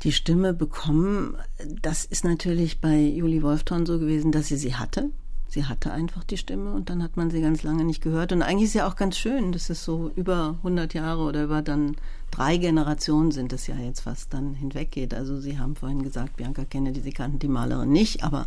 die 0.02 0.12
Stimme 0.12 0.54
bekommen. 0.54 1.36
Das 1.82 2.04
ist 2.04 2.24
natürlich 2.24 2.80
bei 2.80 3.00
Julie 3.00 3.42
Wolfton 3.42 3.86
so 3.86 3.98
gewesen, 3.98 4.32
dass 4.32 4.48
sie 4.48 4.56
sie 4.56 4.74
hatte. 4.74 5.10
Sie 5.50 5.64
hatte 5.64 5.92
einfach 5.92 6.22
die 6.22 6.36
Stimme 6.36 6.72
und 6.72 6.90
dann 6.90 7.02
hat 7.02 7.16
man 7.16 7.28
sie 7.30 7.40
ganz 7.40 7.64
lange 7.64 7.84
nicht 7.84 8.00
gehört. 8.00 8.30
Und 8.30 8.40
eigentlich 8.40 8.68
ist 8.68 8.74
ja 8.74 8.86
auch 8.86 8.94
ganz 8.94 9.18
schön, 9.18 9.50
dass 9.50 9.68
es 9.68 9.84
so 9.84 10.12
über 10.14 10.54
100 10.58 10.94
Jahre 10.94 11.22
oder 11.22 11.42
über 11.42 11.60
dann 11.60 11.96
drei 12.30 12.56
Generationen 12.56 13.32
sind 13.32 13.52
es 13.52 13.66
ja 13.66 13.74
jetzt, 13.74 14.06
was 14.06 14.28
dann 14.28 14.54
hinweggeht. 14.54 15.12
Also 15.12 15.40
Sie 15.40 15.58
haben 15.58 15.74
vorhin 15.74 16.04
gesagt, 16.04 16.36
Bianca 16.36 16.64
Kennedy, 16.64 17.00
Sie 17.00 17.10
kannten 17.10 17.40
die 17.40 17.48
Malerin 17.48 17.90
nicht, 17.90 18.22
aber 18.22 18.46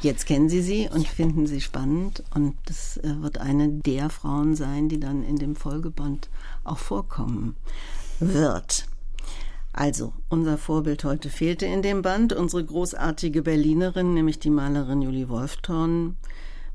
jetzt 0.00 0.26
kennen 0.26 0.48
Sie 0.48 0.62
sie 0.62 0.88
und 0.92 1.06
finden 1.06 1.46
sie 1.46 1.60
spannend. 1.60 2.24
Und 2.34 2.56
das 2.64 2.98
wird 3.04 3.38
eine 3.38 3.68
der 3.68 4.10
Frauen 4.10 4.56
sein, 4.56 4.88
die 4.88 4.98
dann 4.98 5.22
in 5.22 5.36
dem 5.36 5.54
Folgeband 5.54 6.28
auch 6.64 6.78
vorkommen 6.78 7.54
wird. 8.18 8.86
Also, 9.74 10.12
unser 10.28 10.58
Vorbild 10.58 11.02
heute 11.02 11.30
fehlte 11.30 11.64
in 11.64 11.80
dem 11.80 12.02
Band, 12.02 12.34
unsere 12.34 12.62
großartige 12.62 13.40
Berlinerin, 13.42 14.12
nämlich 14.12 14.38
die 14.38 14.50
Malerin 14.50 15.00
Julie 15.00 15.30
Wolfthorn. 15.30 16.16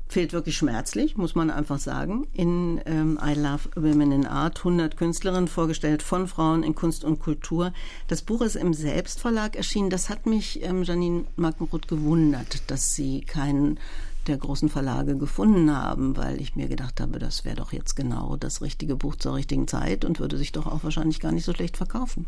fehlt 0.08 0.32
wirklich 0.32 0.56
schmerzlich, 0.56 1.16
muss 1.16 1.36
man 1.36 1.50
einfach 1.50 1.78
sagen. 1.78 2.26
In 2.32 2.80
ähm, 2.86 3.20
I 3.22 3.34
Love 3.34 3.68
Women 3.76 4.10
in 4.10 4.26
Art 4.26 4.58
100 4.58 4.96
Künstlerinnen 4.96 5.46
vorgestellt 5.46 6.02
von 6.02 6.26
Frauen 6.26 6.64
in 6.64 6.74
Kunst 6.74 7.04
und 7.04 7.20
Kultur. 7.20 7.72
Das 8.08 8.22
Buch 8.22 8.40
ist 8.40 8.56
im 8.56 8.74
Selbstverlag 8.74 9.54
erschienen. 9.54 9.90
Das 9.90 10.08
hat 10.08 10.26
mich 10.26 10.62
ähm, 10.64 10.82
Janine 10.82 11.24
Markenroth 11.36 11.86
gewundert, 11.86 12.68
dass 12.68 12.94
sie 12.96 13.20
keinen 13.20 13.78
der 14.26 14.38
großen 14.38 14.70
Verlage 14.70 15.16
gefunden 15.16 15.74
haben, 15.74 16.16
weil 16.16 16.40
ich 16.40 16.56
mir 16.56 16.68
gedacht 16.68 17.00
habe, 17.00 17.18
das 17.18 17.44
wäre 17.44 17.56
doch 17.56 17.72
jetzt 17.72 17.94
genau 17.94 18.36
das 18.36 18.60
richtige 18.60 18.96
Buch 18.96 19.14
zur 19.14 19.34
richtigen 19.34 19.68
Zeit 19.68 20.04
und 20.04 20.18
würde 20.18 20.36
sich 20.36 20.52
doch 20.52 20.66
auch 20.66 20.84
wahrscheinlich 20.84 21.20
gar 21.20 21.32
nicht 21.32 21.44
so 21.44 21.52
schlecht 21.52 21.76
verkaufen. 21.76 22.26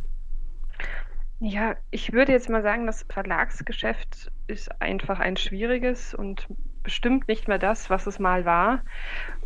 Ja, 1.38 1.76
ich 1.90 2.12
würde 2.12 2.32
jetzt 2.32 2.50
mal 2.50 2.62
sagen, 2.62 2.86
das 2.86 3.06
Verlagsgeschäft 3.08 4.30
ist 4.46 4.80
einfach 4.80 5.20
ein 5.20 5.38
schwieriges 5.38 6.14
und 6.14 6.46
bestimmt 6.82 7.28
nicht 7.28 7.48
mehr 7.48 7.58
das, 7.58 7.88
was 7.88 8.06
es 8.06 8.18
mal 8.18 8.44
war. 8.44 8.82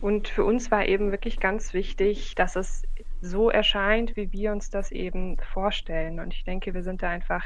Und 0.00 0.28
für 0.28 0.44
uns 0.44 0.70
war 0.70 0.86
eben 0.86 1.12
wirklich 1.12 1.38
ganz 1.38 1.72
wichtig, 1.72 2.34
dass 2.34 2.56
es 2.56 2.82
so 3.20 3.48
erscheint, 3.48 4.16
wie 4.16 4.32
wir 4.32 4.52
uns 4.52 4.70
das 4.70 4.92
eben 4.92 5.38
vorstellen. 5.38 6.20
Und 6.20 6.34
ich 6.34 6.44
denke, 6.44 6.74
wir 6.74 6.82
sind 6.82 7.02
da 7.02 7.10
einfach 7.10 7.44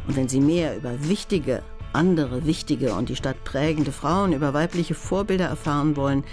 Und 0.07 0.15
wenn 0.15 0.27
Sie 0.27 0.41
mehr 0.41 0.75
über 0.75 1.07
wichtige 1.07 1.61
andere 1.93 2.45
wichtige 2.45 2.93
und 2.93 3.09
die 3.09 3.15
Stadt 3.15 3.43
prägende 3.43 3.91
Frauen 3.91 4.33
über 4.33 4.53
weibliche 4.53 4.95
Vorbilder 4.95 5.45
erfahren 5.45 5.95
wollen, 5.95 6.23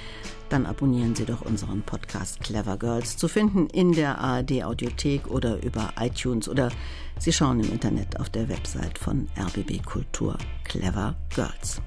dann 0.52 0.66
abonnieren 0.66 1.14
Sie 1.14 1.24
doch 1.24 1.42
unseren 1.42 1.82
Podcast 1.82 2.40
Clever 2.40 2.76
Girls, 2.76 3.16
zu 3.16 3.28
finden 3.28 3.68
in 3.68 3.92
der 3.92 4.18
ARD 4.18 4.64
Audiothek 4.64 5.26
oder 5.28 5.62
über 5.62 5.92
iTunes 5.98 6.48
oder 6.48 6.70
Sie 7.18 7.32
schauen 7.32 7.60
im 7.60 7.72
Internet 7.72 8.18
auf 8.18 8.30
der 8.30 8.48
Website 8.48 8.98
von 8.98 9.28
RBB 9.38 9.84
Kultur 9.84 10.36
Clever 10.64 11.16
Girls. 11.34 11.80